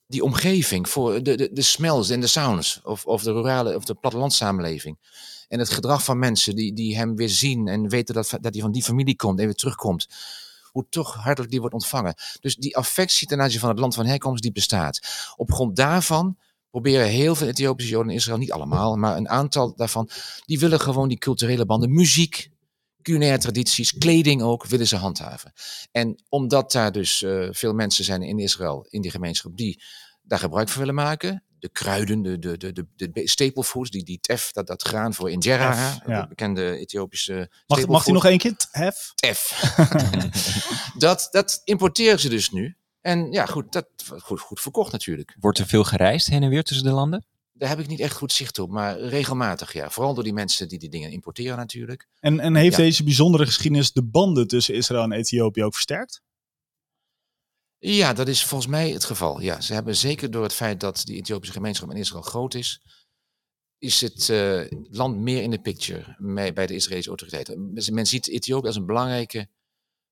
die 0.07 0.23
omgeving, 0.23 0.89
voor 0.89 1.23
de, 1.23 1.35
de, 1.35 1.49
de 1.53 1.61
smells 1.61 2.09
en 2.09 2.19
de 2.19 2.27
sounds, 2.27 2.79
of, 2.83 3.05
of 3.05 3.23
de 3.23 3.31
rurale 3.33 3.75
of 3.75 3.85
de 3.85 3.93
plattelandssamenleving. 3.93 4.97
En 5.53 5.59
het 5.59 5.69
gedrag 5.69 6.03
van 6.03 6.19
mensen 6.19 6.55
die, 6.55 6.73
die 6.73 6.97
hem 6.97 7.15
weer 7.15 7.29
zien 7.29 7.67
en 7.67 7.89
weten 7.89 8.15
dat, 8.15 8.29
dat 8.41 8.53
hij 8.53 8.61
van 8.61 8.71
die 8.71 8.83
familie 8.83 9.15
komt 9.15 9.39
en 9.39 9.45
weer 9.45 9.55
terugkomt. 9.55 10.07
Hoe 10.71 10.85
toch 10.89 11.13
hartelijk 11.13 11.51
die 11.51 11.59
wordt 11.59 11.75
ontvangen. 11.75 12.13
Dus 12.39 12.55
die 12.55 12.77
affectie 12.77 13.27
ten 13.27 13.41
aanzien 13.41 13.59
van 13.59 13.69
het 13.69 13.79
land 13.79 13.95
van 13.95 14.05
herkomst 14.05 14.41
die 14.43 14.51
bestaat. 14.51 14.99
Op 15.35 15.51
grond 15.51 15.75
daarvan 15.75 16.37
proberen 16.69 17.07
heel 17.07 17.35
veel 17.35 17.47
Ethiopische 17.47 17.91
Joden 17.91 18.09
in 18.09 18.15
Israël, 18.15 18.37
niet 18.37 18.51
allemaal, 18.51 18.95
maar 18.95 19.17
een 19.17 19.29
aantal 19.29 19.75
daarvan, 19.75 20.09
die 20.45 20.59
willen 20.59 20.79
gewoon 20.79 21.07
die 21.07 21.17
culturele 21.17 21.65
banden, 21.65 21.93
muziek, 21.93 22.49
culinaire 23.01 23.41
tradities, 23.41 23.93
kleding 23.97 24.41
ook, 24.41 24.65
willen 24.65 24.87
ze 24.87 24.95
handhaven. 24.95 25.53
En 25.91 26.23
omdat 26.29 26.71
daar 26.71 26.91
dus 26.91 27.23
eh, 27.23 27.47
veel 27.51 27.73
mensen 27.73 28.05
zijn 28.05 28.21
in 28.21 28.39
Israël, 28.39 28.85
in 28.89 29.01
die 29.01 29.11
gemeenschap, 29.11 29.57
die 29.57 29.83
daar 30.21 30.39
gebruik 30.39 30.69
van 30.69 30.79
willen 30.79 30.95
maken. 30.95 31.43
De 31.63 31.69
kruiden, 31.69 32.21
de, 32.21 32.39
de, 32.39 32.57
de, 32.57 32.73
de, 32.73 33.11
de 33.11 33.29
staple 33.29 33.63
foods, 33.63 33.89
die, 33.89 34.03
die 34.03 34.19
tef, 34.19 34.51
dat, 34.51 34.67
dat 34.67 34.81
graan 34.83 35.13
voor 35.13 35.31
injera, 35.31 35.93
Tef, 35.93 35.99
de 36.05 36.25
bekende 36.29 36.77
Ethiopische 36.77 37.33
Mag, 37.33 37.77
staple 37.77 37.93
mag 37.93 38.03
die 38.03 38.13
nog 38.13 38.25
één 38.25 38.37
keer? 38.37 38.55
Hef? 38.71 39.11
Tef. 39.15 39.73
dat, 40.97 41.27
dat 41.31 41.61
importeren 41.63 42.19
ze 42.19 42.29
dus 42.29 42.51
nu. 42.51 42.75
En 43.01 43.31
ja, 43.31 43.45
goed, 43.45 43.71
dat 43.71 43.87
goed, 44.17 44.39
goed 44.39 44.59
verkocht 44.61 44.91
natuurlijk. 44.91 45.35
Wordt 45.39 45.59
er 45.59 45.65
veel 45.67 45.83
gereisd 45.83 46.27
heen 46.27 46.43
en 46.43 46.49
weer 46.49 46.63
tussen 46.63 46.85
de 46.85 46.91
landen? 46.91 47.25
Daar 47.53 47.69
heb 47.69 47.79
ik 47.79 47.87
niet 47.87 47.99
echt 47.99 48.15
goed 48.15 48.31
zicht 48.31 48.59
op, 48.59 48.69
maar 48.69 48.99
regelmatig 48.99 49.73
ja. 49.73 49.89
Vooral 49.89 50.13
door 50.13 50.23
die 50.23 50.33
mensen 50.33 50.67
die 50.67 50.79
die 50.79 50.89
dingen 50.89 51.11
importeren 51.11 51.57
natuurlijk. 51.57 52.07
En, 52.19 52.39
en 52.39 52.55
heeft 52.55 52.77
Ja. 52.77 52.83
deze 52.83 53.03
bijzondere 53.03 53.45
geschiedenis 53.45 53.91
de 53.91 54.03
banden 54.03 54.47
tussen 54.47 54.75
Israël 54.75 55.03
en 55.03 55.11
Ethiopië 55.11 55.63
ook 55.63 55.73
versterkt? 55.73 56.21
Ja, 57.85 58.13
dat 58.13 58.27
is 58.27 58.45
volgens 58.45 58.71
mij 58.71 58.89
het 58.89 59.03
geval. 59.03 59.41
Ja, 59.41 59.61
ze 59.61 59.73
hebben 59.73 59.95
zeker 59.95 60.31
door 60.31 60.43
het 60.43 60.53
feit 60.53 60.79
dat 60.79 61.01
die 61.05 61.17
Ethiopische 61.17 61.53
gemeenschap 61.53 61.91
in 61.91 61.97
Israël 61.97 62.21
groot 62.21 62.53
is, 62.53 62.81
is 63.77 64.01
het 64.01 64.29
eh, 64.29 64.61
land 64.89 65.17
meer 65.17 65.41
in 65.41 65.51
de 65.51 65.61
picture 65.61 66.15
bij 66.53 66.67
de 66.67 66.75
Israëlische 66.75 67.09
autoriteiten. 67.09 67.73
Men 67.93 68.05
ziet 68.05 68.27
Ethiopië 68.27 68.67
als 68.67 68.75
een 68.75 68.85
belangrijke 68.85 69.47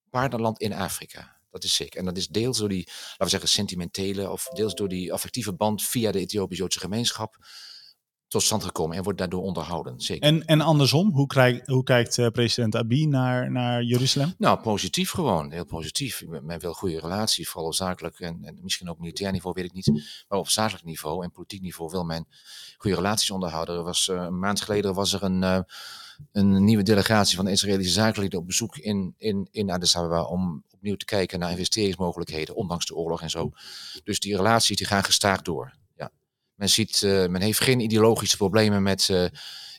partnerland 0.09 0.59
in 0.59 0.74
Afrika. 0.74 1.39
Dat 1.49 1.63
is 1.63 1.76
zeker. 1.76 1.99
En 1.99 2.05
dat 2.05 2.17
is 2.17 2.28
deels 2.28 2.57
door 2.57 2.69
die, 2.69 2.86
laten 2.86 3.17
we 3.17 3.30
zeggen, 3.30 3.49
sentimentele 3.49 4.30
of 4.30 4.47
deels 4.47 4.76
door 4.76 4.89
die 4.89 5.13
affectieve 5.13 5.53
band 5.53 5.84
via 5.84 6.11
de 6.11 6.19
Ethiopisch-Joodse 6.19 6.80
gemeenschap 6.80 7.38
tot 8.32 8.43
stand 8.43 8.63
gekomen 8.63 8.97
en 8.97 9.03
wordt 9.03 9.19
daardoor 9.19 9.41
onderhouden. 9.41 10.01
Zeker. 10.01 10.27
En, 10.27 10.45
en 10.45 10.61
andersom, 10.61 11.11
hoe, 11.11 11.27
krijg, 11.27 11.65
hoe 11.65 11.84
kijkt 11.84 12.17
eh, 12.17 12.27
president 12.27 12.75
Abiy 12.75 13.05
naar, 13.05 13.51
naar 13.51 13.84
Jeruzalem? 13.84 14.34
Nou, 14.38 14.59
positief 14.59 15.11
gewoon. 15.11 15.51
Heel 15.51 15.65
positief. 15.65 16.23
Men 16.27 16.59
wil 16.59 16.73
goede 16.73 16.99
relaties, 16.99 17.49
vooral 17.49 17.67
op 17.67 17.75
zakelijk 17.75 18.19
en, 18.19 18.39
en 18.43 18.59
misschien 18.61 18.89
ook 18.89 18.99
militair 18.99 19.32
niveau, 19.32 19.55
weet 19.55 19.65
ik 19.65 19.73
niet. 19.73 19.91
Maar 20.27 20.39
op 20.39 20.49
zakelijk 20.49 20.86
niveau 20.86 21.23
en 21.23 21.32
politiek 21.32 21.61
niveau 21.61 21.91
wil 21.91 22.03
men 22.03 22.27
goede 22.77 22.95
relaties 22.95 23.32
onderhouden. 23.32 23.75
Er 23.75 23.84
was, 23.84 24.07
eh, 24.07 24.15
een 24.15 24.39
maand 24.39 24.61
geleden 24.61 24.93
was 24.93 25.13
er 25.13 25.23
een, 25.23 25.43
eh, 25.43 25.59
een 26.32 26.63
nieuwe 26.63 26.84
delegatie 26.84 27.36
van 27.36 27.45
de 27.45 27.51
Israëlische 27.51 27.93
zakenlieden 27.93 28.39
op 28.39 28.45
bezoek 28.45 28.77
in, 28.77 29.15
in, 29.17 29.47
in 29.51 29.69
Addis 29.69 29.97
Ababa 29.97 30.23
om 30.23 30.63
opnieuw 30.73 30.95
te 30.95 31.05
kijken 31.05 31.39
naar 31.39 31.51
investeringsmogelijkheden, 31.51 32.55
ondanks 32.55 32.86
de 32.86 32.95
oorlog 32.95 33.21
en 33.21 33.29
zo. 33.29 33.51
Dus 34.03 34.19
die 34.19 34.36
relaties 34.36 34.77
die 34.77 34.88
gaan 34.88 35.03
gestaag 35.03 35.41
door. 35.41 35.79
Men, 36.62 36.70
ziet, 36.70 37.03
eh, 37.03 37.28
men 37.28 37.41
heeft 37.41 37.59
geen 37.59 37.80
ideologische 37.80 38.38
problemen 38.38 38.84
met 38.84 39.09
eh, 39.09 39.26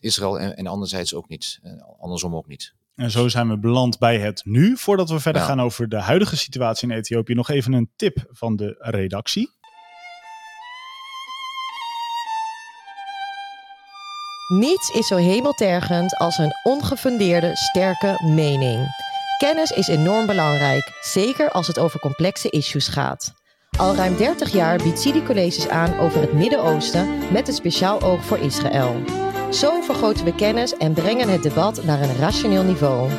Israël 0.01 0.39
en, 0.41 0.57
en 0.57 0.67
anderzijds 0.67 1.15
ook 1.15 1.29
niet. 1.29 1.59
Eh, 1.63 1.73
andersom 2.01 2.37
ook 2.37 2.47
niet. 2.47 2.75
En 2.95 3.11
zo 3.11 3.29
zijn 3.29 3.49
we 3.49 3.59
beland 3.59 3.99
bij 3.99 4.19
het 4.19 4.45
nu. 4.45 4.77
Voordat 4.77 5.11
we 5.11 5.21
verder 5.21 5.43
Ja. 5.43 5.49
gaan 5.49 5.61
over 5.61 5.89
de 5.89 6.01
huidige 6.01 6.37
situatie 6.37 6.89
in 6.89 6.97
Ethiopië, 6.97 7.35
nog 7.35 7.51
even 7.51 7.73
een 7.73 7.91
tip 7.97 8.25
van 8.31 8.57
de 8.57 8.75
redactie. 8.79 9.51
Niets 14.49 14.91
is 14.91 15.07
zo 15.07 15.17
hemeltergend 15.17 16.17
als 16.17 16.39
een 16.39 16.53
ongefundeerde, 16.63 17.57
sterke 17.57 18.17
mening. 18.25 18.87
Kennis 19.39 19.71
is 19.71 19.89
enorm 19.89 20.27
belangrijk, 20.27 20.99
zeker 21.01 21.51
als 21.51 21.67
het 21.67 21.79
over 21.79 22.01
complexe 22.01 22.51
issues 22.51 22.89
gaat. 22.89 23.42
Al 23.79 23.95
ruim 23.95 24.17
30 24.17 24.53
jaar 24.53 24.83
biedt 24.83 25.01
Sidi 25.01 25.23
colleges 25.23 25.69
aan 25.69 25.99
over 25.99 26.21
het 26.21 26.33
Midden-Oosten 26.33 27.09
met 27.33 27.49
een 27.49 27.55
speciaal 27.55 28.03
oog 28.03 28.25
voor 28.25 28.39
Israël. 28.39 28.97
Zo 29.51 29.81
vergroten 29.81 30.25
we 30.25 30.35
kennis 30.35 30.77
en 30.77 30.93
brengen 30.93 31.29
het 31.29 31.43
debat 31.43 31.85
naar 31.85 32.03
een 32.03 32.17
rationeel 32.17 32.63
niveau. 32.63 33.11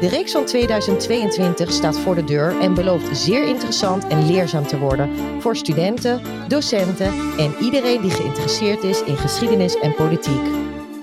De 0.00 0.08
reeks 0.08 0.32
van 0.32 0.44
2022 0.44 1.72
staat 1.72 1.98
voor 1.98 2.14
de 2.14 2.24
deur 2.24 2.60
en 2.60 2.74
belooft 2.74 3.16
zeer 3.16 3.44
interessant 3.44 4.06
en 4.06 4.26
leerzaam 4.26 4.66
te 4.66 4.78
worden 4.78 5.10
voor 5.40 5.56
studenten, 5.56 6.22
docenten 6.48 7.12
en 7.38 7.54
iedereen 7.60 8.00
die 8.00 8.10
geïnteresseerd 8.10 8.82
is 8.82 9.02
in 9.02 9.16
geschiedenis 9.16 9.78
en 9.78 9.94
politiek. 9.94 10.46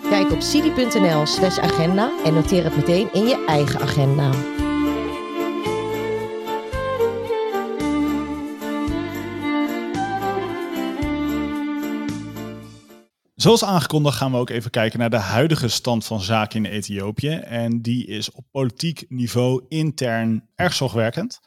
Kijk 0.09 0.31
op 0.31 0.41
cidi.nl 0.41 1.25
slash 1.25 1.57
agenda 1.57 2.11
en 2.25 2.33
noteer 2.33 2.63
het 2.63 2.75
meteen 2.75 3.13
in 3.13 3.27
je 3.27 3.45
eigen 3.45 3.79
agenda. 3.79 4.29
Zoals 13.37 13.63
aangekondigd 13.63 14.17
gaan 14.17 14.31
we 14.31 14.37
ook 14.37 14.49
even 14.49 14.71
kijken 14.71 14.99
naar 14.99 15.09
de 15.09 15.17
huidige 15.17 15.67
stand 15.67 16.05
van 16.05 16.21
zaken 16.21 16.65
in 16.65 16.71
Ethiopië. 16.71 17.29
En 17.35 17.81
die 17.81 18.07
is 18.07 18.31
op 18.31 18.45
politiek 18.51 19.05
niveau 19.09 19.65
intern 19.67 20.49
erg 20.55 20.73
zorgwekkend. 20.73 21.39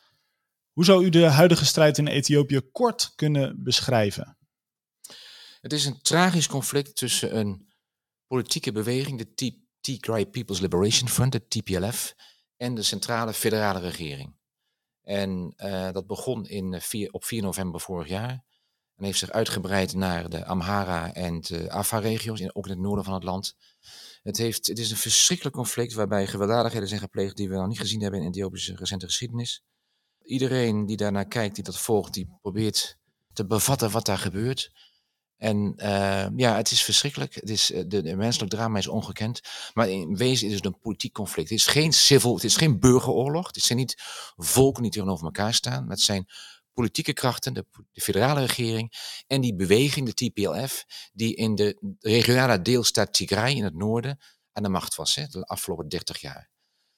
Hoe 0.73 0.85
zou 0.85 1.05
u 1.05 1.09
de 1.09 1.27
huidige 1.27 1.65
strijd 1.65 1.99
in 1.99 2.07
Ethiopië 2.07 2.61
kort 2.61 3.13
kunnen 3.15 3.63
beschrijven? 3.63 4.39
Het 5.61 5.73
is 5.73 5.85
een 5.85 6.03
tragisch 6.03 6.47
conflict 6.47 6.97
tussen 6.97 7.37
een 7.37 7.69
politieke 8.27 8.73
beweging, 8.73 9.19
de 9.19 9.55
Tigray 9.81 10.27
People's 10.27 10.61
Liberation 10.61 11.09
Front, 11.09 11.33
de 11.33 11.47
TPLF, 11.49 12.15
en 12.57 12.75
de 12.75 12.83
centrale 12.83 13.33
federale 13.33 13.81
regering. 13.81 14.37
En 15.03 15.53
eh, 15.57 15.93
dat 15.93 16.07
begon 16.07 16.47
in, 16.47 16.75
eh, 16.75 17.09
op 17.11 17.25
4 17.25 17.43
november 17.43 17.81
vorig 17.81 18.09
jaar 18.09 18.45
en 19.01 19.07
heeft 19.07 19.19
zich 19.19 19.31
uitgebreid 19.31 19.95
naar 19.95 20.29
de 20.31 20.45
Amhara 20.45 21.13
en 21.15 21.41
de 21.41 21.71
Afar-regio's, 21.71 22.41
in- 22.41 22.55
ook 22.55 22.65
in 22.65 22.71
het 22.71 22.81
noorden 22.81 23.05
van 23.05 23.15
het 23.15 23.23
land. 23.23 23.55
Het, 24.23 24.37
heeft, 24.37 24.67
het 24.67 24.79
is 24.79 24.91
een 24.91 24.97
verschrikkelijk 24.97 25.57
conflict 25.57 25.93
waarbij 25.93 26.27
gewelddadigheden 26.27 26.89
zijn 26.89 27.01
gepleegd 27.01 27.37
die 27.37 27.49
we 27.49 27.55
nog 27.57 27.69
niet 27.69 27.79
gezien 27.81 28.03
hebben 28.03 28.21
in 28.21 28.27
Ethiopische 28.29 28.75
recente 28.77 29.07
geschiedenis. 29.07 29.63
Iedereen 30.25 30.87
die 30.87 30.97
daarnaar 30.97 31.27
kijkt, 31.27 31.55
die 31.55 31.65
dat 31.65 31.79
volgt, 31.79 32.15
die 32.15 32.39
probeert 32.41 32.97
te 33.33 33.47
bevatten 33.47 33.91
wat 33.91 34.07
daar 34.07 34.19
gebeurt. 34.19 34.73
En 35.37 35.73
eh, 35.77 36.27
ja, 36.37 36.57
het 36.57 36.71
is 36.71 36.83
verschrikkelijk. 36.83 37.35
Het 37.35 37.51
is, 37.51 37.73
eh, 37.73 37.83
de, 37.87 38.03
de 38.03 38.17
menselijk 38.17 38.51
drama 38.51 38.79
is 38.79 38.87
ongekend. 38.87 39.41
Maar 39.75 39.89
in 39.89 40.17
wezen 40.17 40.49
is 40.49 40.55
het 40.55 40.65
een 40.65 40.79
politiek 40.81 41.13
conflict. 41.13 41.49
Het 41.49 41.59
is 41.59 41.67
geen 41.67 41.93
civil, 41.93 42.35
het 42.35 42.45
is 42.45 42.57
geen 42.57 42.81
burgeroorlog. 42.81 43.47
Het 43.47 43.63
zijn 43.65 43.79
niet 43.79 43.95
volken 44.37 44.83
die 44.83 44.93
tegenover 44.93 45.25
elkaar 45.25 45.55
staan. 45.55 45.91
Het 45.91 46.01
zijn 46.01 46.27
politieke 46.81 47.13
krachten, 47.13 47.55
de, 47.55 47.67
de 47.93 48.01
federale 48.01 48.41
regering 48.41 48.93
en 49.27 49.41
die 49.41 49.55
beweging, 49.55 50.13
de 50.13 50.31
TPLF, 50.31 50.85
die 51.13 51.35
in 51.35 51.55
de 51.55 51.97
regionale 51.99 52.63
deelstaat 52.63 53.13
Tigray 53.13 53.55
in 53.55 53.65
het 53.65 53.75
noorden 53.75 54.19
aan 54.53 54.63
de 54.63 54.69
macht 54.69 54.95
was 54.95 55.15
hè, 55.15 55.27
de 55.27 55.45
afgelopen 55.45 55.89
30 55.89 56.21
jaar. 56.21 56.51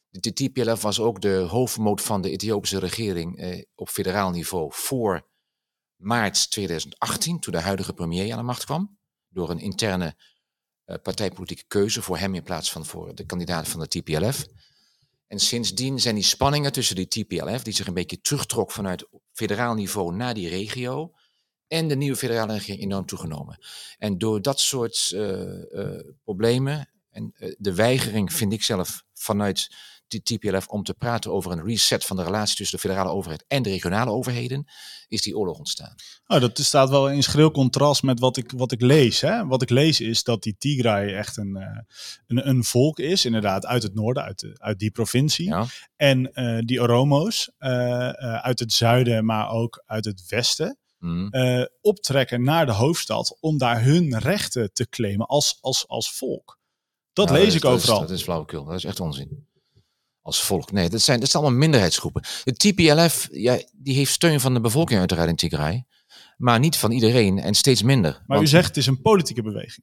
De, 0.09 0.20
de 0.20 0.33
TPLF 0.33 0.83
was 0.83 1.01
ook 1.01 1.20
de 1.20 1.35
hoofdmoot 1.35 2.01
van 2.01 2.20
de 2.20 2.30
Ethiopische 2.30 2.78
regering 2.78 3.39
eh, 3.39 3.62
op 3.74 3.89
federaal 3.89 4.30
niveau 4.30 4.70
voor 4.74 5.28
maart 5.97 6.51
2018, 6.51 7.41
toen 7.41 7.53
de 7.53 7.61
huidige 7.61 7.93
premier 7.93 8.33
aan 8.33 8.39
de 8.39 8.45
macht 8.45 8.64
kwam, 8.64 8.99
door 9.28 9.51
een 9.51 9.61
interne 9.61 10.16
eh, 10.85 10.97
partijpolitieke 11.03 11.64
keuze 11.66 12.03
voor 12.03 12.18
hem 12.18 12.35
in 12.35 12.43
plaats 12.43 12.72
van 12.72 12.87
voor 12.87 13.14
de 13.14 13.26
kandidaat 13.26 13.68
van 13.68 13.80
de 13.80 13.89
TPLF. 13.89 14.47
En 15.33 15.39
sindsdien 15.39 16.01
zijn 16.01 16.14
die 16.14 16.24
spanningen 16.24 16.72
tussen 16.72 16.97
die 16.97 17.09
TPLF, 17.09 17.62
die 17.62 17.72
zich 17.72 17.87
een 17.87 17.95
beetje 17.95 18.20
terugtrok 18.20 18.70
vanuit 18.70 19.09
federaal 19.33 19.74
niveau 19.74 20.14
naar 20.14 20.35
die 20.35 20.49
regio, 20.49 21.14
en 21.68 21.89
de 21.89 21.97
nieuwe 21.97 22.16
federale 22.16 22.53
regering 22.53 22.83
enorm 22.83 23.07
toegenomen. 23.07 23.59
En 23.99 24.18
door 24.18 24.43
dat 24.43 24.61
soort 24.61 25.11
eh, 25.14 25.80
eh, 25.80 26.05
problemen 26.24 26.89
en 27.11 27.33
eh, 27.35 27.55
de 27.59 27.74
weigering, 27.74 28.33
vind 28.33 28.53
ik 28.53 28.62
zelf, 28.62 29.05
vanuit 29.14 29.74
de 30.12 30.22
TPLF 30.22 30.66
om 30.66 30.82
te 30.82 30.94
praten 30.94 31.32
over 31.32 31.52
een 31.52 31.64
reset 31.64 32.04
van 32.04 32.16
de 32.16 32.22
relatie 32.22 32.56
tussen 32.56 32.76
de 32.80 32.82
federale 32.88 33.10
overheid 33.10 33.44
en 33.48 33.62
de 33.62 33.70
regionale 33.70 34.10
overheden, 34.10 34.66
is 35.08 35.22
die 35.22 35.36
oorlog 35.38 35.58
ontstaan. 35.58 35.94
Oh, 36.26 36.40
dat 36.40 36.58
staat 36.58 36.88
wel 36.88 37.10
in 37.10 37.22
schril 37.22 37.50
contrast 37.50 38.02
met 38.02 38.20
wat 38.20 38.36
ik, 38.36 38.50
wat 38.56 38.72
ik 38.72 38.80
lees. 38.80 39.20
Hè? 39.20 39.46
Wat 39.46 39.62
ik 39.62 39.70
lees 39.70 40.00
is 40.00 40.22
dat 40.24 40.42
die 40.42 40.56
Tigray 40.58 41.14
echt 41.14 41.36
een, 41.36 41.56
eh, 41.56 41.78
een, 42.26 42.48
een 42.48 42.64
volk 42.64 42.98
is, 42.98 43.24
inderdaad, 43.24 43.66
uit 43.66 43.82
het 43.82 43.94
noorden, 43.94 44.22
uit, 44.22 44.38
de, 44.40 44.54
uit 44.58 44.78
die 44.78 44.90
provincie. 44.90 45.46
Ja. 45.48 45.66
En 45.96 46.32
eh, 46.34 46.58
die 46.58 46.80
Oromo's 46.82 47.50
eh, 47.58 48.08
uit 48.22 48.58
het 48.58 48.72
zuiden, 48.72 49.24
maar 49.24 49.50
ook 49.50 49.82
uit 49.86 50.04
het 50.04 50.24
westen. 50.28 50.76
Eh, 51.30 51.62
optrekken 51.80 52.42
naar 52.42 52.66
de 52.66 52.72
hoofdstad 52.72 53.36
om 53.40 53.58
daar 53.58 53.82
hun 53.82 54.18
rechten 54.18 54.72
te 54.72 54.88
claimen 54.88 55.26
als, 55.26 55.58
als, 55.60 55.88
als 55.88 56.12
volk. 56.12 56.58
Dat 57.12 57.26
Nou, 57.26 57.38
lees 57.38 57.46
is- 57.48 57.54
ik 57.54 57.60
dat 57.60 57.76
is- 57.76 57.82
overal. 57.82 58.00
Dat 58.00 58.10
is 58.10 58.22
flauwekul. 58.22 58.64
Dat 58.64 58.74
is 58.74 58.84
echt 58.84 59.00
onzin. 59.00 59.46
Als 60.22 60.42
volk. 60.42 60.72
Nee, 60.72 60.88
dat 60.88 61.00
zijn, 61.00 61.20
dat 61.20 61.30
zijn 61.30 61.42
allemaal 61.42 61.60
minderheidsgroepen. 61.60 62.22
De 62.44 62.52
TPLF, 62.52 63.28
ja, 63.32 63.62
die 63.72 63.94
heeft 63.94 64.12
steun 64.12 64.40
van 64.40 64.54
de 64.54 64.60
bevolking 64.60 64.98
uiteraard 64.98 65.28
in 65.28 65.36
Tigray. 65.36 65.84
Maar 66.36 66.58
niet 66.58 66.76
van 66.76 66.90
iedereen 66.90 67.38
en 67.38 67.54
steeds 67.54 67.82
minder. 67.82 68.22
maar 68.26 68.42
u 68.42 68.46
zegt 68.46 68.66
het 68.66 68.76
is 68.76 68.86
een 68.86 69.00
politieke 69.00 69.42
beweging. 69.42 69.78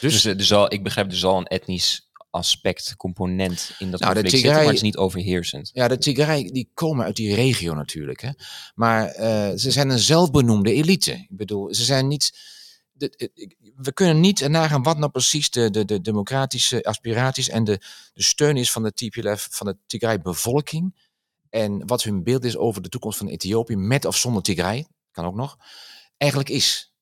dus, 0.00 0.22
Dus 0.22 0.24
er 0.24 0.44
zal, 0.44 0.72
ik 0.72 0.82
begrijp, 0.82 1.10
er 1.10 1.16
zal 1.16 1.38
een 1.38 1.46
etnisch 1.46 2.08
aspect, 2.30 2.94
component 2.96 3.74
in 3.78 3.90
dat 3.90 4.00
Nou, 4.00 4.14
de 4.14 4.20
conflict 4.20 4.42
zitten, 4.42 4.52
maar 4.52 4.64
het 4.64 4.74
is 4.74 4.82
niet 4.82 4.96
overheersend. 4.96 5.70
Ja, 5.72 5.88
de 5.88 5.98
Tigray 5.98 6.50
die 6.52 6.70
komen 6.74 7.04
uit 7.04 7.16
die 7.16 7.34
regio 7.34 7.74
natuurlijk. 7.74 8.20
Hè. 8.20 8.30
Maar 8.74 9.06
eh, 9.06 9.56
ze 9.56 9.70
zijn 9.70 9.90
een 9.90 9.98
zelfbenoemde 9.98 10.72
elite. 10.72 11.12
Ik 11.12 11.36
bedoel, 11.36 11.74
ze 11.74 11.84
zijn 11.84 12.08
niet. 12.08 12.52
We 13.76 13.92
kunnen 13.94 14.20
niet 14.20 14.48
nagaan 14.48 14.82
wat 14.82 14.98
nou 14.98 15.10
precies 15.10 15.50
de, 15.50 15.70
de, 15.70 15.84
de 15.84 16.00
democratische 16.00 16.84
aspiraties 16.84 17.48
en 17.48 17.64
de, 17.64 17.80
de 18.12 18.22
steun 18.22 18.56
is 18.56 18.72
van 18.72 18.82
de 18.82 18.92
TPLF, 18.92 19.48
van 19.50 19.66
de 19.66 19.76
Tigray-bevolking. 19.86 21.02
En 21.50 21.86
wat 21.86 22.02
hun 22.02 22.22
beeld 22.22 22.44
is 22.44 22.56
over 22.56 22.82
de 22.82 22.88
toekomst 22.88 23.18
van 23.18 23.28
Ethiopië, 23.28 23.76
met 23.76 24.04
of 24.04 24.16
zonder 24.16 24.42
Tigray, 24.42 24.86
kan 25.10 25.24
ook 25.24 25.34
nog, 25.34 25.56
eigenlijk 26.16 26.50
is. 26.50 26.92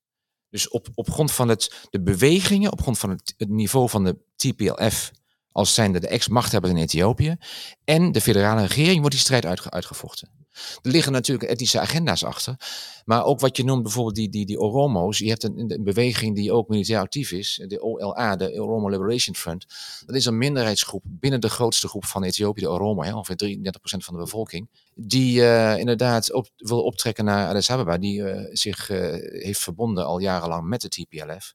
Dus 0.49 0.68
op, 0.68 0.88
op 0.95 1.11
grond 1.11 1.32
van 1.32 1.49
het, 1.49 1.86
de 1.90 2.03
bewegingen, 2.03 2.72
op 2.72 2.80
grond 2.80 2.99
van 2.99 3.11
het, 3.11 3.34
niveau 3.36 3.88
van 3.88 4.05
de 4.05 4.18
TPLF, 4.36 5.11
als 5.53 5.74
zijnde 5.74 6.01
de 6.01 6.09
ex-machthebber 6.09 6.70
in 6.70 6.76
Ethiopië, 6.76 7.36
en 7.84 8.12
de 8.12 8.20
federale 8.20 8.66
regering 8.66 8.99
wordt 8.99 9.14
die 9.14 9.24
strijd 9.24 9.47
uitge- 9.47 9.70
uitgevochten. 9.70 10.41
Er 10.83 10.91
liggen 10.91 11.13
natuurlijk 11.13 11.51
etnische 11.51 11.81
agenda's 11.81 12.25
achter. 12.25 12.57
Maar 13.05 13.25
ook 13.25 13.41
wat 13.41 13.57
je 13.57 13.65
noemt 13.65 13.83
bijvoorbeeld 13.83 14.15
die, 14.15 14.29
die, 14.29 14.47
die 14.47 14.59
Oromo's. 14.59 15.19
Je 15.19 15.29
hebt 15.29 15.43
een, 15.43 15.81
beweging 15.81 16.37
die 16.37 16.53
ook 16.53 16.69
militair 16.69 17.01
actief 17.01 17.33
is. 17.33 17.65
De 17.67 17.83
OLA, 17.83 18.37
de 18.37 18.63
Oromo 18.63 18.89
Liberation 18.89 19.37
Front. 19.37 19.67
Dat 20.07 20.17
is 20.17 20.25
een 20.25 20.39
minderheidsgroep 20.39 21.03
binnen 21.07 21.41
de 21.41 21.51
grootste 21.51 21.89
groep 21.89 22.05
van 22.05 22.23
Ethiopië, 22.23 22.61
de 22.61 22.71
Oromo. 22.71 23.03
Hè, 23.03 23.15
ongeveer 23.15 23.59
33% 23.59 23.71
van 23.81 24.15
de 24.15 24.21
bevolking. 24.21 24.69
Die 24.95 25.45
eh, 25.45 25.79
inderdaad 25.79 26.33
op, 26.33 26.49
wil 26.57 26.83
optrekken 26.83 27.25
naar 27.25 27.49
Addis 27.49 27.71
Ababa. 27.71 27.99
Die 27.99 28.25
eh, 28.25 28.49
zich 28.53 28.91
eh, 28.91 28.99
heeft 29.43 29.61
verbonden 29.61 30.07
al 30.07 30.19
jarenlang 30.19 30.69
met 30.69 30.81
de 30.81 30.89
TPLF. 30.89 31.55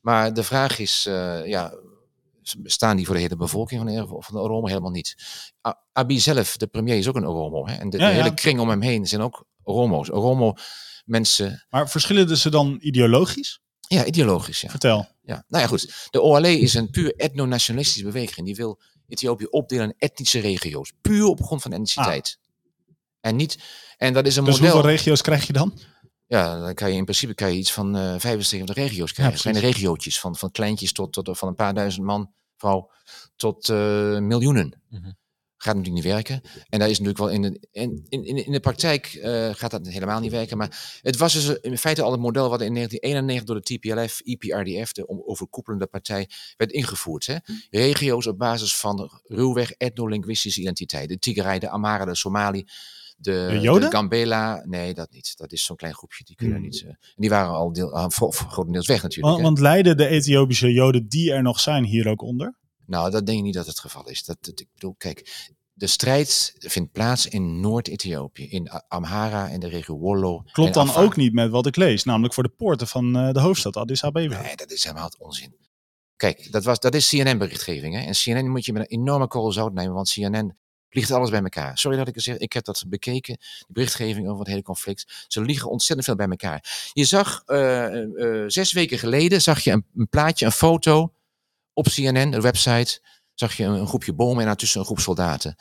Maar 0.00 0.34
de 0.34 0.42
vraag 0.42 0.78
is, 0.78 1.02
ja, 1.44 1.74
staan 2.64 2.96
die 2.96 3.06
voor 3.06 3.14
de 3.14 3.20
hele 3.20 3.36
bevolking 3.36 3.80
van 3.82 3.90
de, 3.92 4.06
van 4.06 4.34
de 4.34 4.40
Oromo? 4.40 4.66
Helemaal 4.66 4.90
niet. 4.90 5.14
A- 5.68 5.80
Abiy 5.92 6.18
zelf, 6.20 6.56
de 6.56 6.66
premier, 6.66 6.96
is 6.98 7.08
ook 7.08 7.16
een 7.16 7.26
Oromo. 7.26 7.66
Hè? 7.66 7.74
En 7.74 7.90
de, 7.90 7.98
Ja, 7.98 8.08
de 8.08 8.14
ja. 8.14 8.22
hele 8.22 8.34
kring 8.34 8.60
om 8.60 8.68
hem 8.68 8.80
heen 8.80 9.06
zijn 9.06 9.20
ook 9.20 9.44
Oromo's. 9.62 10.10
Oromo 10.12 10.54
mensen, 11.04 11.66
Maar 11.70 11.88
verschillen 11.90 12.36
ze 12.36 12.50
dan 12.50 12.76
ideologisch? 12.80 13.60
ja, 13.88 14.04
ideologisch. 14.04 14.60
Ja. 14.60 14.70
Vertel. 14.70 15.08
Ja. 15.22 15.44
Nou 15.48 15.62
ja, 15.62 15.68
goed. 15.68 16.08
De 16.10 16.20
OLE 16.22 16.58
is 16.58 16.74
een 16.74 16.90
puur 16.90 17.14
etno-nationalistische 17.16 18.04
beweging. 18.04 18.46
Die 18.46 18.54
wil 18.56 18.80
Ethiopië 19.08 19.44
opdelen 19.46 19.84
in 19.84 19.94
etnische 19.98 20.38
regio's. 20.40 20.92
Puur 21.00 21.24
op 21.26 21.42
grond 21.42 21.62
van 21.62 21.72
etniciteit. 21.72 22.38
En 23.20 23.36
niet, 23.36 23.58
en 23.96 24.12
dat 24.12 24.26
is 24.26 24.36
een 24.36 24.44
Dus 24.44 24.54
model. 24.58 24.72
hoeveel 24.72 24.90
regio's 24.90 25.20
krijg 25.22 25.46
je 25.46 25.52
dan? 25.52 25.78
Ja, 26.32 26.60
dan 26.60 26.74
kan 26.74 26.90
je 26.90 26.96
in 26.96 27.04
principe 27.04 27.34
kan 27.34 27.52
je 27.52 27.58
iets 27.58 27.72
van 27.72 27.96
eh 27.96 28.14
75 28.18 28.76
regio's 28.76 29.12
krijgen. 29.12 29.34
precies. 29.34 29.50
Kleine 29.50 29.72
regiootjes, 29.72 30.20
van, 30.20 30.36
van 30.36 30.50
kleintjes 30.50 30.92
tot, 30.92 31.12
tot 31.12 31.38
van 31.38 31.48
een 31.48 31.54
paar 31.54 31.74
duizend 31.74 32.04
man, 32.06 32.32
vrouw, 32.56 32.90
tot 33.36 33.68
eh, 33.68 34.18
miljoenen. 34.18 34.82
Mhm. 34.88 35.10
Gaat 35.56 35.74
natuurlijk 35.76 36.04
niet 36.04 36.12
werken. 36.14 36.40
En 36.68 36.78
daar 36.78 36.88
is 36.88 36.98
natuurlijk 36.98 37.18
wel 37.18 37.28
in 37.30 37.42
de, 37.42 37.68
in, 37.70 38.06
in, 38.08 38.44
in 38.46 38.52
de 38.52 38.60
praktijk 38.60 39.06
eh, 39.06 39.50
gaat 39.54 39.70
dat 39.70 39.86
helemaal 39.88 40.20
niet 40.20 40.30
werken. 40.30 40.56
Maar 40.56 40.98
het 41.02 41.16
was 41.16 41.32
dus 41.32 41.48
in 41.60 41.78
feite 41.78 42.02
al 42.02 42.10
het 42.10 42.20
model 42.20 42.48
wat 42.48 42.60
in 42.60 42.74
1991 42.74 43.44
door 43.44 43.60
de 43.62 43.78
TPLF, 43.78 44.20
IPRDF, 44.20 44.92
de 44.92 45.06
om- 45.06 45.22
overkoepelende 45.26 45.86
partij, 45.86 46.28
werd 46.56 46.72
ingevoerd. 46.72 47.26
Hè? 47.26 47.36
Regio's 47.70 48.26
op 48.26 48.38
basis 48.38 48.76
van 48.76 49.20
ruwweg 49.24 49.70
etnolinguïstische 49.70 50.60
identiteit. 50.60 51.08
De 51.08 51.18
Tigray, 51.18 51.58
de 51.58 51.68
Amhara, 51.68 52.04
de 52.04 52.14
Somali, 52.14 52.66
de, 53.22 53.46
De 53.50 53.60
Joden? 53.60 53.90
de 53.90 53.96
Gambela. 53.96 54.62
Nee, 54.66 54.94
dat 54.94 55.10
niet. 55.10 55.36
Dat 55.36 55.52
is 55.52 55.64
zo'n 55.64 55.76
klein 55.76 55.94
groepje. 55.94 56.24
Die 56.24 56.36
kunnen 56.36 56.56
Hmm. 56.56 56.64
niet. 56.64 56.82
eh, 56.82 56.88
en 56.88 56.98
die 57.16 57.30
waren 57.30 57.50
al 57.52 57.72
deel, 57.72 57.92
ah, 57.92 58.10
grotendeels 58.10 58.86
weg 58.86 59.02
natuurlijk. 59.02 59.32
Want, 59.32 59.42
want 59.46 59.58
lijden 59.58 59.96
de 59.96 60.06
Ethiopische 60.06 60.72
Joden 60.72 61.08
die 61.08 61.32
er 61.32 61.42
nog 61.42 61.60
zijn 61.60 61.84
hier 61.84 62.08
ook 62.08 62.22
onder? 62.22 62.56
Nou, 62.86 63.10
dat 63.10 63.26
denk 63.26 63.38
ik 63.38 63.44
niet 63.44 63.54
dat 63.54 63.66
het 63.66 63.80
geval 63.80 64.08
is. 64.08 64.24
Dat, 64.24 64.36
dat, 64.40 64.60
ik 64.60 64.68
bedoel, 64.74 64.94
kijk, 64.98 65.50
de 65.72 65.86
strijd 65.86 66.54
vindt 66.58 66.92
plaats 66.92 67.26
in 67.26 67.60
Noord-Ethiopië, 67.60 68.48
in 68.48 68.70
Amhara 68.88 69.48
en 69.50 69.60
de 69.60 69.68
regio 69.68 69.98
Wollo. 69.98 70.42
Klopt 70.52 70.74
dan 70.74 70.94
ook 70.94 71.16
niet 71.16 71.32
met 71.32 71.50
wat 71.50 71.66
ik 71.66 71.76
lees, 71.76 72.04
namelijk 72.04 72.34
voor 72.34 72.42
de 72.42 72.48
poorten 72.56 72.86
van 72.86 73.16
eh, 73.16 73.32
de 73.32 73.40
hoofdstad 73.40 73.76
Addis 73.76 74.04
Abeba. 74.04 74.40
Nee, 74.42 74.56
dat 74.56 74.70
is 74.70 74.84
helemaal 74.84 75.10
onzin. 75.18 75.56
Kijk, 76.16 76.52
dat, 76.52 76.64
was, 76.64 76.78
dat 76.80 76.94
is 76.94 77.08
CNN-berichtgeving. 77.08 77.96
En 77.96 78.12
CNN 78.12 78.50
moet 78.50 78.64
je 78.64 78.72
met 78.72 78.82
een 78.82 78.98
enorme 78.98 79.26
korrel 79.26 79.52
zout 79.52 79.72
nemen, 79.72 79.94
want 79.94 80.10
CNN 80.12 80.56
ligt 80.94 81.10
alles 81.10 81.30
bij 81.30 81.42
elkaar. 81.42 81.78
Sorry 81.78 81.96
dat 81.96 82.08
ik 82.08 82.14
het 82.14 82.24
zeg, 82.24 82.36
ik 82.36 82.52
heb 82.52 82.64
dat 82.64 82.84
bekeken, 82.86 83.36
de 83.58 83.72
berichtgeving 83.72 84.26
over 84.26 84.38
het 84.38 84.48
hele 84.48 84.62
conflict. 84.62 85.24
Ze 85.28 85.40
liegen 85.40 85.70
ontzettend 85.70 86.06
veel 86.06 86.16
bij 86.16 86.28
elkaar. 86.28 86.90
Je 86.92 87.04
zag, 87.04 87.42
eh, 87.46 88.02
eh, 88.02 88.44
zes 88.46 88.72
weken 88.72 88.98
geleden, 88.98 89.42
zag 89.42 89.60
je 89.60 89.70
een, 89.70 89.84
een 89.96 90.08
plaatje, 90.08 90.44
een 90.44 90.52
foto 90.52 91.12
op 91.72 91.88
CNN, 91.88 92.30
de 92.30 92.40
website. 92.40 93.00
Zag 93.34 93.56
je 93.56 93.64
een, 93.64 93.72
een 93.72 93.86
groepje 93.86 94.12
bomen 94.12 94.40
en 94.40 94.46
daartussen 94.46 94.80
een 94.80 94.86
groep 94.86 95.00
soldaten. 95.00 95.56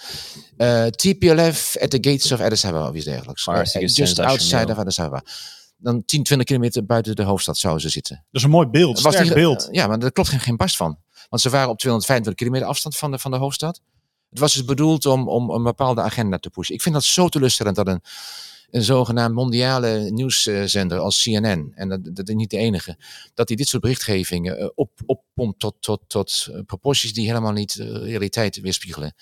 Eh, 0.57 0.85
TPLF 0.85 1.77
at 1.79 1.89
the 1.89 1.97
gates 2.01 2.31
of 2.31 2.39
Addis 2.39 2.65
Ababa 2.65 2.89
of 2.89 2.95
iets 2.95 3.05
dergelijks. 3.05 3.47
Eh, 3.47 3.87
just 3.87 4.19
outside 4.19 4.71
of 4.71 4.77
Addis 4.77 4.99
Ababa. 4.99 5.23
Dan 5.77 6.05
10, 6.05 6.23
20 6.23 6.47
kilometer 6.47 6.85
buiten 6.85 7.15
de 7.15 7.23
hoofdstad 7.23 7.57
zouden 7.57 7.81
ze 7.81 7.89
zitten. 7.89 8.15
Dat 8.15 8.25
is 8.31 8.43
een 8.43 8.49
mooi 8.49 8.67
beeld, 8.67 9.01
was 9.01 9.13
sterk 9.13 9.33
beeld. 9.33 9.67
Ja, 9.71 9.87
maar 9.87 9.99
daar 9.99 10.11
klopt 10.11 10.29
geen, 10.29 10.39
geen 10.39 10.57
barst 10.57 10.75
van. 10.75 10.99
Want 11.29 11.41
ze 11.41 11.49
waren 11.49 11.69
op 11.69 11.77
225 11.77 12.33
kilometer 12.35 12.67
afstand 12.67 12.97
van 12.97 13.11
de, 13.11 13.19
van 13.19 13.31
de 13.31 13.37
hoofdstad. 13.37 13.81
Het 14.31 14.39
was 14.39 14.53
dus 14.53 14.65
bedoeld 14.65 15.05
om, 15.05 15.29
om 15.29 15.49
een 15.49 15.63
bepaalde 15.63 16.01
agenda 16.01 16.37
te 16.37 16.49
pushen. 16.49 16.75
Ik 16.75 16.81
vind 16.81 16.95
dat 16.95 17.03
zo 17.03 17.29
teleurstellend 17.29 17.75
dat 17.75 17.87
een, 17.87 18.01
een 18.69 18.83
zogenaamd 18.83 19.35
mondiale 19.35 20.09
nieuwszender 20.11 20.99
als 20.99 21.23
CNN, 21.23 21.71
en 21.75 21.89
dat, 21.89 22.15
dat 22.15 22.29
is 22.29 22.35
niet 22.35 22.49
de 22.49 22.57
enige, 22.57 22.97
dat 23.33 23.47
die 23.47 23.57
dit 23.57 23.67
soort 23.67 23.81
berichtgevingen 23.81 24.59
eh, 24.59 24.69
op, 24.75 24.91
oppompt 25.05 25.59
tot, 25.59 25.75
tot, 25.79 26.01
tot 26.07 26.47
eh, 26.51 26.59
proporties 26.65 27.13
die 27.13 27.27
helemaal 27.27 27.51
niet 27.51 27.75
de 27.75 27.99
realiteit 27.99 28.61
weerspiegelen. 28.61 29.13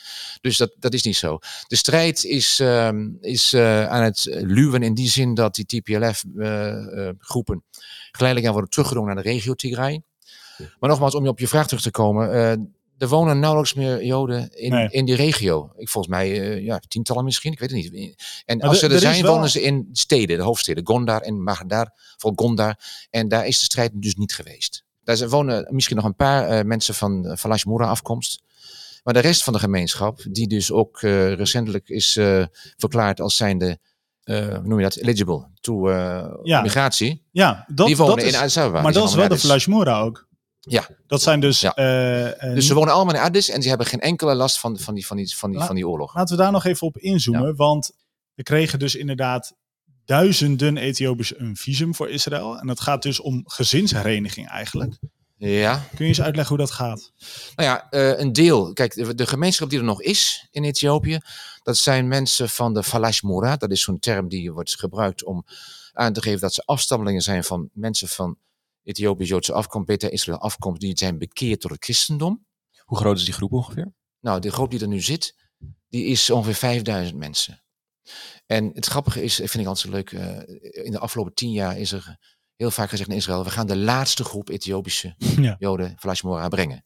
Dus 0.41 0.57
dat, 0.57 0.75
dat 0.79 0.93
is 0.93 1.03
niet 1.03 1.17
zo. 1.17 1.39
De 1.67 1.75
strijd 1.75 2.23
is, 2.23 2.59
ehm, 2.59 3.07
is 3.21 3.53
eh, 3.53 3.87
aan 3.87 4.03
het 4.03 4.27
luwen 4.29 4.83
in 4.83 4.93
die 4.93 5.09
zin 5.09 5.33
dat 5.33 5.55
die 5.55 5.65
TPLF-groepen 5.65 7.63
geleidelijk 8.11 8.47
aan 8.47 8.53
worden 8.53 8.69
teruggedrongen 8.69 9.13
naar 9.13 9.23
de 9.23 9.29
regio 9.29 9.53
Tigray. 9.53 10.01
Maar 10.79 10.89
nogmaals, 10.89 11.15
om 11.15 11.23
je 11.23 11.29
op 11.29 11.39
je 11.39 11.47
vraag 11.47 11.67
terug 11.67 11.83
te 11.83 11.91
komen. 11.91 12.29
Eh, 12.99 13.03
er 13.03 13.07
wonen 13.07 13.39
nauwelijks 13.39 13.73
meer 13.73 14.05
Joden 14.05 14.49
in, 14.57 14.71
Nee. 14.71 14.89
in 14.89 15.05
die 15.05 15.15
regio. 15.15 15.71
Ik, 15.77 15.89
volgens 15.89 16.13
mij 16.15 16.41
eh, 16.41 16.63
ja, 16.63 16.79
tientallen 16.87 17.23
misschien, 17.23 17.51
ik 17.51 17.59
weet 17.59 17.71
het 17.71 17.91
niet. 17.91 18.43
En 18.45 18.57
Maar 18.57 18.67
als 18.67 18.79
ze 18.79 18.87
er, 18.87 18.99
zijn, 18.99 19.21
wel- 19.23 19.33
wonen 19.33 19.49
ze 19.49 19.61
in 19.61 19.89
steden, 19.91 20.37
de 20.37 20.43
hoofdsteden. 20.43 20.85
Gondar 20.87 21.21
en 21.21 21.43
Magdar, 21.43 21.91
vooral 22.17 22.45
Gondar. 22.45 22.79
En 23.09 23.27
daar 23.27 23.45
is 23.47 23.59
de 23.59 23.65
strijd 23.65 23.91
dus 23.93 24.15
niet 24.15 24.33
geweest. 24.33 24.83
Daar 25.03 25.29
wonen 25.29 25.67
misschien 25.69 25.95
nog 25.95 26.05
een 26.05 26.15
paar 26.15 26.47
eh, 26.49 26.65
mensen 26.65 26.93
van 26.93 27.25
uh, 27.25 27.35
Falash 27.35 27.63
Moura 27.63 27.87
afkomst. 27.87 28.41
Maar 29.03 29.13
de 29.13 29.19
rest 29.19 29.43
van 29.43 29.53
de 29.53 29.59
gemeenschap, 29.59 30.19
die 30.31 30.47
dus 30.47 30.71
ook 30.71 31.01
eh, 31.01 31.33
recentelijk 31.33 31.89
is 31.89 32.17
eh, 32.17 32.43
verklaard 32.77 33.21
als 33.21 33.35
zijnde, 33.37 33.79
eh 34.23 34.47
hoe 34.47 34.61
noem 34.67 34.77
je 34.77 34.83
dat, 34.83 34.95
eligible 34.95 35.47
to 35.61 35.89
eh, 35.89 36.25
Ja. 36.43 36.61
migratie, 36.61 37.23
Ja, 37.31 37.65
dat, 37.67 37.87
die 37.87 37.97
wonen 37.97 38.15
dat 38.15 38.25
is, 38.25 38.31
in 38.33 38.37
Addis 38.39 38.55
maar 38.55 38.63
dat 38.71 38.73
is 38.73 38.93
wel 38.93 38.93
de 38.93 38.99
allemaal 39.09 39.25
in 39.25 39.31
Addis. 39.31 39.45
Flash 39.45 39.65
Mora 39.65 39.99
ook. 40.01 40.27
Ja. 40.71 40.87
Dat 41.07 41.21
zijn 41.21 41.39
dus... 41.39 41.59
Ja. 41.61 41.75
eh, 41.75 42.43
eh, 42.43 42.53
Dus 42.55 42.67
ze 42.67 42.73
wonen 42.73 42.93
allemaal 42.93 43.15
in 43.15 43.21
Addis 43.21 43.49
en 43.49 43.61
ze 43.61 43.69
hebben 43.69 43.87
geen 43.87 43.99
enkele 43.99 44.35
last 44.35 44.59
van, 44.59 44.79
van, 44.79 44.93
die, 44.93 45.05
van, 45.07 45.17
die, 45.17 45.35
van, 45.37 45.49
die, 45.49 45.59
La- 45.59 45.65
van 45.65 45.75
die 45.75 45.87
oorlog. 45.87 46.15
Laten 46.15 46.35
we 46.37 46.41
daar 46.41 46.51
nog 46.51 46.65
even 46.65 46.87
op 46.87 46.97
inzoomen, 46.97 47.55
want 47.55 47.91
we 48.33 48.43
kregen 48.43 48.79
dus 48.79 48.95
inderdaad 48.95 49.53
duizenden 50.05 50.77
Ethiopiërs 50.77 51.39
een 51.39 51.55
visum 51.55 51.95
voor 51.95 52.09
Israël. 52.09 52.57
En 52.59 52.67
dat 52.67 52.79
gaat 52.79 53.01
dus 53.01 53.19
om 53.19 53.43
gezinshereniging 53.45 54.47
eigenlijk. 54.49 54.97
Ja, 55.37 55.75
Kun 55.95 56.05
je 56.05 56.05
eens 56.05 56.21
uitleggen 56.21 56.55
hoe 56.55 56.65
dat 56.65 56.75
gaat? 56.75 57.11
nou 57.55 57.69
ja, 57.69 57.89
eh, 57.89 58.19
een 58.19 58.33
deel. 58.33 58.73
Kijk, 58.73 58.93
de, 58.93 59.15
de 59.15 59.27
gemeenschap 59.27 59.69
die 59.69 59.79
er 59.79 59.85
nog 59.85 60.01
is 60.01 60.47
in 60.51 60.63
Ethiopië, 60.63 61.19
dat 61.63 61.77
zijn 61.77 62.07
mensen 62.07 62.49
van 62.49 62.73
de 62.73 62.83
Falash 62.83 63.21
Mora. 63.21 63.55
Dat 63.57 63.71
is 63.71 63.81
zo'n 63.81 63.99
term 63.99 64.27
die 64.29 64.51
wordt 64.51 64.79
gebruikt 64.79 65.23
om 65.23 65.45
aan 65.93 66.13
te 66.13 66.21
geven 66.21 66.39
dat 66.39 66.53
ze 66.53 66.61
afstammelingen 66.65 67.21
zijn 67.21 67.43
van 67.43 67.69
mensen 67.73 68.07
van 68.07 68.37
Ethiopisch-Joodse 68.89 69.53
afkomst, 69.53 69.87
Beta 69.87 70.09
Israël 70.09 70.39
afkomst, 70.39 70.81
die 70.81 70.97
zijn 70.97 71.17
bekeerd 71.17 71.61
tot 71.61 71.71
het 71.71 71.83
christendom. 71.83 72.45
Hoe 72.83 72.97
groot 72.97 73.17
is 73.17 73.25
die 73.25 73.33
groep 73.33 73.51
ongeveer? 73.51 73.93
Nou, 74.19 74.39
de 74.39 74.51
groep 74.51 74.71
die 74.71 74.79
er 74.79 74.87
nu 74.87 75.01
zit, 75.01 75.35
die 75.87 76.05
is 76.05 76.29
ongeveer 76.29 76.55
5000 76.55 77.17
mensen. 77.17 77.63
En 78.45 78.71
het 78.73 78.85
grappige 78.85 79.23
is, 79.23 79.35
vind 79.35 79.55
ik 79.55 79.65
altijd 79.65 79.77
zo 79.77 79.89
leuk, 79.89 80.11
eh, 80.11 80.85
in 80.85 80.91
de 80.91 80.99
afgelopen 80.99 81.33
tien 81.33 81.51
jaar 81.51 81.77
is 81.77 81.91
er 81.91 82.17
heel 82.55 82.71
vaak 82.71 82.89
gezegd 82.89 83.09
in 83.09 83.15
Israël, 83.15 83.43
we 83.43 83.49
gaan 83.49 83.67
de 83.67 83.77
laatste 83.77 84.23
groep 84.23 84.49
Ethiopische 84.49 85.15
Ja. 85.45 85.55
Joden, 85.59 85.93
Vlashmora, 85.97 86.47
brengen. 86.47 86.85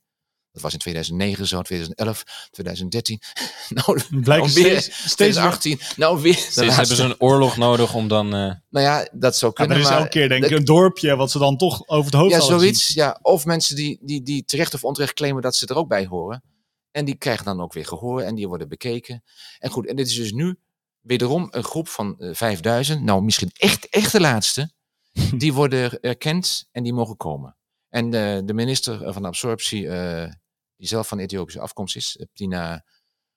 Dat 0.54 0.62
was 0.62 0.74
in 0.74 0.80
2009 0.80 1.48
zo, 1.48 1.62
2011, 1.62 2.24
2013. 2.52 3.20
nou, 3.70 4.02
Blijkt 4.10 4.46
nou 4.46 4.54
weer, 4.64 4.82
steeds, 4.82 4.98
steeds 4.98 5.16
2018. 5.16 5.80
Nou 5.96 6.22
weer. 6.22 6.34
Steeds 6.36 6.76
hebben 6.76 6.96
ze 6.96 7.04
een 7.04 7.20
oorlog 7.22 7.58
nodig 7.58 7.94
om 7.94 8.08
dan... 8.08 8.26
eh, 8.26 8.52
Nou 8.70 8.86
ja, 8.86 9.08
dat 9.12 9.36
zou 9.38 9.52
Ja, 9.56 9.66
maar 9.66 9.68
kunnen. 9.68 9.76
er 9.76 9.82
is 9.84 9.90
maar 9.90 9.98
elke 9.98 10.10
keer 10.10 10.30
denk 10.30 10.44
ik 10.46 10.52
een 10.52 10.66
dorpje 10.66 11.16
wat 11.16 11.32
ze 11.32 11.40
dan 11.40 11.58
toch 11.58 11.88
over 11.88 12.06
het 12.06 12.14
hoofd 12.20 12.32
Ja, 12.34 12.40
zoiets. 12.40 12.88
Ja. 12.88 13.20
Of 13.22 13.46
mensen 13.46 13.76
die, 13.76 14.00
die, 14.02 14.24
die 14.24 14.46
terecht 14.46 14.74
of 14.74 14.84
onterecht 14.84 15.14
claimen 15.14 15.42
dat 15.42 15.56
ze 15.56 15.66
er 15.68 15.76
ook 15.76 15.88
bij 15.88 16.06
horen. 16.06 16.44
En 16.92 17.06
die 17.06 17.16
krijgen 17.16 17.46
dan 17.46 17.62
ook 17.62 17.74
weer 17.74 17.86
gehoor 17.86 18.22
en 18.22 18.36
die 18.36 18.48
worden 18.48 18.70
bekeken. 18.70 19.24
En 19.60 19.70
goed, 19.70 19.88
en 19.88 19.96
dit 19.96 20.08
is 20.08 20.16
dus 20.16 20.32
nu 20.32 20.56
wederom 21.02 21.48
een 21.52 21.64
groep 21.64 21.88
van 21.88 22.20
eh, 22.20 22.30
5000. 22.34 23.02
Nou, 23.04 23.24
misschien 23.24 23.52
echt, 23.54 23.90
echt 23.90 24.12
de 24.12 24.20
laatste. 24.20 24.72
Die 25.38 25.54
worden 25.54 26.00
erkend 26.00 26.68
en 26.72 26.84
die 26.84 26.94
mogen 26.94 27.18
komen. 27.18 27.58
En 27.90 28.10
de, 28.10 28.42
de 28.46 28.54
minister 28.54 29.14
van 29.14 29.26
absorptie, 29.26 29.88
eh, 29.90 30.32
die 30.78 30.88
zelf 30.88 31.08
van 31.08 31.20
Ethiopische 31.20 31.60
afkomst 31.60 31.96
is, 31.96 32.18
eh, 32.18 32.26
Tina 32.34 32.86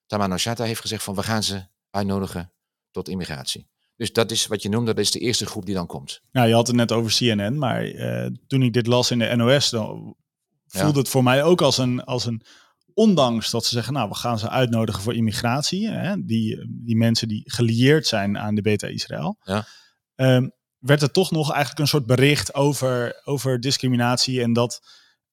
Tamano-Shata, 0.06 0.64
heeft 0.64 0.80
gezegd 0.80 1.02
van 1.02 1.14
we 1.14 1.22
gaan 1.22 1.42
ze 1.42 1.66
uitnodigen 1.90 2.52
tot 2.90 3.08
immigratie. 3.08 3.68
Dus 3.96 4.12
dat 4.12 4.30
is 4.30 4.46
wat 4.46 4.62
je 4.62 4.68
noemt, 4.68 4.86
dat 4.86 4.98
is 4.98 5.10
de 5.10 5.18
eerste 5.18 5.46
groep 5.46 5.66
die 5.66 5.74
dan 5.74 5.86
komt. 5.86 6.20
Nou, 6.32 6.48
je 6.48 6.54
had 6.54 6.66
het 6.66 6.76
net 6.76 6.92
over 6.92 7.12
CNN, 7.12 7.58
maar 7.58 7.84
eh, 7.84 8.30
toen 8.46 8.62
ik 8.62 8.72
dit 8.72 8.86
las 8.86 9.10
in 9.10 9.18
de 9.18 9.36
NOS, 9.36 9.70
dan 9.70 10.16
Ja. 10.66 10.80
voelde 10.80 10.98
het 10.98 11.08
voor 11.08 11.22
mij 11.22 11.42
ook 11.44 11.60
als 11.62 11.78
een, 11.78 12.04
als 12.04 12.24
een, 12.26 12.42
ondanks 12.94 13.50
dat 13.50 13.64
ze 13.64 13.74
zeggen, 13.74 13.92
nou, 13.92 14.08
we 14.08 14.14
gaan 14.14 14.38
ze 14.38 14.48
uitnodigen 14.48 15.02
voor 15.02 15.14
immigratie, 15.14 15.88
hè, 15.88 16.24
die, 16.24 16.66
die 16.84 16.96
mensen 16.96 17.28
die 17.28 17.42
gelieerd 17.50 18.06
zijn 18.06 18.38
aan 18.38 18.54
de 18.54 18.62
Beta 18.62 18.86
Israël, 18.86 19.36
Ja. 19.42 19.66
ehm, 20.14 20.48
werd 20.78 21.02
er 21.02 21.10
toch 21.10 21.30
nog 21.30 21.50
eigenlijk 21.50 21.80
een 21.80 21.86
soort 21.88 22.06
bericht 22.06 22.54
over, 22.54 23.20
over 23.24 23.60
discriminatie 23.60 24.42
en 24.42 24.52
dat 24.52 24.80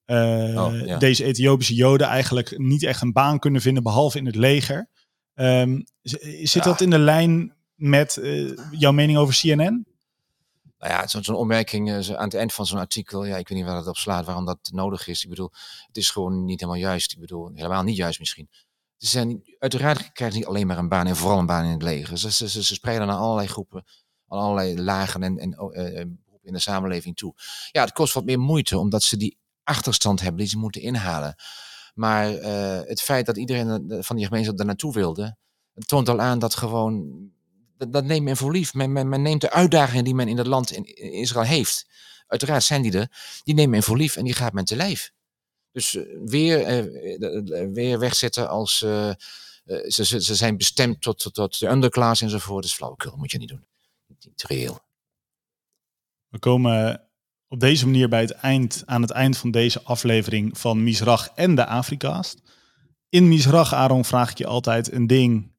eh, 0.06 0.64
Oh, 0.66 0.86
ja. 0.86 0.98
deze 0.98 1.24
Ethiopische 1.24 1.74
Joden 1.74 2.08
eigenlijk 2.08 2.58
niet 2.58 2.84
echt 2.84 3.02
een 3.02 3.12
baan 3.12 3.40
kunnen 3.40 3.62
vinden, 3.62 3.84
behalve 3.84 4.18
in 4.18 4.26
het 4.26 4.36
leger. 4.36 4.90
Ehm, 5.34 5.82
zit 6.02 6.52
Ja. 6.54 6.62
dat 6.62 6.82
in 6.82 6.90
de 6.90 7.00
lijn 7.00 7.56
met 7.76 8.18
eh, 8.18 8.52
jouw 8.72 8.92
mening 8.92 9.18
over 9.18 9.34
CNN? 9.42 9.86
Nou 10.78 10.94
ja, 10.96 11.08
zo'n 11.08 11.36
opmerking 11.36 11.90
eh, 11.92 12.10
aan 12.16 12.24
het 12.24 12.34
eind 12.34 12.54
van 12.54 12.66
zo'n 12.66 12.80
artikel, 12.80 13.26
ja, 13.26 13.38
ik 13.38 13.48
weet 13.48 13.58
niet 13.58 13.68
waar 13.68 13.78
het 13.78 13.88
op 13.88 13.98
slaat, 13.98 14.26
waarom 14.26 14.46
dat 14.46 14.70
nodig 14.72 15.08
is. 15.08 15.24
Ik 15.24 15.30
bedoel, 15.30 15.52
het 15.88 15.98
is 15.98 16.10
gewoon 16.10 16.46
niet 16.46 16.60
helemaal 16.60 16.82
juist. 16.82 17.12
Ik 17.12 17.20
bedoel, 17.20 17.50
helemaal 17.54 17.84
niet 17.84 17.96
juist 17.96 18.20
misschien. 18.20 18.50
Ze 18.98 19.08
zijn, 19.08 19.42
uiteraard 19.60 20.12
krijgen 20.12 20.32
ze 20.32 20.38
niet 20.38 20.48
alleen 20.48 20.68
maar 20.68 20.78
een 20.78 20.90
baan 20.90 21.08
en 21.08 21.16
vooral 21.16 21.40
een 21.40 21.46
baan 21.46 21.66
in 21.66 21.72
het 21.72 21.82
leger. 21.82 22.18
Ze, 22.18 22.32
ze, 22.32 22.50
ze, 22.50 22.64
ze 22.64 22.74
spreiden 22.74 23.08
naar 23.08 23.16
allerlei 23.18 23.48
groepen, 23.48 23.84
aan 24.28 24.40
allerlei 24.40 24.82
lagen 24.82 25.24
en, 25.24 25.38
en 25.38 25.60
oh, 25.60 25.76
in 26.42 26.54
de 26.54 26.60
samenleving 26.60 27.16
toe. 27.16 27.34
Ja, 27.72 27.82
het 27.82 27.92
kost 27.92 28.14
wat 28.14 28.26
meer 28.26 28.40
moeite, 28.40 28.78
omdat 28.78 29.04
ze 29.04 29.18
die 29.18 29.38
achterstand 29.64 30.22
hebben 30.22 30.40
die 30.40 30.50
ze 30.50 30.58
moeten 30.58 30.82
inhalen. 30.82 31.36
Maar 31.94 32.34
eh, 32.34 32.88
het 32.88 33.02
feit 33.02 33.26
dat 33.26 33.38
iedereen 33.38 33.92
eh, 33.92 33.98
van 34.02 34.16
die 34.16 34.26
gemeenschap 34.26 34.58
daar 34.58 34.66
naartoe 34.66 34.94
wilde, 34.94 35.38
toont 35.86 36.10
al 36.10 36.20
aan 36.20 36.40
dat 36.40 36.56
gewoon 36.56 37.22
dat, 37.78 38.04
neemt 38.04 38.26
men 38.26 38.38
voor 38.38 38.52
lief. 38.52 38.74
Men, 38.74 38.92
men, 38.92 39.10
men 39.10 39.22
neemt 39.22 39.42
de 39.42 39.52
uitdagingen 39.52 40.04
die 40.04 40.16
men 40.16 40.28
in 40.28 40.36
dat 40.36 40.48
land 40.48 40.72
in, 40.72 40.86
Israël 41.14 41.46
heeft. 41.46 41.88
Uiteraard 42.28 42.64
zijn 42.64 42.82
die 42.82 42.98
er. 42.98 43.40
Die 43.44 43.54
neemt 43.54 43.70
men 43.70 43.84
voor 43.84 43.98
lief 43.98 44.16
en 44.16 44.24
die 44.24 44.34
gaat 44.34 44.54
men 44.54 44.66
te 44.66 44.76
lijf. 44.76 45.12
Dus 45.72 45.96
eh, 45.96 46.04
weer, 46.26 46.90
weer 47.74 48.00
wegzetten 48.00 48.50
als 48.50 48.78
ze, 48.78 49.18
ze, 49.88 50.22
ze 50.22 50.36
zijn 50.36 50.58
bestemd 50.58 51.02
tot, 51.02 51.20
tot, 51.20 51.34
tot 51.34 51.60
de 51.60 51.68
underclass 51.68 52.22
enzovoort. 52.22 52.62
Dat 52.62 52.72
is 52.72 52.78
flauwekul, 52.78 53.16
moet 53.16 53.32
je 53.32 53.38
niet 53.38 53.50
doen. 53.50 53.66
Niet 54.08 54.44
reëel. 54.48 54.80
We 56.28 56.40
komen 56.40 57.08
op 57.54 57.60
deze 57.60 57.86
manier 57.86 58.10
bij 58.10 58.22
het 58.22 58.32
eind, 58.32 58.84
aan 58.86 59.02
het 59.02 59.12
eind 59.12 59.38
van 59.38 59.52
deze 59.52 59.82
aflevering 59.84 60.58
van 60.58 60.84
Misrach 60.84 61.32
en 61.36 61.56
de 61.56 61.66
Afrikaast. 61.66 62.42
In 63.10 63.28
Misrach, 63.28 63.74
Aaron, 63.74 64.06
vraag 64.06 64.32
ik 64.32 64.38
je 64.38 64.48
altijd 64.48 64.92
een 64.92 65.08
ding. 65.08 65.52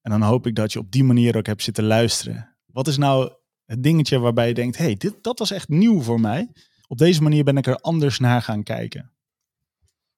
En 0.00 0.10
dan 0.10 0.22
hoop 0.22 0.46
ik 0.46 0.54
dat 0.54 0.72
je 0.72 0.78
op 0.78 0.90
die 0.90 1.04
manier 1.04 1.36
ook 1.36 1.46
hebt 1.46 1.62
zitten 1.62 1.84
luisteren. 1.84 2.56
Wat 2.66 2.88
is 2.88 2.96
nou 2.96 3.32
het 3.64 3.82
dingetje 3.82 4.18
waarbij 4.18 4.48
je 4.48 4.54
denkt, 4.54 4.78
hey, 4.78 4.94
dit, 4.94 5.22
dat 5.22 5.38
was 5.38 5.50
echt 5.50 5.68
nieuw 5.68 6.00
voor 6.00 6.20
mij. 6.20 6.52
Op 6.88 6.98
deze 6.98 7.22
manier 7.22 7.44
ben 7.44 7.56
ik 7.56 7.66
er 7.66 7.80
anders 7.80 8.18
naar 8.18 8.42
gaan 8.42 8.62
kijken. 8.62 9.12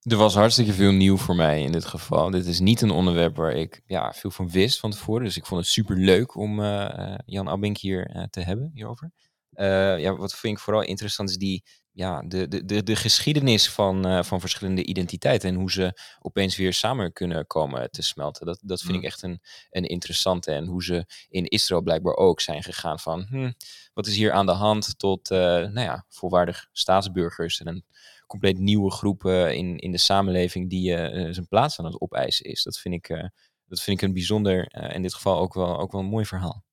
Er 0.02 0.16
was 0.16 0.34
hartstikke 0.34 0.72
veel 0.72 0.92
nieuw 0.92 1.16
voor 1.16 1.36
mij 1.36 1.62
in 1.62 1.72
dit 1.72 1.84
geval. 1.84 2.30
Dit 2.30 2.46
is 2.46 2.60
niet 2.60 2.80
een 2.80 2.90
onderwerp 2.90 3.36
waar 3.36 3.52
ik 3.52 3.82
ja, 3.86 4.12
veel 4.12 4.30
van 4.30 4.50
wist 4.50 4.80
van 4.80 4.90
tevoren. 4.90 5.24
Dus 5.24 5.36
ik 5.36 5.46
vond 5.46 5.60
het 5.60 5.70
super 5.70 5.96
leuk 5.96 6.36
om 6.36 6.60
eh, 6.60 6.98
eh, 6.98 7.18
Jan 7.24 7.48
Abink 7.48 7.78
hier 7.78 8.06
eh, 8.06 8.22
te 8.30 8.40
hebben 8.40 8.70
hierover. 8.74 9.12
Eh, 9.52 9.98
ja, 9.98 10.16
wat 10.16 10.34
vind 10.34 10.56
ik 10.56 10.62
vooral 10.62 10.82
interessant 10.82 11.30
is 11.30 11.36
die, 11.36 11.64
ja, 11.92 12.22
de, 12.22 12.48
de, 12.48 12.64
de, 12.64 12.82
de 12.82 12.96
geschiedenis 12.96 13.70
van, 13.70 14.06
eh, 14.06 14.22
van 14.22 14.40
verschillende 14.40 14.84
identiteiten. 14.84 15.48
En 15.48 15.54
hoe 15.54 15.70
ze 15.70 16.00
opeens 16.20 16.56
weer 16.56 16.72
samen 16.72 17.12
kunnen 17.12 17.46
komen 17.46 17.90
te 17.90 18.02
smelten. 18.02 18.46
Dat, 18.46 18.60
dat 18.64 18.80
vind 18.80 18.92
Mm. 18.92 18.98
ik 18.98 19.04
echt 19.04 19.22
een, 19.22 19.40
een 19.70 19.84
interessante. 19.84 20.52
En 20.52 20.66
hoe 20.66 20.84
ze 20.84 21.06
in 21.28 21.44
Israël 21.46 21.82
blijkbaar 21.82 22.16
ook 22.16 22.40
zijn 22.40 22.62
gegaan 22.62 22.98
van... 22.98 23.26
Hm, 23.28 23.52
wat 23.94 24.06
is 24.06 24.16
hier 24.16 24.32
aan 24.32 24.46
de 24.46 24.52
hand 24.52 24.98
tot 24.98 25.30
eh, 25.30 25.38
nou 25.38 25.80
ja, 25.80 26.04
volwaardig 26.08 26.68
staatsburgers 26.72 27.60
en 27.60 27.66
een 27.66 27.84
compleet 28.26 28.58
nieuwe 28.58 28.90
groep 28.90 29.24
in, 29.24 29.78
in 29.78 29.90
de 29.92 29.98
samenleving 29.98 30.70
die 30.70 30.88
zijn 31.32 31.48
plaats 31.48 31.78
aan 31.78 31.84
het 31.84 32.00
opeisen 32.00 32.44
is. 32.44 32.62
Dat 32.62 32.78
vind 32.78 32.94
ik, 32.94 33.30
dat 33.66 33.80
vind 33.80 34.00
ik 34.00 34.08
een 34.08 34.14
bijzonder, 34.14 34.66
in 34.94 35.02
dit 35.02 35.14
geval 35.14 35.38
ook 35.38 35.54
wel, 35.54 35.78
ook 35.78 35.92
wel 35.92 36.00
een 36.00 36.06
mooi 36.06 36.24
verhaal. 36.24 36.64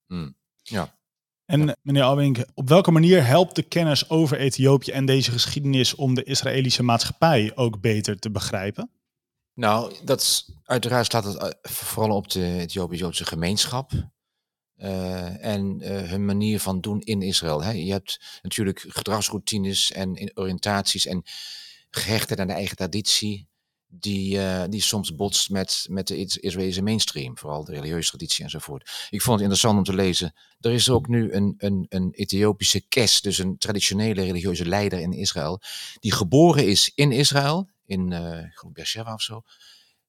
Ja. 0.62 0.98
En 1.50 1.76
meneer 1.82 2.02
Albink, 2.02 2.44
op 2.54 2.68
welke 2.68 2.90
manier 2.90 3.26
helpt 3.26 3.54
de 3.54 3.62
kennis 3.62 4.10
over 4.10 4.38
Ethiopië 4.38 4.90
en 4.90 5.04
deze 5.04 5.30
geschiedenis 5.30 5.94
om 5.94 6.14
de 6.14 6.24
Israëlische 6.24 6.82
maatschappij 6.82 7.52
ook 7.54 7.80
beter 7.80 8.18
te 8.18 8.30
begrijpen? 8.30 8.90
Nou, 9.54 9.94
dat 10.04 10.20
is, 10.20 10.52
uiteraard 10.64 11.06
slaat 11.06 11.24
het 11.24 11.36
eh, 11.36 11.48
vooral 11.62 12.16
op 12.16 12.30
de 12.30 12.58
Ethiopisch-Joodse 12.58 13.24
gemeenschap. 13.24 13.90
eh, 14.76 15.44
en 15.44 15.80
eh, 15.80 16.10
hun 16.10 16.24
manier 16.24 16.60
van 16.60 16.80
doen 16.80 17.00
in 17.00 17.22
Israël. 17.22 17.62
Hè. 17.62 17.70
Je 17.70 17.92
hebt 17.92 18.40
natuurlijk 18.42 18.84
gedragsroutines 18.88 19.92
en 19.92 20.30
oriëntaties 20.34 21.06
en 21.06 21.22
gehechtheid 21.90 22.40
aan 22.40 22.46
de 22.46 22.52
eigen 22.52 22.76
traditie. 22.76 23.49
Die, 23.92 24.38
eh, 24.38 24.64
die 24.68 24.80
soms 24.80 25.14
botst 25.14 25.50
met, 25.50 25.86
met 25.88 26.06
de 26.06 26.16
Is- 26.16 26.36
Israëlische 26.38 26.82
mainstream, 26.82 27.38
vooral 27.38 27.64
de 27.64 27.72
religieuze 27.72 28.08
traditie 28.08 28.44
enzovoort. 28.44 28.90
Ik 29.10 29.22
vond 29.22 29.40
het 29.40 29.40
interessant 29.40 29.78
om 29.78 29.84
te 29.84 29.94
lezen. 29.94 30.34
Er 30.60 30.72
is 30.72 30.90
ook 30.90 31.08
nu 31.08 31.32
een, 31.32 31.54
een, 31.58 31.86
een 31.88 32.10
Ethiopische 32.12 32.80
kes, 32.80 33.20
dus 33.20 33.38
een 33.38 33.58
traditionele 33.58 34.22
religieuze 34.22 34.66
leider 34.66 35.00
in 35.00 35.12
Israël, 35.12 35.60
die 36.00 36.12
geboren 36.12 36.66
is 36.66 36.92
in 36.94 37.12
Israël, 37.12 37.70
in 37.86 38.12
geloof 38.52 38.72
Beersheba 38.72 39.14
of 39.14 39.22
zo, 39.22 39.42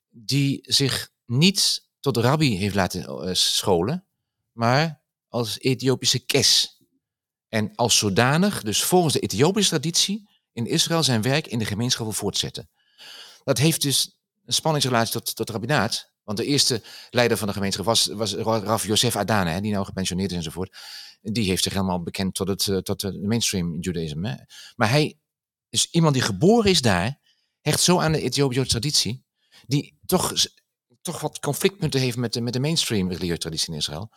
die 0.10 0.60
zich 0.62 1.10
niet 1.26 1.90
tot 2.00 2.18
rabbi 2.18 2.58
heeft 2.58 2.76
laten 2.76 3.06
eh, 3.06 3.34
scholen, 3.34 4.06
maar 4.52 5.02
als 5.28 5.60
Ethiopische 5.60 6.20
kes. 6.20 6.80
En 7.50 7.76
als 7.76 7.98
zodanig, 7.98 8.64
dus 8.64 8.84
volgens 8.84 9.14
de 9.14 9.20
Ethiopische 9.20 9.70
traditie, 9.70 10.30
in 10.54 10.66
Israël 10.66 11.04
zijn 11.04 11.22
werk 11.22 11.48
in 11.48 11.60
de 11.60 11.66
gemeenschap 11.66 12.06
wil 12.06 12.16
voortzetten. 12.16 12.70
Dat 13.44 13.58
heeft 13.58 13.82
dus 13.82 14.18
een 14.46 14.54
spanningsrelatie 14.54 15.14
tot, 15.14 15.26
tot 15.26 15.38
het 15.38 15.50
rabbinaat. 15.50 16.12
Want 16.24 16.38
de 16.38 16.46
eerste 16.46 16.82
leider 17.10 17.38
van 17.38 17.48
de 17.48 17.54
gemeenschap 17.54 17.86
was, 17.86 18.06
was 18.06 18.34
Rav 18.34 18.86
Yosef 18.86 19.16
Adane, 19.16 19.50
hè, 19.50 19.62
die 19.62 19.72
nou 19.72 19.86
gepensioneerd 19.86 20.32
is 20.32 20.38
enzovoort. 20.38 20.78
Die 21.22 21.50
heeft 21.50 21.64
zich 21.64 21.74
helemaal 21.74 22.04
bekend 22.04 22.34
tot 22.34 22.48
het, 22.48 22.68
eh, 22.68 22.78
tot 22.78 23.00
de 23.00 23.20
mainstream 23.22 23.80
judaïsme. 23.80 24.30
hè. 24.30 24.36
Maar 24.76 24.90
hij 24.90 25.18
is 25.70 25.88
iemand 25.92 26.14
die 26.14 26.24
geboren 26.24 26.72
is 26.72 26.82
daar, 26.82 27.20
hecht 27.62 27.80
zo 27.80 28.00
aan 28.00 28.12
de 28.12 28.22
Ethiopische 28.22 28.66
traditie, 28.66 29.24
die 29.68 29.98
toch, 30.06 30.34
toch 31.02 31.22
wat 31.22 31.40
conflictpunten 31.40 32.00
heeft 32.00 32.18
met 32.18 32.34
de, 32.34 32.42
met 32.42 32.54
de 32.54 32.60
mainstream 32.60 33.08
religieuze 33.08 33.40
traditie 33.40 33.74
in 33.74 33.80
Israël. 33.80 34.12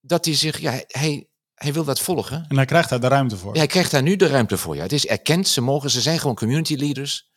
Dat 0.00 0.24
hij 0.24 0.34
zich, 0.34 0.60
ja, 0.60 0.82
hij, 0.86 1.28
hij 1.54 1.72
wil 1.72 1.84
dat 1.84 2.00
volgen. 2.00 2.44
En 2.48 2.56
hij 2.56 2.64
krijgt 2.64 2.88
daar 2.88 3.00
de 3.00 3.08
ruimte 3.08 3.36
voor. 3.36 3.52
Ja, 3.52 3.58
hij 3.58 3.66
krijgt 3.66 3.90
daar 3.90 4.02
nu 4.02 4.16
de 4.16 4.26
ruimte 4.26 4.58
voor. 4.58 4.76
Ja. 4.76 4.82
Het 4.82 4.92
is 4.92 5.06
erkend, 5.06 5.48
ze, 5.48 5.60
mogen, 5.60 5.90
ze 5.90 6.00
zijn 6.00 6.18
gewoon 6.18 6.34
community 6.34 6.74
leaders. 6.74 7.32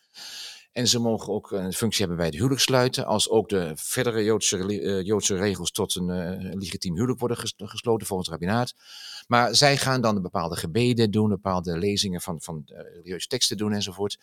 En 0.72 0.88
ze 0.88 0.98
mogen 0.98 1.32
ook 1.32 1.50
een 1.50 1.72
functie 1.72 1.98
hebben 1.98 2.16
bij 2.16 2.26
het 2.26 2.34
huwelijk 2.34 2.60
sluiten. 2.60 3.06
Als 3.06 3.28
ook 3.28 3.48
de 3.48 3.72
verdere 3.74 4.24
Joodse, 4.24 4.58
eh, 4.80 5.02
Joodse 5.02 5.36
regels 5.36 5.70
tot 5.70 5.94
een 5.94 6.10
eh, 6.10 6.54
legitiem 6.54 6.94
huwelijk 6.94 7.18
worden 7.18 7.36
ges- 7.36 7.54
gesloten 7.56 8.06
volgens 8.06 8.28
het 8.30 8.38
rabbinaat. 8.40 8.74
Maar 9.26 9.54
zij 9.54 9.76
gaan 9.76 10.00
dan 10.00 10.22
bepaalde 10.22 10.56
gebeden 10.56 11.10
doen, 11.10 11.28
bepaalde 11.28 11.78
lezingen 11.78 12.20
van, 12.20 12.40
van 12.40 12.62
eh, 12.66 12.78
religieuze 12.92 13.26
teksten 13.26 13.56
doen 13.56 13.72
enzovoort. 13.72 14.18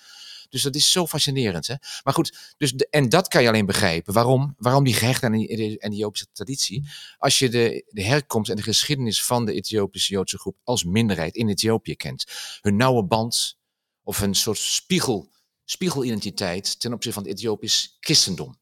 Dus 0.50 0.62
dat 0.62 0.76
is 0.76 0.92
zo 0.92 1.08
fascinerend. 1.08 1.68
Hè? 1.68 1.76
Maar 2.04 2.14
goed, 2.14 2.56
dus 2.58 2.72
de- 2.72 2.88
en 2.90 3.10
dat 3.10 3.28
kan 3.28 3.42
je 3.42 3.48
alleen 3.48 3.66
begrijpen. 3.66 4.14
Waarom? 4.14 4.56
Waarom 4.58 4.84
die 4.84 4.94
gehecht 4.94 5.24
aan 5.24 5.32
die, 5.32 5.56
die 5.90 5.96
Joodse 5.96 6.26
traditie? 6.34 6.84
Als 7.18 7.40
je 7.40 7.50
de, 7.50 7.86
de 7.90 8.04
herkomst 8.04 8.50
en 8.50 8.56
de 8.56 8.62
geschiedenis 8.62 9.24
van 9.24 9.46
de 9.46 9.54
Ethiopische 9.54 10.14
Joodse 10.14 10.38
groep 10.38 10.56
als 10.64 10.84
minderheid 10.84 11.36
in 11.36 11.50
Ethiopië 11.50 11.96
kent. 11.96 12.26
Hun 12.62 12.76
nauwe 12.76 13.04
band 13.04 13.58
of 14.04 14.22
een 14.22 14.36
soort 14.36 14.58
spiegel, 14.58 15.30
spiegelidentiteit 15.66 16.80
ten 16.80 16.94
opzichte 16.94 17.20
van 17.20 17.30
het 17.30 17.38
Ethiopisch 17.38 17.98
christendom. 18.00 18.60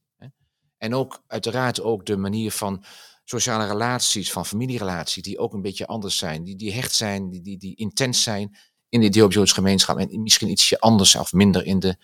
En 0.78 0.96
ook 0.96 1.24
uiteraard 1.28 1.82
ook 1.82 2.06
de 2.06 2.18
manier 2.18 2.52
van 2.52 2.84
sociale 3.24 3.68
relaties, 3.68 4.32
van 4.32 4.46
familierelaties, 4.46 5.24
die 5.24 5.40
ook 5.40 5.54
een 5.54 5.62
beetje 5.62 5.88
anders 5.88 6.18
zijn. 6.18 6.44
Die, 6.44 6.56
die 6.56 6.74
hecht 6.74 6.96
zijn, 6.96 7.30
die, 7.30 7.42
die, 7.42 7.58
die 7.58 7.76
intens 7.76 8.24
zijn 8.24 8.58
in 8.90 9.00
de 9.00 9.06
Ethiopische 9.06 9.56
gemeenschap. 9.56 9.98
En 9.98 10.22
misschien 10.22 10.50
ietsje 10.50 10.80
anders 10.80 11.16
of 11.16 11.34
minder 11.34 11.66
in 11.66 11.80
de, 11.80 11.98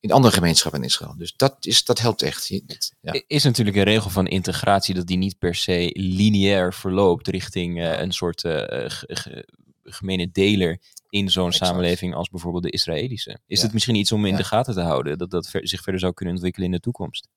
in 0.00 0.12
andere 0.12 0.34
gemeenschappen 0.34 0.80
in 0.80 0.86
Israël. 0.86 1.16
Dus 1.16 1.36
dat, 1.36 1.56
is, 1.60 1.84
dat 1.84 2.00
helpt 2.00 2.22
echt. 2.22 2.48
Ja. 3.00 3.22
Is 3.26 3.44
natuurlijk 3.44 3.76
een 3.76 3.82
regel 3.82 4.10
van 4.10 4.26
integratie 4.26 4.94
dat 4.94 5.06
die 5.06 5.18
niet 5.18 5.38
per 5.38 5.54
se 5.54 5.90
lineair 5.92 6.74
verloopt 6.74 7.28
richting 7.28 7.78
uh, 7.78 7.98
een 7.98 8.12
soort 8.12 8.44
uh, 8.44 8.86
gemene 9.82 10.30
deler 10.30 10.80
in 11.12 11.30
zo'n 11.30 11.52
samenleving 11.52 12.14
als 12.14 12.28
bijvoorbeeld 12.28 12.62
de 12.62 12.70
Israëlische. 12.70 13.38
Is 13.46 13.58
ja. 13.58 13.64
het 13.64 13.72
misschien 13.72 13.94
iets 13.94 14.12
om 14.12 14.24
in 14.24 14.30
ja. 14.32 14.36
de 14.36 14.44
gaten 14.44 14.74
te 14.74 14.80
houden, 14.80 15.18
dat 15.18 15.30
dat 15.30 15.48
ver, 15.48 15.68
zich 15.68 15.82
verder 15.82 16.00
zou 16.00 16.12
kunnen 16.12 16.34
ontwikkelen 16.34 16.68
in 16.68 16.74
de 16.74 16.80
toekomst? 16.80 17.28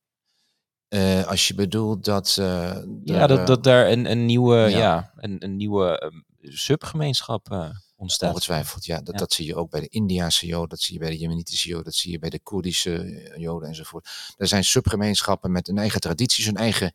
Uh, 0.90 1.28
als 1.28 1.48
je 1.48 1.56
bedoelt 1.56 2.06
dat. 2.06 2.38
Uh, 2.40 2.78
ja, 3.04 3.28
dat, 3.28 3.48
dat 3.48 3.64
daar 3.64 3.92
een, 3.92 4.12
een 4.12 4.26
nieuwe, 4.26 4.56
ja. 4.56 4.68
ja 4.68 5.12
een, 5.16 5.44
een 5.44 5.56
nieuwe 5.56 6.04
um, 6.04 6.26
subgemeenschap 6.40 7.52
uh, 7.52 7.70
ontstaat. 7.96 8.34
Ongetwijfeld, 8.34 8.86
ja. 8.86 9.02
Dat, 9.02 9.14
ja. 9.14 9.20
dat 9.20 9.34
zie 9.34 9.46
je 9.46 9.56
ook 9.56 9.70
bij 9.70 9.80
de 9.80 9.90
Indiaanse 9.90 10.46
Joden, 10.46 10.70
dat 10.70 10.80
zie 10.80 10.94
je 10.94 11.00
bij 11.00 11.10
de 11.10 11.18
Jemenitische 11.18 11.68
Joden, 11.68 11.86
dat 11.86 11.96
zie 11.96 12.12
je 12.12 12.20
bij 12.20 12.30
de 12.30 12.40
Koerdische 12.40 13.34
Joden 13.38 13.70
enzovoort. 13.70 14.10
Er 14.38 14.48
zijn 14.48 14.64
subgemeenschappen 14.64 15.52
met 15.52 15.68
een 15.68 15.78
eigen 15.78 16.02
tradities, 16.02 16.46
hun 16.46 16.58
eigen 16.58 16.94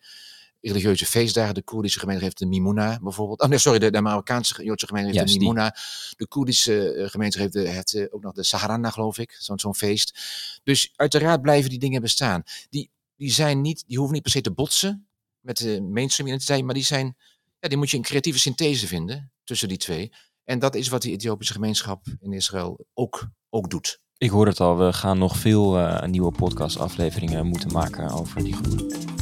religieuze 0.61 1.06
feestdagen. 1.06 1.54
De 1.54 1.62
Koerdische 1.62 1.98
gemeente 1.98 2.24
heeft 2.24 2.38
de 2.38 2.46
Mimuna 2.46 2.98
bijvoorbeeld. 3.02 3.40
Oh 3.40 3.48
nee, 3.48 3.58
sorry, 3.58 3.78
de, 3.78 3.90
de 3.90 4.00
Marokkaanse 4.00 4.64
Joodse 4.64 4.86
gemeente 4.86 5.18
heeft 5.18 5.32
de 5.32 5.38
Mimuna. 5.38 5.70
Die. 5.70 6.16
De 6.16 6.26
Koerdische 6.26 6.94
uh, 6.94 7.08
gemeente 7.08 7.38
heeft, 7.38 7.52
de, 7.52 7.68
heeft 7.68 7.94
uh, 7.94 8.06
ook 8.11 8.22
nog 8.22 8.32
de 8.32 8.42
Saharana, 8.42 8.90
geloof 8.90 9.18
ik. 9.18 9.36
Zo'n 9.38 9.58
zo'n 9.58 9.74
feest. 9.74 10.18
Dus 10.62 10.92
uiteraard 10.96 11.42
blijven 11.42 11.70
die 11.70 11.78
dingen 11.78 12.00
bestaan. 12.00 12.42
Die, 12.70 12.90
die, 13.16 13.32
zijn 13.32 13.61
niet, 13.61 13.84
die 13.86 13.96
hoeven 13.96 14.14
niet 14.14 14.22
per 14.22 14.32
se 14.32 14.40
te 14.40 14.52
botsen 14.52 15.06
met 15.40 15.56
de 15.56 15.82
mainstream 15.82 16.28
identiteit, 16.28 16.64
maar 16.64 16.74
die 16.74 16.84
zijn, 16.84 17.16
ja, 17.61 17.68
die 17.68 17.78
moet 17.78 17.90
je 17.90 17.96
een 17.96 18.02
creatieve 18.02 18.38
synthese 18.38 18.86
vinden 18.86 19.32
tussen 19.44 19.68
die 19.68 19.78
twee. 19.78 20.12
En 20.44 20.58
dat 20.58 20.74
is 20.74 20.88
wat 20.88 21.02
die 21.02 21.12
Ethiopische 21.12 21.52
gemeenschap 21.52 22.06
in 22.20 22.32
Israël 22.32 22.86
ook, 22.94 23.28
ook 23.50 23.70
doet. 23.70 24.00
Ik 24.18 24.30
hoor 24.30 24.46
het 24.46 24.61
al, 24.61 24.78
we 24.78 24.92
gaan 24.92 25.18
nog 25.18 25.36
veel 25.36 25.78
uh, 25.78 26.02
nieuwe 26.02 26.32
podcastafleveringen 26.32 27.46
moeten 27.46 27.72
maken 27.72 28.11
over 28.11 28.44
die 28.44 28.54
groep 28.54 29.19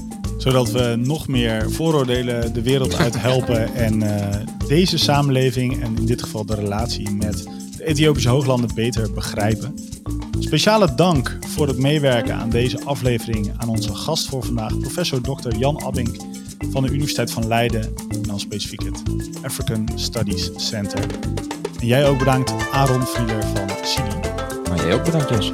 zodat 0.48 0.70
we 0.70 0.96
nog 0.96 1.28
meer 1.28 1.70
vooroordelen 1.70 2.52
de 2.52 2.62
wereld 2.62 2.94
uit 2.94 3.20
helpen 3.20 3.74
en 3.74 4.02
uh, 4.02 4.26
deze 4.68 4.98
samenleving 4.98 5.82
en 5.82 5.96
in 5.96 6.06
dit 6.06 6.22
geval 6.22 6.46
de 6.46 6.54
relatie 6.54 7.10
met 7.10 7.48
de 7.76 7.84
Ethiopische 7.84 8.28
hooglanden 8.28 8.74
beter 8.74 9.12
begrijpen. 9.12 9.74
Speciale 10.38 10.94
dank 10.94 11.38
voor 11.46 11.66
het 11.66 11.78
meewerken 11.78 12.34
aan 12.34 12.50
deze 12.50 12.84
aflevering 12.84 13.52
aan 13.56 13.68
onze 13.68 13.94
gast 13.94 14.28
voor 14.28 14.44
vandaag, 14.44 14.78
professor 14.78 15.20
Dr. 15.20 15.56
Jan 15.56 15.82
Abbink 15.82 16.16
van 16.70 16.82
de 16.82 16.88
Universiteit 16.88 17.30
van 17.30 17.46
Leiden 17.46 17.92
en 18.08 18.22
dan 18.22 18.40
specifiek 18.40 18.82
het 18.82 19.02
African 19.42 19.88
Studies 19.94 20.50
Center. 20.56 21.00
En 21.80 21.86
jij 21.86 22.08
ook 22.08 22.18
bedankt, 22.18 22.52
Aaron 22.72 23.02
Frieler 23.02 23.42
van 23.42 23.68
CIDI. 23.82 24.16
Maar 24.68 24.76
jij 24.76 24.94
ook 24.94 25.04
bedankt, 25.04 25.28
Jos. 25.28 25.52